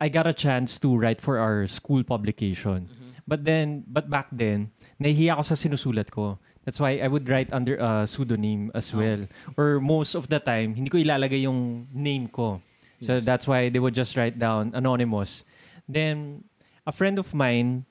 [0.00, 2.88] I got a chance to write for our school publication.
[3.28, 6.40] But then, but back then, nahihiya ako sa sinusulat ko.
[6.64, 9.28] That's why I would write under a pseudonym as well.
[9.56, 12.60] Or most of the time, hindi ko ilalagay yung name ko.
[13.00, 15.44] So that's why they would just write down anonymous.
[15.88, 16.44] Then,
[16.86, 17.84] a friend of mine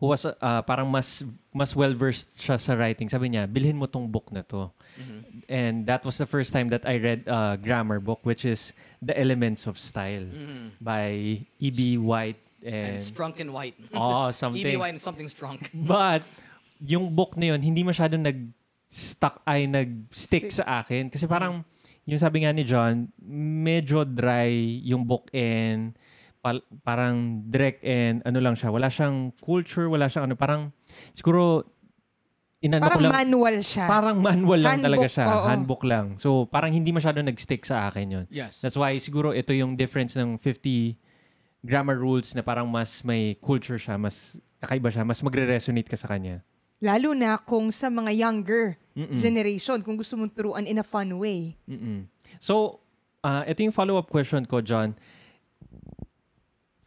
[0.00, 1.22] who was uh, parang mas
[1.52, 3.06] mas well versed siya sa writing.
[3.06, 4.72] Sabi niya, bilhin mo tong book na to.
[5.50, 8.72] And that was the first time that I read a grammar book which is
[9.02, 10.28] The Elements of Style
[10.80, 11.98] by E.B.
[11.98, 13.74] White And and, strunk and white.
[13.96, 14.32] oh, E.B.
[14.36, 14.78] something.
[14.78, 15.72] White and something strunk.
[15.74, 16.22] But
[16.80, 20.60] yung book na yun, hindi masyadong nag-stuck ay nag-stick Stick.
[20.60, 21.08] sa akin.
[21.08, 21.64] Kasi parang,
[22.04, 23.08] yung sabi nga ni John,
[23.64, 24.52] medyo dry
[24.84, 25.96] yung book and
[26.40, 28.68] pal- parang direct and ano lang siya.
[28.68, 30.34] Wala siyang culture, wala siyang ano.
[30.34, 30.72] Parang
[31.12, 31.64] siguro
[32.60, 33.12] inano ko Parang lang.
[33.14, 33.84] manual siya.
[33.88, 35.26] parang manual lang Handbook, talaga siya.
[35.26, 35.46] oo.
[35.48, 36.06] Handbook lang.
[36.16, 38.24] So parang hindi masyado nag-stick sa akin yun.
[38.28, 38.60] Yes.
[38.60, 40.96] That's why siguro ito yung difference ng 50
[41.60, 46.08] grammar rules na parang mas may culture siya, mas kakaiba siya, mas magre-resonate ka sa
[46.08, 46.44] kanya.
[46.80, 49.12] Lalo na kung sa mga younger Mm-mm.
[49.14, 51.56] generation, kung gusto mong turuan in a fun way.
[51.64, 52.08] Mm-mm.
[52.36, 52.80] So,
[53.20, 54.96] uh, ito yung follow-up question ko, John.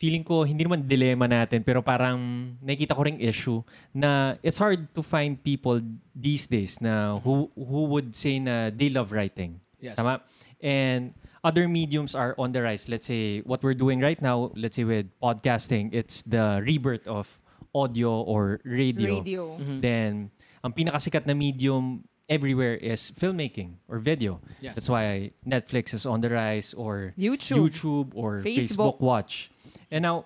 [0.04, 2.20] Feeling ko, hindi naman dilemma natin, pero parang
[2.60, 3.64] nakikita ko ring issue
[3.96, 5.80] na it's hard to find people
[6.12, 9.64] these days na who, who would say na they love writing.
[9.80, 9.96] Yes.
[9.96, 10.20] Tama?
[10.60, 12.92] And other mediums are on the rise.
[12.92, 17.40] Let's say what we're doing right now, let's say with podcasting, it's the rebirth of
[17.72, 19.24] audio or radio.
[19.24, 19.56] Radio.
[19.80, 20.36] Then,
[20.68, 24.40] ang pinakasikat na medium everywhere is filmmaking or video.
[24.60, 24.76] Yes.
[24.76, 27.72] That's why Netflix is on the rise or YouTube.
[27.72, 29.00] YouTube or Facebook.
[29.00, 29.00] Facebook.
[29.00, 29.52] Watch.
[29.94, 30.26] And now,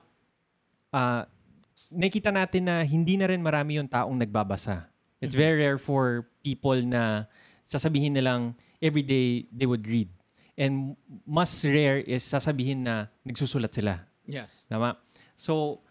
[0.95, 1.27] uh,
[1.91, 4.88] nakita natin na hindi na rin marami yung taong nagbabasa.
[5.19, 7.27] It's very rare for people na
[7.68, 10.07] sasabihin nilang everyday they would read.
[10.56, 10.95] And
[11.27, 14.07] mas rare is sasabihin na nagsusulat sila.
[14.23, 14.64] Yes.
[14.72, 14.95] Tama?
[15.35, 15.84] So,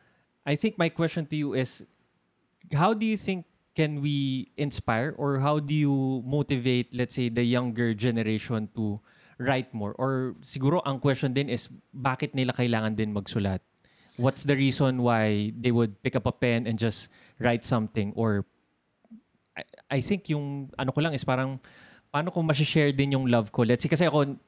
[0.49, 1.85] I think my question to you is,
[2.73, 3.45] how do you think
[3.77, 8.97] can we inspire or how do you motivate, let's say, the younger generation to
[9.39, 9.93] write more?
[10.01, 13.61] Or siguro ang question din is, bakit nila kailangan din magsulat?
[14.17, 18.17] What's the reason why they would pick up a pen and just write something?
[18.17, 18.49] Or
[19.53, 19.63] I,
[19.97, 21.61] I think yung ano ko lang is parang,
[22.09, 23.63] paano ko share din yung love ko?
[23.69, 24.41] Let's say, kasi ako,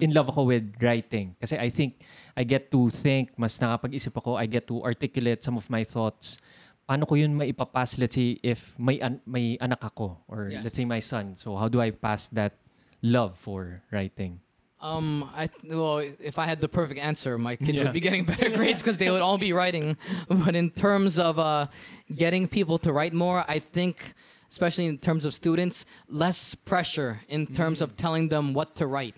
[0.00, 1.36] in love ako with writing.
[1.40, 2.00] Kasi I think
[2.36, 6.40] I get to think, mas nakapag-isip ako, I get to articulate some of my thoughts.
[6.88, 10.64] Paano ko yun maipapas, let's say, if may, an- may anak ako, or Yes.
[10.64, 11.36] let's say my son.
[11.36, 12.56] So how do I pass that
[13.02, 14.40] love for writing?
[14.80, 17.84] Um, I well, if I had the perfect answer, my kids Yeah.
[17.84, 19.96] would be getting better grades because they would all be writing.
[20.28, 21.66] But in terms of uh,
[22.12, 24.14] getting people to write more, I think,
[24.50, 29.14] especially in terms of students, less pressure in terms of telling them what to write.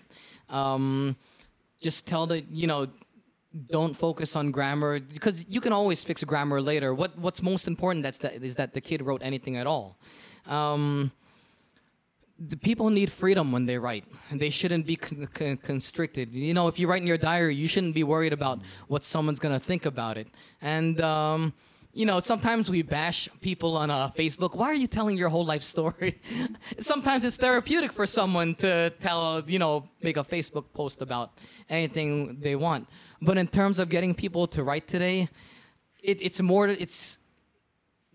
[0.49, 1.15] Um,
[1.81, 2.87] just tell the you know,
[3.71, 6.93] don't focus on grammar because you can always fix grammar later.
[6.93, 9.97] What what's most important that's that is that the kid wrote anything at all.
[10.45, 11.11] Um,
[12.37, 14.03] the people need freedom when they write.
[14.31, 16.33] They shouldn't be con- con- constricted.
[16.33, 19.39] You know, if you write in your diary, you shouldn't be worried about what someone's
[19.39, 20.27] gonna think about it.
[20.61, 21.53] And um,
[21.95, 24.53] you know, sometimes we bash people on uh, Facebook.
[24.53, 26.19] Why are you telling your whole life story?
[26.77, 31.31] sometimes it's therapeutic for someone to tell, you know, make a Facebook post about
[31.69, 32.89] anything they want.
[33.21, 35.29] But in terms of getting people to write today,
[36.03, 36.67] it, it's more.
[36.67, 37.17] It's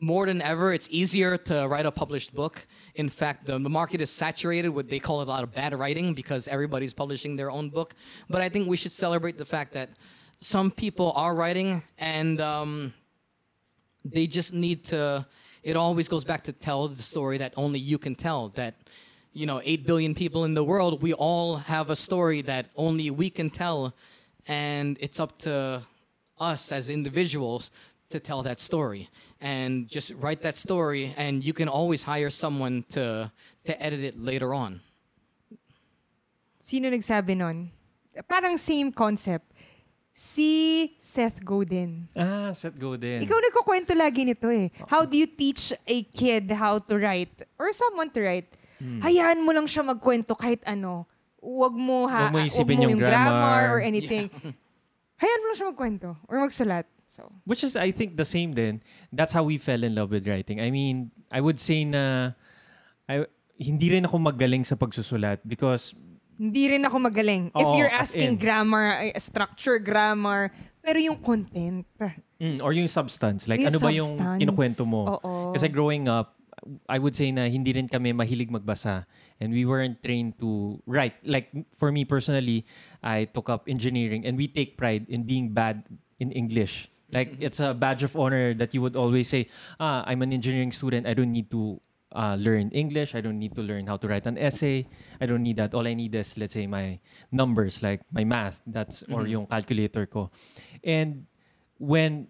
[0.00, 2.66] more than ever, it's easier to write a published book.
[2.94, 5.78] In fact, the, the market is saturated with, they call it a lot of bad
[5.78, 7.94] writing because everybody's publishing their own book.
[8.28, 9.90] But I think we should celebrate the fact that
[10.38, 12.94] some people are writing and um,
[14.04, 15.26] they just need to,
[15.62, 18.48] it always goes back to tell the story that only you can tell.
[18.50, 18.76] That,
[19.32, 23.10] you know, 8 billion people in the world, we all have a story that only
[23.10, 23.94] we can tell.
[24.48, 25.82] And it's up to
[26.38, 27.70] us as individuals
[28.10, 29.08] to tell that story
[29.40, 33.30] and just write that story and you can always hire someone to
[33.64, 34.82] to edit it later on
[36.60, 37.72] Sino nagsabi nun?
[38.28, 39.48] Parang same concept.
[40.12, 42.04] Si Seth Godin.
[42.12, 43.24] Ah, Seth Godin.
[43.24, 44.68] Ikaw nagkukwento lagi nito eh.
[44.84, 47.32] How do you teach a kid how to write?
[47.56, 48.50] Or someone to write?
[48.76, 49.00] Hmm.
[49.00, 51.08] Hayaan mo lang siya magkwento kahit ano.
[51.40, 53.72] Huwag mo, ha, Huwag mo huwag isipin mo yung grammar.
[53.72, 54.28] or anything.
[55.24, 56.84] Hayaan mo lang siya magkwento or magsulat.
[57.10, 58.78] So, Which is, I think, the same din.
[59.10, 60.62] That's how we fell in love with writing.
[60.62, 62.38] I mean, I would say na
[63.10, 63.26] I,
[63.58, 65.90] hindi rin ako magaling sa pagsusulat because
[66.38, 67.50] hindi rin ako magaling.
[67.50, 68.40] If Oo, you're as asking in.
[68.40, 71.84] grammar, structure, grammar, pero yung content.
[72.38, 73.50] Mm, or yung substance.
[73.50, 74.40] Like, Yung ano ba yung substance.
[74.40, 75.18] kinukwento mo?
[75.20, 75.52] Oo.
[75.52, 76.38] Kasi growing up,
[76.88, 79.04] I would say na hindi rin kami mahilig magbasa.
[79.42, 81.18] And we weren't trained to write.
[81.26, 82.64] Like, for me personally,
[83.02, 85.84] I took up engineering and we take pride in being bad
[86.20, 86.88] in English.
[87.12, 90.72] Like, it's a badge of honor that you would always say, ah, I'm an engineering
[90.72, 91.06] student.
[91.06, 91.80] I don't need to
[92.12, 93.14] uh, learn English.
[93.14, 94.86] I don't need to learn how to write an essay.
[95.20, 95.74] I don't need that.
[95.74, 96.98] All I need is, let's say, my
[97.30, 98.62] numbers, like my math.
[98.66, 100.30] That's, or yung calculator ko.
[100.82, 101.26] And
[101.78, 102.28] when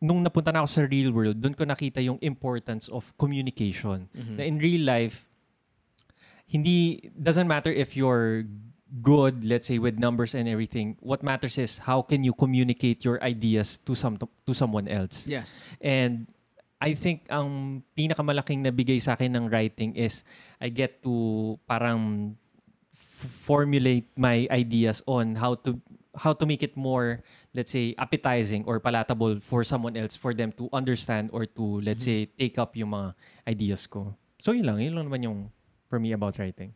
[0.00, 4.08] nung napunta na ako sa real world, doon ko nakita yung importance of communication.
[4.40, 5.28] Na in real life,
[6.48, 8.48] hindi, doesn't matter if you're
[9.02, 10.96] good, let's say, with numbers and everything.
[11.00, 15.26] What matters is how can you communicate your ideas to some to someone else.
[15.26, 16.30] yes And
[16.76, 20.22] I think ang pinakamalaking nabigay sa akin ng writing is
[20.60, 22.36] I get to parang
[23.16, 25.80] formulate my ideas on how to
[26.16, 27.20] how to make it more,
[27.52, 32.04] let's say, appetizing or palatable for someone else for them to understand or to, let's
[32.08, 33.12] say, take up yung mga
[33.44, 34.16] ideas ko.
[34.40, 34.80] So, yun lang.
[34.80, 35.38] Yun lang naman yung
[35.92, 36.72] for me about writing.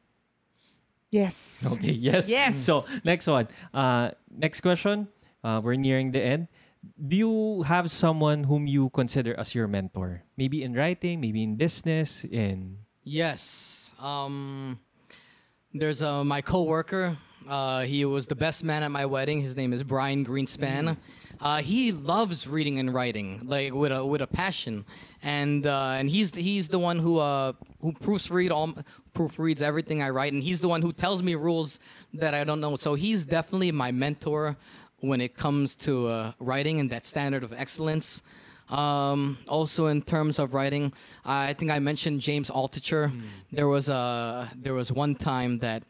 [1.10, 1.76] Yes.
[1.76, 2.28] Okay, yes.
[2.28, 2.56] Yes.
[2.56, 3.48] So, next one.
[3.74, 5.08] Uh, next question.
[5.42, 6.48] Uh, we're nearing the end.
[6.96, 10.22] Do you have someone whom you consider as your mentor?
[10.36, 12.78] Maybe in writing, maybe in business, in...
[13.04, 13.90] Yes.
[13.98, 14.80] Um,
[15.74, 17.18] there's uh, my coworker.
[17.48, 19.40] Uh, he was the best man at my wedding.
[19.40, 20.96] His name is Brian Greenspan.
[21.40, 24.84] Uh, he loves reading and writing, like with a with a passion,
[25.22, 28.74] and uh, and he's he's the one who uh, who proofread all
[29.14, 31.78] proofreads everything I write, and he's the one who tells me rules
[32.12, 32.76] that I don't know.
[32.76, 34.56] So he's definitely my mentor
[34.98, 38.22] when it comes to uh, writing and that standard of excellence.
[38.68, 40.92] Um, also, in terms of writing,
[41.24, 43.10] I think I mentioned James Altucher.
[43.50, 45.82] There was a there was one time that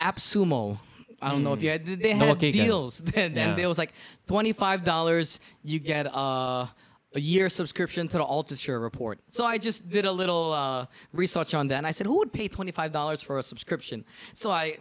[0.00, 0.78] AppSumo.
[1.22, 1.86] I don't know if you had.
[1.86, 2.52] They had Nawakikan.
[2.52, 3.54] deals, and Yeah.
[3.54, 3.92] there was like
[4.26, 5.40] twenty five dollars.
[5.62, 6.68] You get a
[7.16, 9.20] a year subscription to the Altucher report.
[9.28, 12.32] So I just did a little uh, research on that, and I said, who would
[12.32, 14.04] pay twenty five dollars for a subscription?
[14.34, 14.78] So I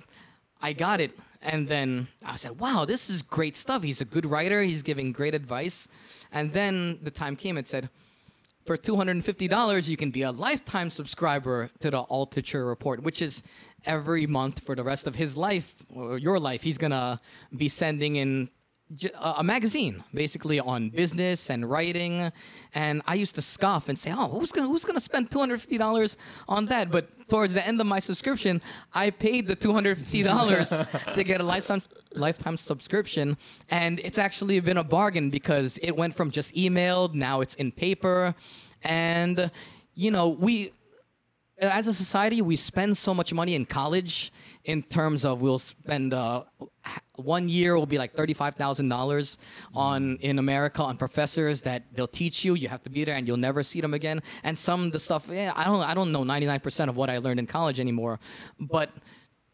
[0.61, 1.11] I got it,
[1.41, 4.61] and then I said, "Wow, this is great stuff." He's a good writer.
[4.63, 5.87] He's giving great advice,
[6.31, 7.57] and then the time came.
[7.57, 7.89] It said,
[8.65, 12.65] "For two hundred and fifty dollars, you can be a lifetime subscriber to the Altucher
[12.67, 13.43] Report, which is
[13.85, 16.63] every month for the rest of his life or your life.
[16.63, 17.19] He's gonna
[17.55, 18.49] be sending in."
[19.19, 22.31] A a magazine, basically on business and writing,
[22.75, 25.59] and I used to scoff and say, "Oh, who's gonna who's gonna spend two hundred
[25.61, 26.17] fifty dollars
[26.47, 28.61] on that?" But towards the end of my subscription,
[28.93, 30.69] I paid the two hundred fifty dollars
[31.15, 31.81] to get a lifetime
[32.13, 33.37] lifetime subscription,
[33.69, 37.71] and it's actually been a bargain because it went from just emailed now it's in
[37.71, 38.35] paper,
[38.83, 39.49] and
[39.95, 40.71] you know we
[41.69, 44.31] as a society, we spend so much money in college
[44.63, 46.43] in terms of we'll spend uh,
[47.15, 49.37] one year will be like thirty-five thousand dollars
[49.75, 52.55] on in America on professors that they'll teach you.
[52.55, 54.21] You have to be there, and you'll never see them again.
[54.43, 57.09] And some of the stuff, yeah, I don't, I don't know ninety-nine percent of what
[57.09, 58.19] I learned in college anymore,
[58.59, 58.91] but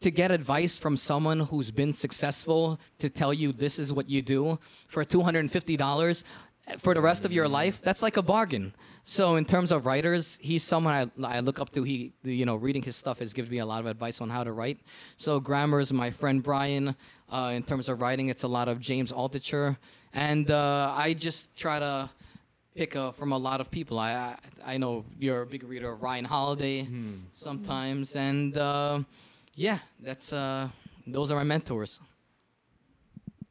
[0.00, 4.22] to get advice from someone who's been successful to tell you this is what you
[4.22, 4.58] do
[4.88, 6.24] for $250
[6.78, 8.72] for the rest of your life that's like a bargain.
[9.04, 11.82] So in terms of writers he's someone I, I look up to.
[11.82, 14.44] He you know reading his stuff has given me a lot of advice on how
[14.44, 14.78] to write.
[15.16, 16.94] So grammar is my friend brian.
[17.30, 19.76] Uh, in terms of writing it's a lot of james altucher.
[20.12, 22.10] And uh, i just try to
[22.74, 23.98] pick uh, from a lot of people.
[23.98, 26.86] I, I I know you're a big reader of Ryan Holiday
[27.32, 29.00] sometimes, and uh,
[29.54, 30.68] yeah, that's uh,
[31.06, 32.00] those are my mentors.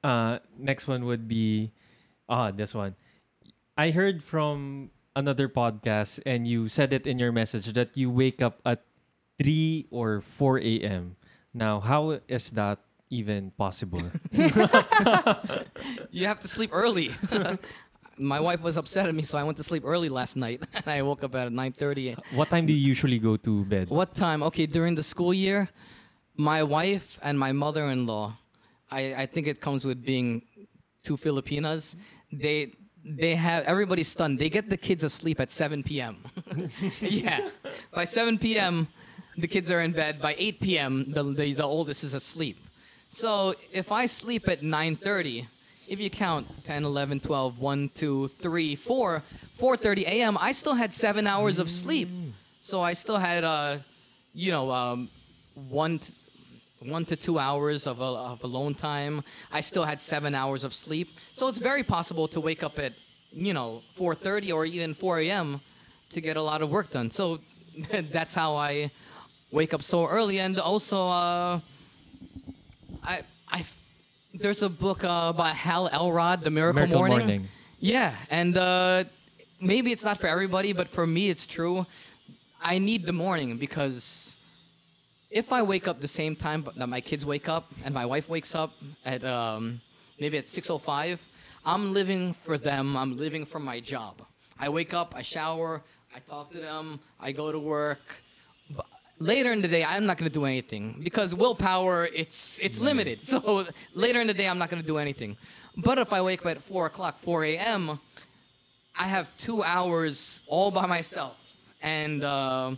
[0.03, 1.71] Uh, next one would be,
[2.29, 2.95] ah, this one.
[3.79, 8.43] I heard from another podcast, and you said it in your message that you wake
[8.43, 8.83] up at
[9.39, 11.15] three or four a.m.
[11.55, 14.03] Now, how is that even possible?
[16.11, 17.15] You have to sleep early.
[18.19, 20.87] my wife was upset at me, so I went to sleep early last night, and
[20.91, 22.19] I woke up at 9:30.
[22.35, 23.87] what time do you usually go to bed?
[23.87, 24.43] What time?
[24.51, 25.71] Okay, during the school year,
[26.35, 28.35] my wife and my mother-in-law,
[28.91, 30.43] I, I think it comes with being
[30.99, 31.95] two Filipinas.
[32.27, 34.39] They they have everybody's stunned.
[34.39, 36.17] They get the kids asleep at 7 p.m.
[37.01, 37.49] yeah,
[37.93, 38.87] by 7 p.m.
[39.37, 40.21] the kids are in bed.
[40.21, 41.11] By 8 p.m.
[41.11, 42.57] the the, the oldest is asleep.
[43.09, 45.47] So if I sleep at 9:30,
[45.87, 49.23] if you count 10, 11, 12, 1, 2, 3, 4,
[49.57, 52.09] 4:30 a.m., I still had seven hours of sleep.
[52.61, 53.77] So I still had, uh,
[54.33, 55.09] you know, um,
[55.69, 56.13] one, t-
[56.79, 59.23] one to two hours of, uh, of alone time.
[59.51, 61.09] I still had seven hours of sleep.
[61.33, 62.93] So it's very possible to wake up at,
[63.33, 65.61] you know, 4:30 or even 4 a.m.
[66.11, 67.11] to get a lot of work done.
[67.11, 67.39] So
[67.91, 68.91] that's how I
[69.51, 70.39] wake up so early.
[70.39, 71.59] And also, uh,
[73.03, 73.65] I, I,
[74.33, 77.27] there's a book uh, by Hal Elrod, The Miracle, Miracle Morning.
[77.27, 77.47] Morning.
[77.79, 79.05] Yeah, and uh,
[79.61, 81.85] maybe it's not for everybody, but for me, it's true.
[82.61, 84.35] I need the morning because
[85.29, 88.29] if I wake up the same time that my kids wake up and my wife
[88.29, 88.71] wakes up
[89.05, 89.81] at um,
[90.19, 91.19] maybe at 6:05,
[91.65, 92.97] I'm living for them.
[92.97, 94.21] I'm living for my job.
[94.59, 95.81] I wake up, I shower,
[96.15, 98.23] I talk to them, I go to work.
[98.75, 98.87] But
[99.19, 103.19] later in the day, I'm not going to do anything because willpower it's it's limited.
[103.31, 105.37] So later in the day, I'm not going to do anything.
[105.77, 107.99] But if I wake up at 4 o'clock, 4 a.m.,
[108.97, 111.37] I have two hours all by myself,
[111.81, 112.71] and uh,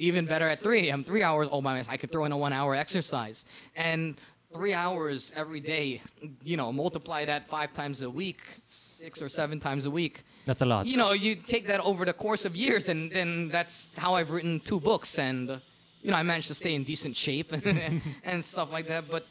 [0.00, 1.04] even better at 3 a.m.
[1.04, 1.92] Three hours all by myself.
[1.92, 3.44] I could throw in a one-hour exercise,
[3.76, 4.16] and
[4.52, 6.00] three hours every day.
[6.42, 10.22] You know, multiply that five times a week, six or seven times a week.
[10.46, 10.86] That's a lot.
[10.86, 14.30] You know, you take that over the course of years, and then that's how I've
[14.30, 15.60] written two books, and
[16.02, 17.52] you know, I managed to stay in decent shape
[18.24, 19.04] and stuff like that.
[19.10, 19.26] But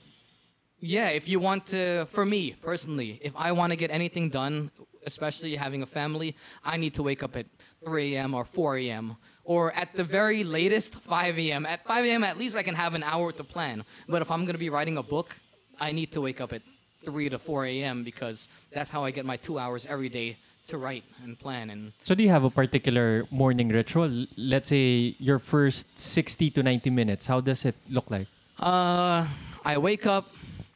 [0.79, 4.69] yeah, if you want to, for me personally, if I want to get anything done,
[5.05, 7.47] especially having a family, I need to wake up at
[7.83, 8.33] 3 a.m.
[8.35, 9.17] or 4 a.m.
[9.49, 11.65] or at the very latest 5 a.m.
[11.65, 13.83] At 5 a.m., at least I can have an hour to plan.
[14.07, 15.35] But if I'm going to be writing a book,
[15.81, 16.61] I need to wake up at
[17.03, 18.03] 3 to 4 a.m.
[18.03, 21.71] because that's how I get my two hours every day to write and plan.
[21.71, 24.27] And So do you have a particular morning ritual?
[24.37, 27.25] Let's say your first 60 to 90 minutes.
[27.25, 28.27] How does it look like?
[28.59, 29.25] Uh,
[29.65, 30.29] I wake up.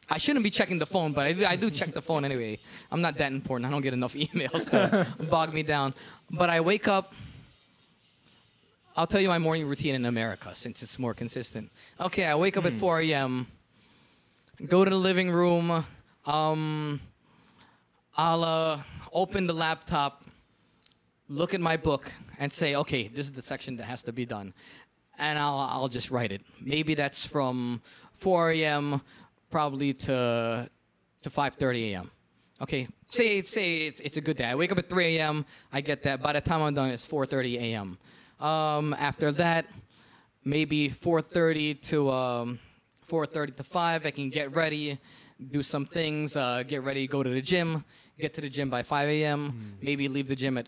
[0.10, 2.58] I shouldn't be checking the phone, but I do, I do check the phone anyway.
[2.91, 3.70] I'm not that important.
[3.70, 5.94] I don't get enough emails to bog me down.
[6.32, 7.14] But I wake up.
[8.95, 11.72] I'll tell you my morning routine in America since it's more consistent.
[11.99, 13.48] Okay, I wake up at 4 a.m.
[14.68, 15.84] Go to the living room.
[16.28, 17.02] Um,
[18.15, 18.80] I'll uh,
[19.11, 20.24] open the laptop,
[21.28, 24.28] look at my book, and say, okay, this is the section that has to be
[24.28, 24.53] done.
[25.18, 26.41] And I'll, I'll just write it.
[26.61, 29.02] Maybe that's from 4 a.m.
[29.49, 30.70] probably to,
[31.24, 32.11] to 5.30 a.m.
[32.61, 34.45] Okay, say, say it's, it's a good day.
[34.45, 36.22] I wake up at 3 a.m., I get that.
[36.22, 37.98] By the time I'm done, it's 4.30 a.m.
[38.44, 39.68] Um, after that,
[40.44, 42.60] maybe 4.30 to um,
[43.07, 44.99] 4.30 to 5, I can get ready,
[45.49, 47.86] do some things, uh, get ready, go to the gym,
[48.20, 50.68] get to the gym by 5 a.m., maybe leave the gym at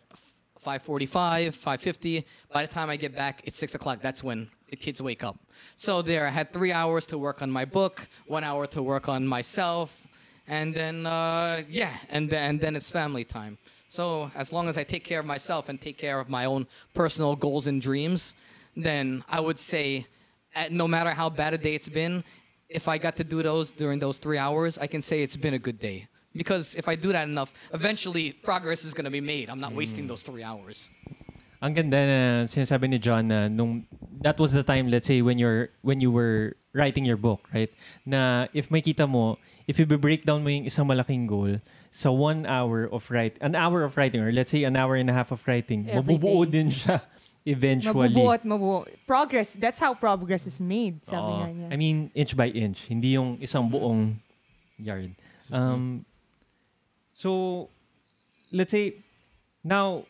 [0.66, 2.24] 5.45, 5.50.
[2.50, 4.00] By the time I get back, it's 6 o'clock.
[4.02, 5.38] That's when the kids wake up.
[5.76, 9.10] So there, I had three hours to work on my book, one hour to work
[9.10, 10.08] on myself,
[10.48, 13.58] and then, uh, yeah, and then, and then it's family time.
[13.90, 16.68] So as long as I take care of myself and take care of my own
[16.94, 18.36] personal goals and dreams,
[18.76, 20.08] then I would say,
[20.54, 22.24] at, no matter how bad a day it's been,
[22.70, 25.54] if I got to do those during those three hours, I can say it's been
[25.54, 26.08] a good day.
[26.36, 29.50] Because if I do that enough, eventually progress is going to be made.
[29.50, 29.80] I'm not mm.
[29.80, 30.90] wasting those three hours.
[31.64, 33.88] Ang ganda na sinasabi ni John na nung
[34.22, 37.72] that was the time let's say when you're when you were writing your book, right?
[38.04, 41.56] Na if may kita mo, if you break down mo yung isang malaking goal
[41.96, 45.08] sa one hour of write, an hour of writing or let's say an hour and
[45.10, 46.52] a half of writing, Every mabubuo day.
[46.52, 47.00] din siya
[47.48, 48.12] eventually.
[48.12, 48.84] Mabubuo at mabubuo.
[49.08, 51.40] Progress, that's how progress is made, sabi Oo.
[51.40, 51.68] nga niya.
[51.72, 52.92] I mean, inch by inch.
[52.92, 54.20] Hindi yung isang buong
[54.76, 55.16] yard.
[55.48, 56.04] Um,
[57.16, 57.72] so,
[58.52, 59.00] let's say,
[59.64, 60.04] now,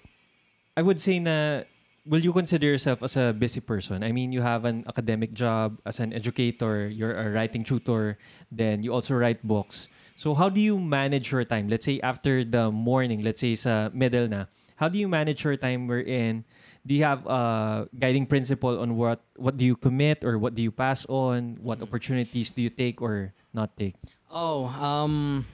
[0.73, 1.69] I would say na,
[2.01, 4.01] will you consider yourself as a busy person?
[4.01, 8.17] I mean, you have an academic job as an educator, you're a writing tutor,
[8.49, 9.85] then you also write books.
[10.15, 11.67] So, how do you manage your time?
[11.67, 14.47] Let's say after the morning, let's say sa middle na,
[14.79, 16.43] how do you manage your time we're wherein
[16.85, 20.61] do you have a guiding principle on what what do you commit or what do
[20.61, 21.57] you pass on?
[21.59, 23.95] What opportunities do you take or not take?
[24.29, 25.45] Oh, um,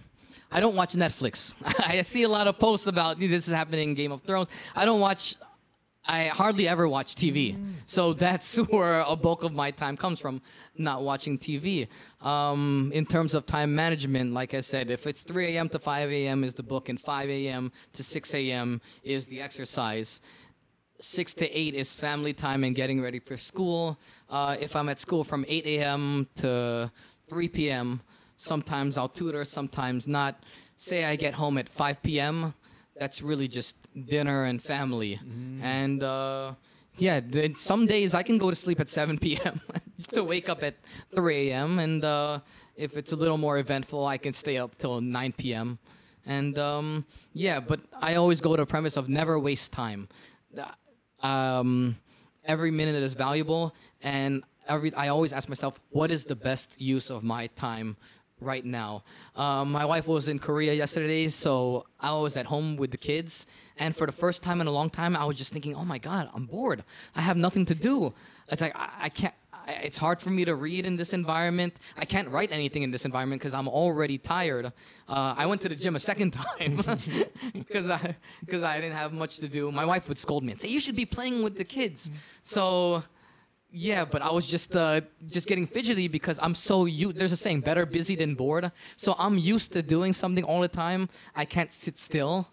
[0.52, 1.56] I don't watch Netflix.
[1.88, 4.50] I see a lot of posts about this is happening in Game of Thrones.
[4.76, 5.36] I don't watch.
[6.06, 7.56] I hardly ever watch TV,
[7.86, 10.42] so that's where a bulk of my time comes from,
[10.78, 11.88] not watching TV.
[12.22, 15.70] Um, in terms of time management, like I said, if it's 3 a.m.
[15.70, 16.44] to 5 a.m.
[16.44, 17.72] is the book, and 5 a.m.
[17.94, 18.82] to 6 a.m.
[19.04, 20.22] is the exercise.
[21.00, 23.98] six to eight is family time and getting ready for school.
[24.30, 26.28] Uh, if I'm at school from 8 a.m.
[26.38, 26.92] to
[27.28, 28.02] 3 p.m.,
[28.38, 30.44] sometimes I'll tutor, sometimes not.
[30.78, 32.54] Say I get home at 5 p.m.,
[32.96, 35.20] that's really just dinner and family.
[35.62, 36.54] And uh,
[36.98, 37.22] yeah,
[37.56, 39.62] some days I can go to sleep at 7 p.m.
[40.14, 40.76] to wake up at
[41.16, 41.80] 3 a.m.
[41.80, 42.40] And uh,
[42.76, 45.80] if it's a little more eventful, I can stay up till 9 p.m.
[46.26, 50.08] And um, yeah, but I always go to a premise of never waste time.
[51.22, 51.98] Um,
[52.46, 57.10] every minute is valuable, and every I always ask myself, what is the best use
[57.10, 57.98] of my time
[58.42, 59.04] right now?
[59.36, 63.46] Um, my wife was in Korea yesterday, so I was at home with the kids,
[63.78, 65.98] and for the first time in a long time, I was just thinking, oh my
[65.98, 66.84] god, I'm bored.
[67.16, 68.14] I have nothing to do.
[68.50, 69.34] It's like I, I can't.
[69.68, 71.80] It's hard for me to read in this environment.
[71.96, 74.66] I can't write anything in this environment because I'm already tired.
[75.08, 76.78] Uh, I went to the gym a second time
[77.54, 79.72] because I because I didn't have much to do.
[79.72, 82.10] My wife would scold me and say, "You should be playing with the kids."
[82.42, 83.04] So.
[83.74, 87.16] Yeah, but I was just uh, just getting fidgety because I'm so used.
[87.16, 90.68] There's a saying, "Better busy than bored." So I'm used to doing something all the
[90.68, 91.08] time.
[91.36, 92.50] I can't sit still.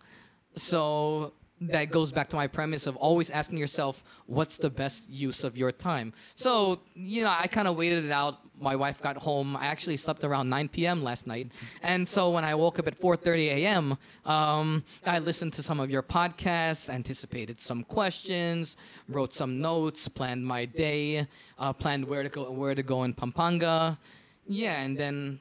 [0.52, 5.42] So that goes back to my premise of always asking yourself, what's the best use
[5.44, 6.12] of your time?
[6.34, 8.38] So, you know, I kind of waited it out.
[8.60, 9.56] My wife got home.
[9.56, 11.02] I actually slept around 9 p.m.
[11.02, 11.52] last night.
[11.82, 15.90] And so when I woke up at 4.30 a.m., um, I listened to some of
[15.90, 18.76] your podcasts, anticipated some questions,
[19.08, 21.26] wrote some notes, planned my day,
[21.58, 23.98] uh, planned where to go, where to go in Pampanga.
[24.46, 25.40] Yeah, and then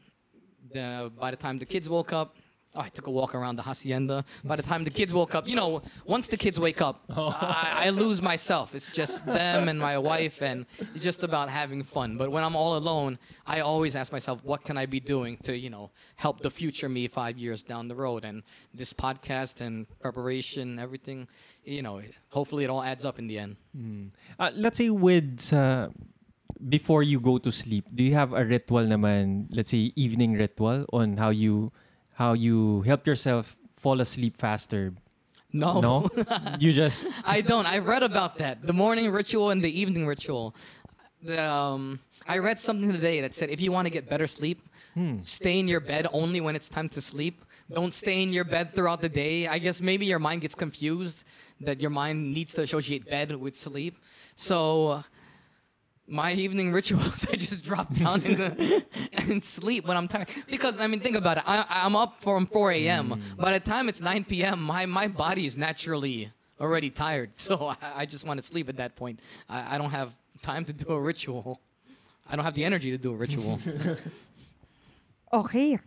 [0.72, 2.36] the, by the time the kids woke up,
[2.78, 4.24] Oh, I took a walk around the hacienda.
[4.46, 7.86] By the time the kids woke up, you know, once the kids wake up, I,
[7.86, 8.76] I lose myself.
[8.76, 12.18] It's just them and my wife, and it's just about having fun.
[12.18, 13.18] But when I'm all alone,
[13.48, 16.88] I always ask myself, what can I be doing to, you know, help the future
[16.88, 18.24] me five years down the road?
[18.24, 18.44] And
[18.76, 21.28] this podcast and preparation, everything,
[21.64, 23.56] you know, hopefully it all adds up in the end.
[24.40, 25.90] Uh, let's say with uh,
[26.70, 30.86] before you go to sleep, do you have a ritual naman, let's say evening ritual
[30.94, 31.72] on how you
[32.18, 34.94] how you help yourself fall asleep faster?
[35.54, 35.80] No.
[35.80, 36.10] No?
[36.60, 37.66] you just I don't.
[37.66, 38.66] I read about that.
[38.66, 40.56] The morning ritual and the evening ritual.
[41.22, 44.60] The, um, I read something today that said if you want to get better sleep,
[45.22, 47.46] stay in your bed only when it's time to sleep.
[47.72, 49.48] Don't stay in your bed throughout the day.
[49.48, 51.24] I guess maybe your mind gets confused
[51.62, 53.98] that your mind needs to associate bed with sleep.
[54.36, 55.04] So
[56.08, 60.30] my evening rituals, I just drop down in the, and sleep when I'm tired.
[60.50, 61.44] Because I mean, think about it.
[61.46, 63.10] I, I'm up from 4 a.m.
[63.10, 63.38] Mm.
[63.38, 67.32] By the time it's 9 p.m., my my body is naturally already tired.
[67.38, 69.20] So I, I just want to sleep at that point.
[69.50, 71.62] I, I don't have time to do a ritual.
[72.30, 73.60] I don't have the energy to do a ritual.
[75.32, 75.78] Okay.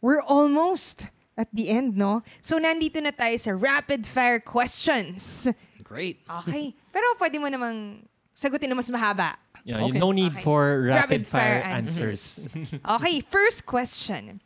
[0.00, 2.22] We're almost at the end, no?
[2.40, 5.48] So, nandito na tayo sa rapid fire questions.
[5.84, 6.20] Great.
[6.44, 6.72] Okay.
[6.92, 9.36] Pero pwede mo namang sagutin na mas mahaba.
[9.64, 9.98] Yeah, Okay.
[9.98, 10.42] no need Okay.
[10.42, 12.48] for Rapid rapid, fire fire, answers.
[12.88, 14.40] Okay, first question.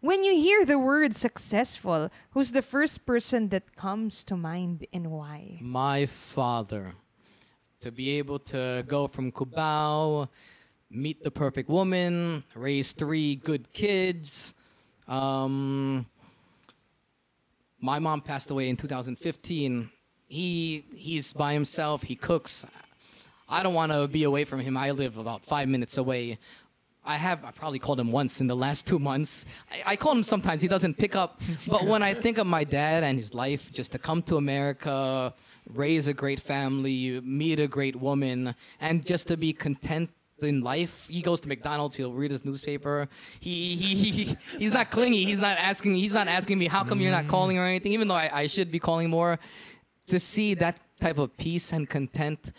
[0.00, 5.10] When you hear the word successful, who's the first person that comes to mind and
[5.10, 5.58] why?
[5.62, 6.94] My father.
[7.80, 10.28] To be able to go from Cubao,
[10.90, 14.54] meet the perfect woman, raise three good kids.
[15.08, 16.06] Um,
[17.80, 19.90] my mom passed away in 2015.
[20.28, 22.04] He he's by himself.
[22.04, 22.64] He cooks.
[23.54, 24.76] I don't want to be away from him.
[24.76, 26.38] I live about five minutes away.
[27.04, 29.46] I have I probably called him once in the last two months.
[29.70, 30.60] I, I call him sometimes.
[30.60, 31.40] He doesn't pick up.
[31.68, 35.32] But when I think of my dad and his life, just to come to America,
[35.72, 40.10] raise a great family, meet a great woman, and just to be content
[40.42, 41.06] in life.
[41.08, 41.94] He goes to McDonald's.
[41.94, 43.08] He'll read his newspaper.
[43.38, 45.24] He, he, he he's not clingy.
[45.24, 45.94] He's not asking.
[45.94, 47.92] He's not asking me how come you're not calling or anything.
[47.92, 49.38] Even though I, I should be calling more.
[50.08, 52.52] To see that type of peace and content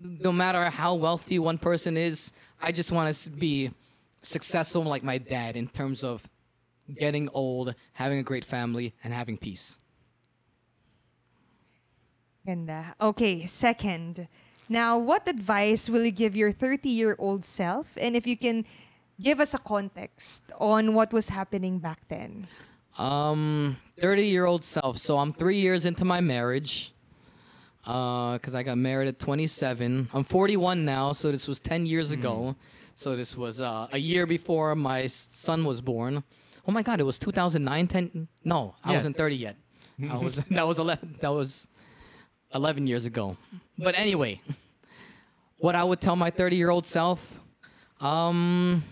[0.00, 3.70] no matter how wealthy one person is, I just want to be
[4.22, 6.28] successful like my dad in terms of
[6.98, 9.78] getting old, having a great family, and having peace.
[12.46, 12.94] Ganda.
[13.00, 14.28] Okay, second.
[14.68, 17.96] Now, what advice will you give your 30 year old self?
[18.00, 18.64] And if you can
[19.20, 22.46] give us a context on what was happening back then.
[22.98, 24.98] Um, 30 year old self.
[24.98, 26.92] So I'm three years into my marriage.
[27.90, 30.10] Because I got married at 27.
[30.14, 32.54] I'm 41 now, so this was 10 years ago.
[32.94, 36.22] So this was uh, a year before my son was born.
[36.68, 37.86] Oh my God, it was 2009.
[37.88, 38.28] 10.
[38.44, 38.96] No, I Yeah.
[38.96, 39.56] wasn't 30 yet.
[40.08, 41.16] I was that was 11.
[41.20, 41.66] That was
[42.54, 43.36] 11 years ago.
[43.76, 44.40] But anyway,
[45.58, 47.40] what I would tell my 30 year old self,
[48.00, 48.84] um,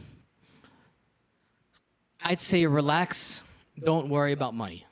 [2.20, 3.44] I'd say relax.
[3.78, 4.86] Don't worry about money.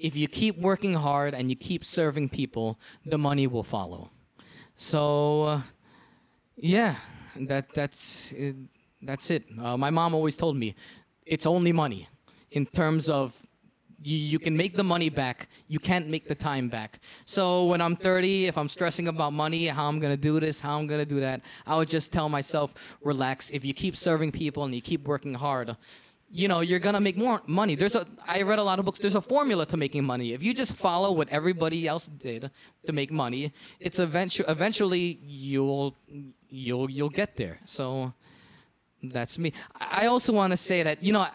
[0.00, 4.10] If you keep working hard and you keep serving people, the money will follow.
[4.76, 5.60] So, uh,
[6.56, 6.94] yeah,
[7.36, 8.56] that that's it,
[9.02, 9.44] that's it.
[9.60, 10.74] Uh, my mom always told me,
[11.26, 12.08] it's only money.
[12.50, 13.46] In terms of
[14.02, 17.00] you, you can make the money back, you can't make the time back.
[17.26, 20.78] So when I'm 30, if I'm stressing about money, how I'm gonna do this, how
[20.78, 23.50] I'm gonna do that, I would just tell myself, relax.
[23.50, 25.76] If you keep serving people and you keep working hard,
[26.30, 27.74] you know you're gonna make more money.
[27.74, 28.98] There's a I read a lot of books.
[29.00, 30.32] There's a formula to making money.
[30.32, 32.50] If you just follow what everybody else did
[32.86, 35.96] to make money, it's eventually eventually you'll
[36.48, 37.58] you'll you'll get there.
[37.64, 38.14] So
[39.02, 39.52] that's me.
[39.80, 41.26] I also want to say that you know.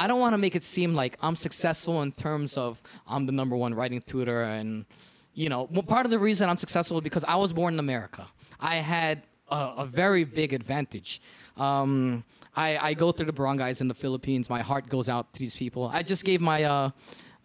[0.00, 3.32] I don't want to make it seem like I'm successful in terms of I'm the
[3.32, 4.86] number one writing tutor and
[5.34, 8.28] you know part of the reason I'm successful is because I was born in America.
[8.60, 11.20] I had a, a very big advantage.
[11.56, 12.22] Um,
[12.56, 14.50] I, I go through the barangays in the Philippines.
[14.50, 15.90] My heart goes out to these people.
[15.92, 16.90] I just gave my uh,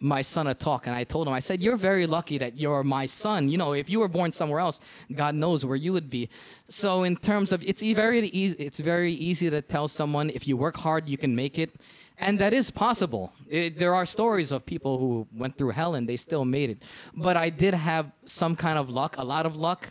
[0.00, 2.84] my son a talk and I told him I said you're very lucky that you're
[2.84, 3.48] my son.
[3.48, 4.80] You know if you were born somewhere else,
[5.14, 6.28] God knows where you would be.
[6.68, 10.56] So in terms of it's very easy it's very easy to tell someone if you
[10.56, 11.74] work hard you can make it.
[12.18, 13.32] And that is possible.
[13.48, 16.82] It, there are stories of people who went through hell and they still made it.
[17.14, 19.90] But I did have some kind of luck, a lot of luck.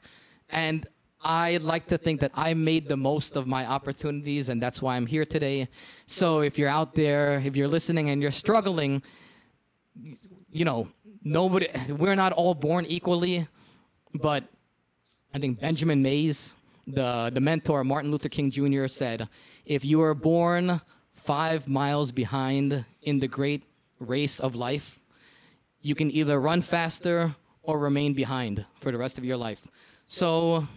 [0.50, 0.88] And
[1.24, 4.96] I like to think that I made the most of my opportunities, and that's why
[4.96, 5.68] I'm here today.
[6.06, 9.02] So if you're out there, if you're listening and you're struggling,
[10.52, 10.90] you know,
[11.24, 13.48] nobody, we're not all born equally,
[14.14, 14.44] but
[15.34, 16.56] I think Benjamin Mays,
[16.86, 19.30] the, the mentor Martin Luther King Jr., said,
[19.66, 20.82] if you are born
[21.14, 23.64] five miles behind in the great
[24.00, 25.00] race of life.
[25.82, 29.68] You can either run faster or remain behind for the rest of your life.
[30.06, 30.68] So,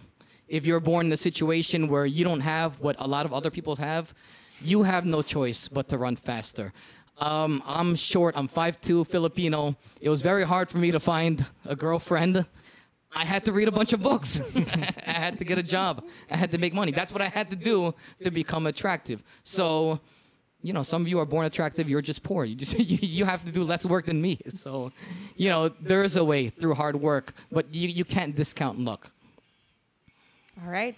[0.47, 3.49] if you're born in a situation where you don't have what a lot of other
[3.49, 4.13] people have,
[4.61, 6.73] you have no choice but to run faster.
[7.19, 8.35] Um, I'm short.
[8.37, 9.75] I'm 5'2", Filipino.
[10.01, 12.45] It was very hard for me to find a girlfriend.
[13.15, 14.39] I had to read a bunch of books.
[15.07, 16.03] I had to get a job.
[16.29, 16.91] I had to make money.
[16.91, 19.23] That's what I had to do to become attractive.
[19.43, 19.99] So,
[20.61, 21.89] you know, some of you are born attractive.
[21.89, 22.45] You're just poor.
[22.45, 24.39] You just you, you have to do less work than me.
[24.49, 24.91] So,
[25.35, 29.11] you know, there is a way through hard work, but you, you can't discount luck.
[30.63, 30.95] All right.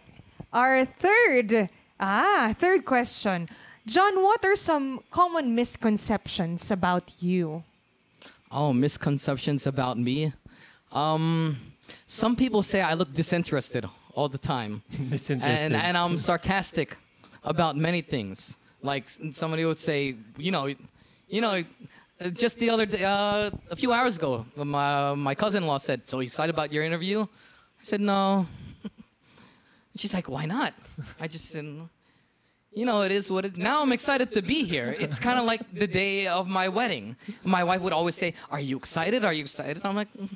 [0.54, 1.70] Our third,
[2.00, 3.48] ah, third question.
[3.86, 7.64] John, what are some common misconceptions about you?
[8.52, 10.34] Oh, misconceptions about me.
[10.92, 11.58] Um,
[12.06, 15.72] some people say I look disinterested all the time, Disinterested.
[15.72, 16.98] and and I'm sarcastic
[17.44, 18.58] about many things.
[18.82, 20.68] Like somebody would say, you know,
[21.30, 21.64] you know,
[22.22, 26.20] uh, just the other day, uh, a few hours ago, my my cousin-in-law said, "So
[26.22, 27.22] excited about your interview?"
[27.82, 28.48] I said, "No."
[30.00, 30.74] She's like, "Why not?"
[31.20, 31.90] I just didn't.
[32.72, 34.96] You know, it is what it Now I'm excited to be here.
[35.04, 37.16] It's kind of like the day of my wedding.
[37.44, 39.26] My wife would always say, Are you excited?
[39.26, 39.82] Are you excited?
[39.84, 40.30] I'm like, "Mm,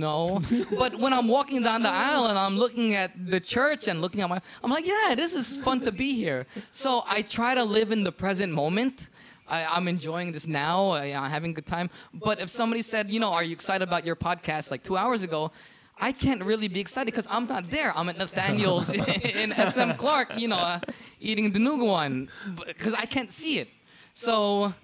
[0.00, 0.42] No.
[0.82, 4.20] But when I'm walking down the aisle and I'm looking at the church and looking
[4.20, 6.40] at my, I'm like, Yeah, this is fun to be here.
[6.70, 9.08] So I try to live in the present moment.
[9.48, 10.78] I, I'm enjoying this now.
[10.94, 11.88] I'm having a good time.
[12.12, 15.22] But if somebody said, you know, are you excited about your podcast like two hours
[15.22, 15.52] ago?
[15.98, 17.96] I can't really be excited because I'm not there.
[17.96, 18.92] I'm at Nathaniel's
[19.42, 20.80] in SM Clark, you know, uh,
[21.20, 22.28] eating dinuguan
[22.66, 23.68] because I can't see it.
[24.12, 24.74] So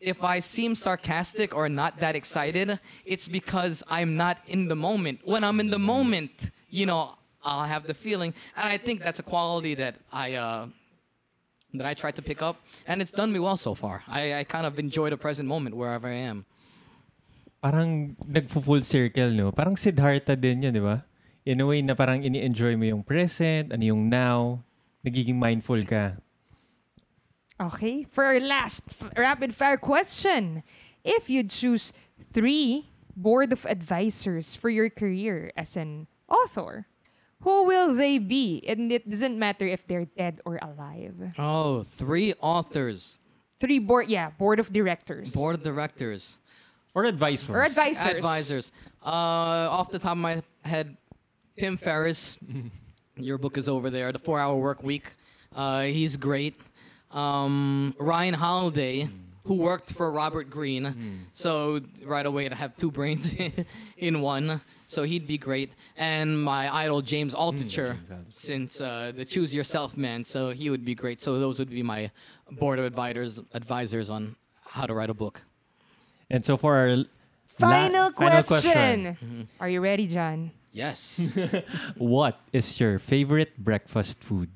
[0.00, 5.20] if I seem sarcastic or not that excited, it's because I'm not in the moment.
[5.24, 9.18] When I'm in the moment, you know, I'll have the feeling, and I think that's
[9.18, 10.66] a quality that I uh,
[11.74, 12.56] that I try to pick up,
[12.86, 14.02] and it's done me well so far.
[14.08, 16.44] I, I kind of enjoy the present moment wherever I am.
[17.60, 19.52] Parang nagfo-full circle, no?
[19.52, 21.04] Parang Siddhartha din yun, di ba?
[21.46, 24.62] In a way na parang ini-enjoy mo yung present, ano yung now,
[25.04, 26.18] nagiging mindful ka.
[27.56, 30.62] Okay, for our last f- rapid fire question.
[31.04, 31.92] If you'd choose
[32.34, 36.84] three board of advisors for your career as an author,
[37.40, 38.60] who will they be?
[38.68, 41.32] And it doesn't matter if they're dead or alive.
[41.38, 43.20] Oh, three authors,
[43.58, 45.32] Three board, yeah, board of directors.
[45.32, 46.40] board of directors.
[46.96, 47.50] Or advisors.
[47.50, 48.06] or advisors.
[48.06, 48.72] Advisors.
[49.04, 49.10] Uh,
[49.78, 50.96] off the top of my head,
[51.58, 52.38] Tim Ferriss.
[53.18, 54.10] your book is over there.
[54.12, 55.04] The Four Hour Work Week.
[55.54, 56.58] Uh, he's great.
[57.10, 59.10] Um, Ryan Holiday,
[59.44, 61.26] who worked for Robert Greene.
[61.32, 63.36] So right away, to have two brains
[63.98, 64.62] in one.
[64.88, 65.72] So he'd be great.
[65.98, 67.98] And my idol James Altucher,
[68.30, 70.24] since uh, the Choose Yourself man.
[70.24, 71.20] So he would be great.
[71.20, 72.10] So those would be my
[72.52, 75.42] board of advisors advisors on how to write a book.
[76.30, 77.04] And so for our
[77.46, 78.72] Final la- final question.
[79.16, 79.48] question.
[79.60, 80.50] Are you ready, John?
[80.72, 81.36] Yes.
[81.96, 84.50] What is your favorite breakfast food?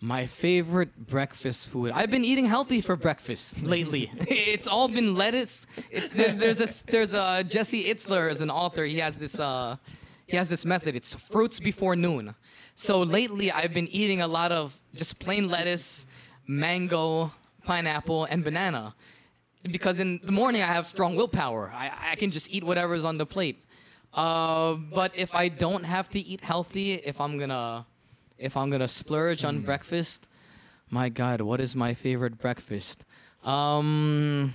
[0.00, 1.92] My favorite breakfast food.
[1.94, 4.10] I've been eating healthy for breakfast lately.
[4.28, 5.66] it's all been lettuce.
[5.90, 8.84] It's there, there's a there's a Jesse Itzler as an author.
[8.84, 9.76] He has this uh
[10.26, 10.96] he has this method.
[10.96, 12.34] It's fruits before noon.
[12.74, 16.06] So lately I've been eating a lot of just plain lettuce,
[16.46, 17.30] mango,
[17.64, 18.94] pineapple, and banana.
[19.72, 21.72] Because in the morning I have strong willpower.
[21.74, 23.62] I, I can just eat whatever's on the plate.
[24.12, 27.86] Uh, but if I don't have to eat healthy, if I'm gonna
[28.38, 30.28] if I'm gonna splurge on breakfast,
[30.90, 33.04] my God, what is my favorite breakfast?
[33.44, 34.54] Um,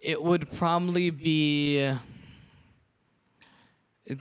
[0.00, 1.94] it would probably be.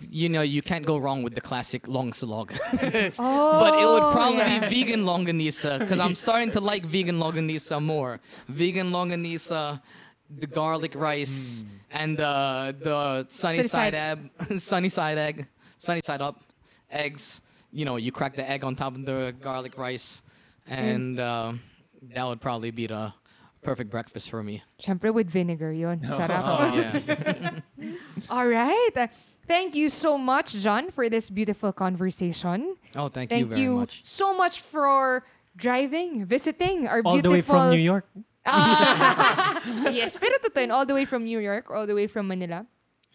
[0.10, 2.51] You know, you can't go wrong with the classic longsilog.
[3.19, 4.69] Oh, but it would probably yeah.
[4.69, 8.19] be vegan longanisa because I'm starting to like vegan longanisa more.
[8.47, 9.81] Vegan longanisa,
[10.30, 13.93] the garlic rice, and uh, the sunny, Sunny side, side.
[13.93, 15.47] ab, sunny side egg,
[15.77, 16.39] sunny side up,
[16.89, 17.41] eggs.
[17.72, 20.23] You know, you crack the egg on top of the garlic rice,
[20.65, 21.53] and uh,
[22.14, 23.14] that would probably be the
[23.61, 24.64] perfect breakfast for me.
[24.81, 25.99] Siyempre with vinegar yun.
[25.99, 26.41] Sarap.
[26.41, 27.60] Oh yeah.
[28.30, 29.10] All right.
[29.45, 32.77] Thank you so much, John, for this beautiful conversation.
[32.95, 34.03] Oh, thank, Thank you very you much.
[34.05, 35.25] so much for
[35.55, 37.11] driving, visiting our beautiful.
[37.11, 38.05] All the way from New York.
[39.91, 42.65] yes, pero totoo all the way from New York, all the way from Manila,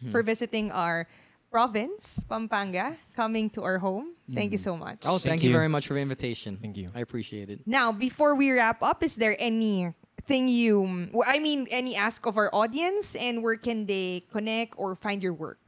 [0.00, 0.10] Hmm.
[0.10, 1.08] for visiting our
[1.50, 4.14] province, Pampanga, coming to our home.
[4.32, 5.02] Thank you so much.
[5.08, 5.56] Oh, thank, Thank you you.
[5.56, 6.56] very much for the invitation.
[6.60, 6.90] Thank you.
[6.94, 7.60] I appreciate it.
[7.66, 12.52] Now, before we wrap up, is there anything you, I mean, any ask of our
[12.54, 15.58] audience, and where can they connect or find your work?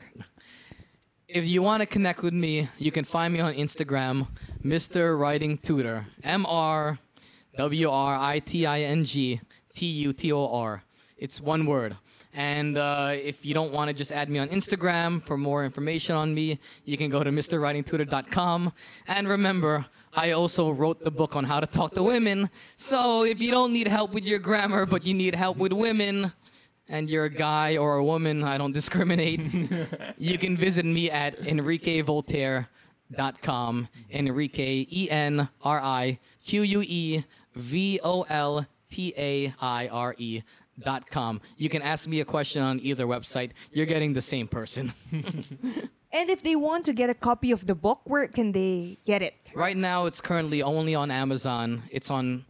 [1.32, 4.26] If you want to connect with me, you can find me on Instagram,
[4.64, 5.16] Mr.
[5.16, 6.06] Writing Tutor.
[6.24, 6.98] M R
[7.56, 9.40] W R I T I N G
[9.72, 10.82] T U T O R.
[11.16, 11.96] It's one word.
[12.34, 16.16] And uh, if you don't want to just add me on Instagram for more information
[16.16, 18.72] on me, you can go to MrWritingTutor.com.
[19.06, 22.50] And remember, I also wrote the book on how to talk to women.
[22.74, 26.32] So if you don't need help with your grammar, but you need help with women,
[26.90, 29.40] and you're a guy or a woman, I don't discriminate,
[30.18, 33.88] you can visit me at enriquevoltaire.com.
[34.10, 40.14] Enrique, E N R I Q U E V O L T A I R
[40.18, 40.42] E.
[40.78, 41.40] Dot com.
[41.58, 43.50] You can ask me a question on either website.
[43.70, 44.94] You're getting the same person.
[46.12, 49.22] And if they want to get a copy of the book, where can they get
[49.22, 49.52] it?
[49.54, 51.84] Right now, it's currently only on Amazon.
[51.90, 52.46] It's on.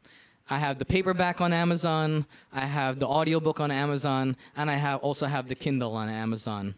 [0.51, 2.27] I have the paperback on Amazon.
[2.53, 6.75] I have the audiobook on Amazon, and I have also have the Kindle on Amazon.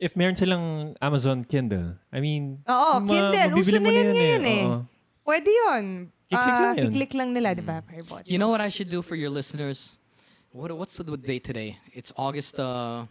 [0.00, 3.50] If meron silang Amazon Kindle, I mean, Oo, ma- Kindle.
[3.50, 4.64] mabibili Uso mo na yun ngayon eh.
[4.66, 4.78] Oo.
[5.26, 5.84] Pwede yun.
[6.28, 6.90] Kiklik Ah, lang yun.
[6.92, 7.82] Kiklik lang nila, di ba?
[7.86, 8.22] Firebot?
[8.26, 9.98] You know what I should do for your listeners?
[10.50, 11.78] What what's the date today?
[11.94, 12.58] It's August.
[12.58, 13.06] Uh,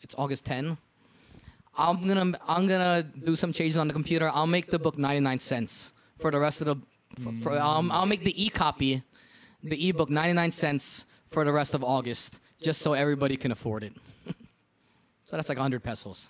[0.00, 0.76] it's August 10.
[1.76, 4.28] I'm gonna I'm gonna do some changes on the computer.
[4.28, 6.76] I'll make the book 99 cents for the rest of the.
[7.20, 9.04] For, for, um, I'll make the e copy,
[9.62, 13.92] the ebook 99 cents for the rest of August, just so everybody can afford it.
[15.24, 16.28] so that's like 100 pesos.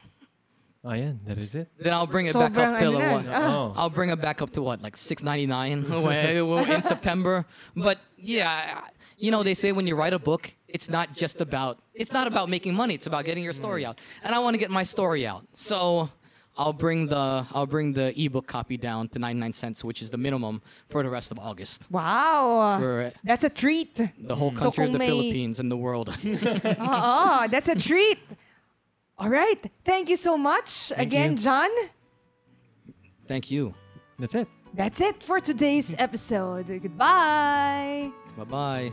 [0.84, 1.68] Ayan, that is it.
[1.78, 3.14] Then I'll bring it back Sobrang up to ano na.
[3.14, 3.26] what?
[3.28, 3.54] Ah.
[3.54, 3.72] Oh.
[3.76, 5.84] I'll bring it back up to what, like six ninety nine
[6.74, 7.46] in September.
[7.76, 8.80] But yeah,
[9.16, 12.26] you know they say when you write a book, it's not just about it's not
[12.26, 12.94] about making money.
[12.94, 15.46] It's about getting your story out, and I want to get my story out.
[15.52, 16.10] So
[16.56, 20.10] I'll bring the I'll bring the ebook copy down to ninety nine cents, which is
[20.10, 21.90] the minimum for the rest of August.
[21.90, 22.76] Wow.
[22.78, 23.94] For That's a treat.
[24.18, 24.58] the whole mm-hmm.
[24.58, 26.08] So country of kung the may- Philippines and the world.
[26.08, 26.36] Oo,
[26.78, 28.20] uh-uh, that's a treat.
[29.18, 29.60] All right.
[29.84, 31.38] Thank you so much again, you.
[31.38, 31.70] John.
[33.26, 33.74] Thank you.
[34.18, 34.48] That's it.
[34.74, 36.66] That's it for today's episode.
[36.66, 38.10] Goodbye.
[38.36, 38.92] Bye bye.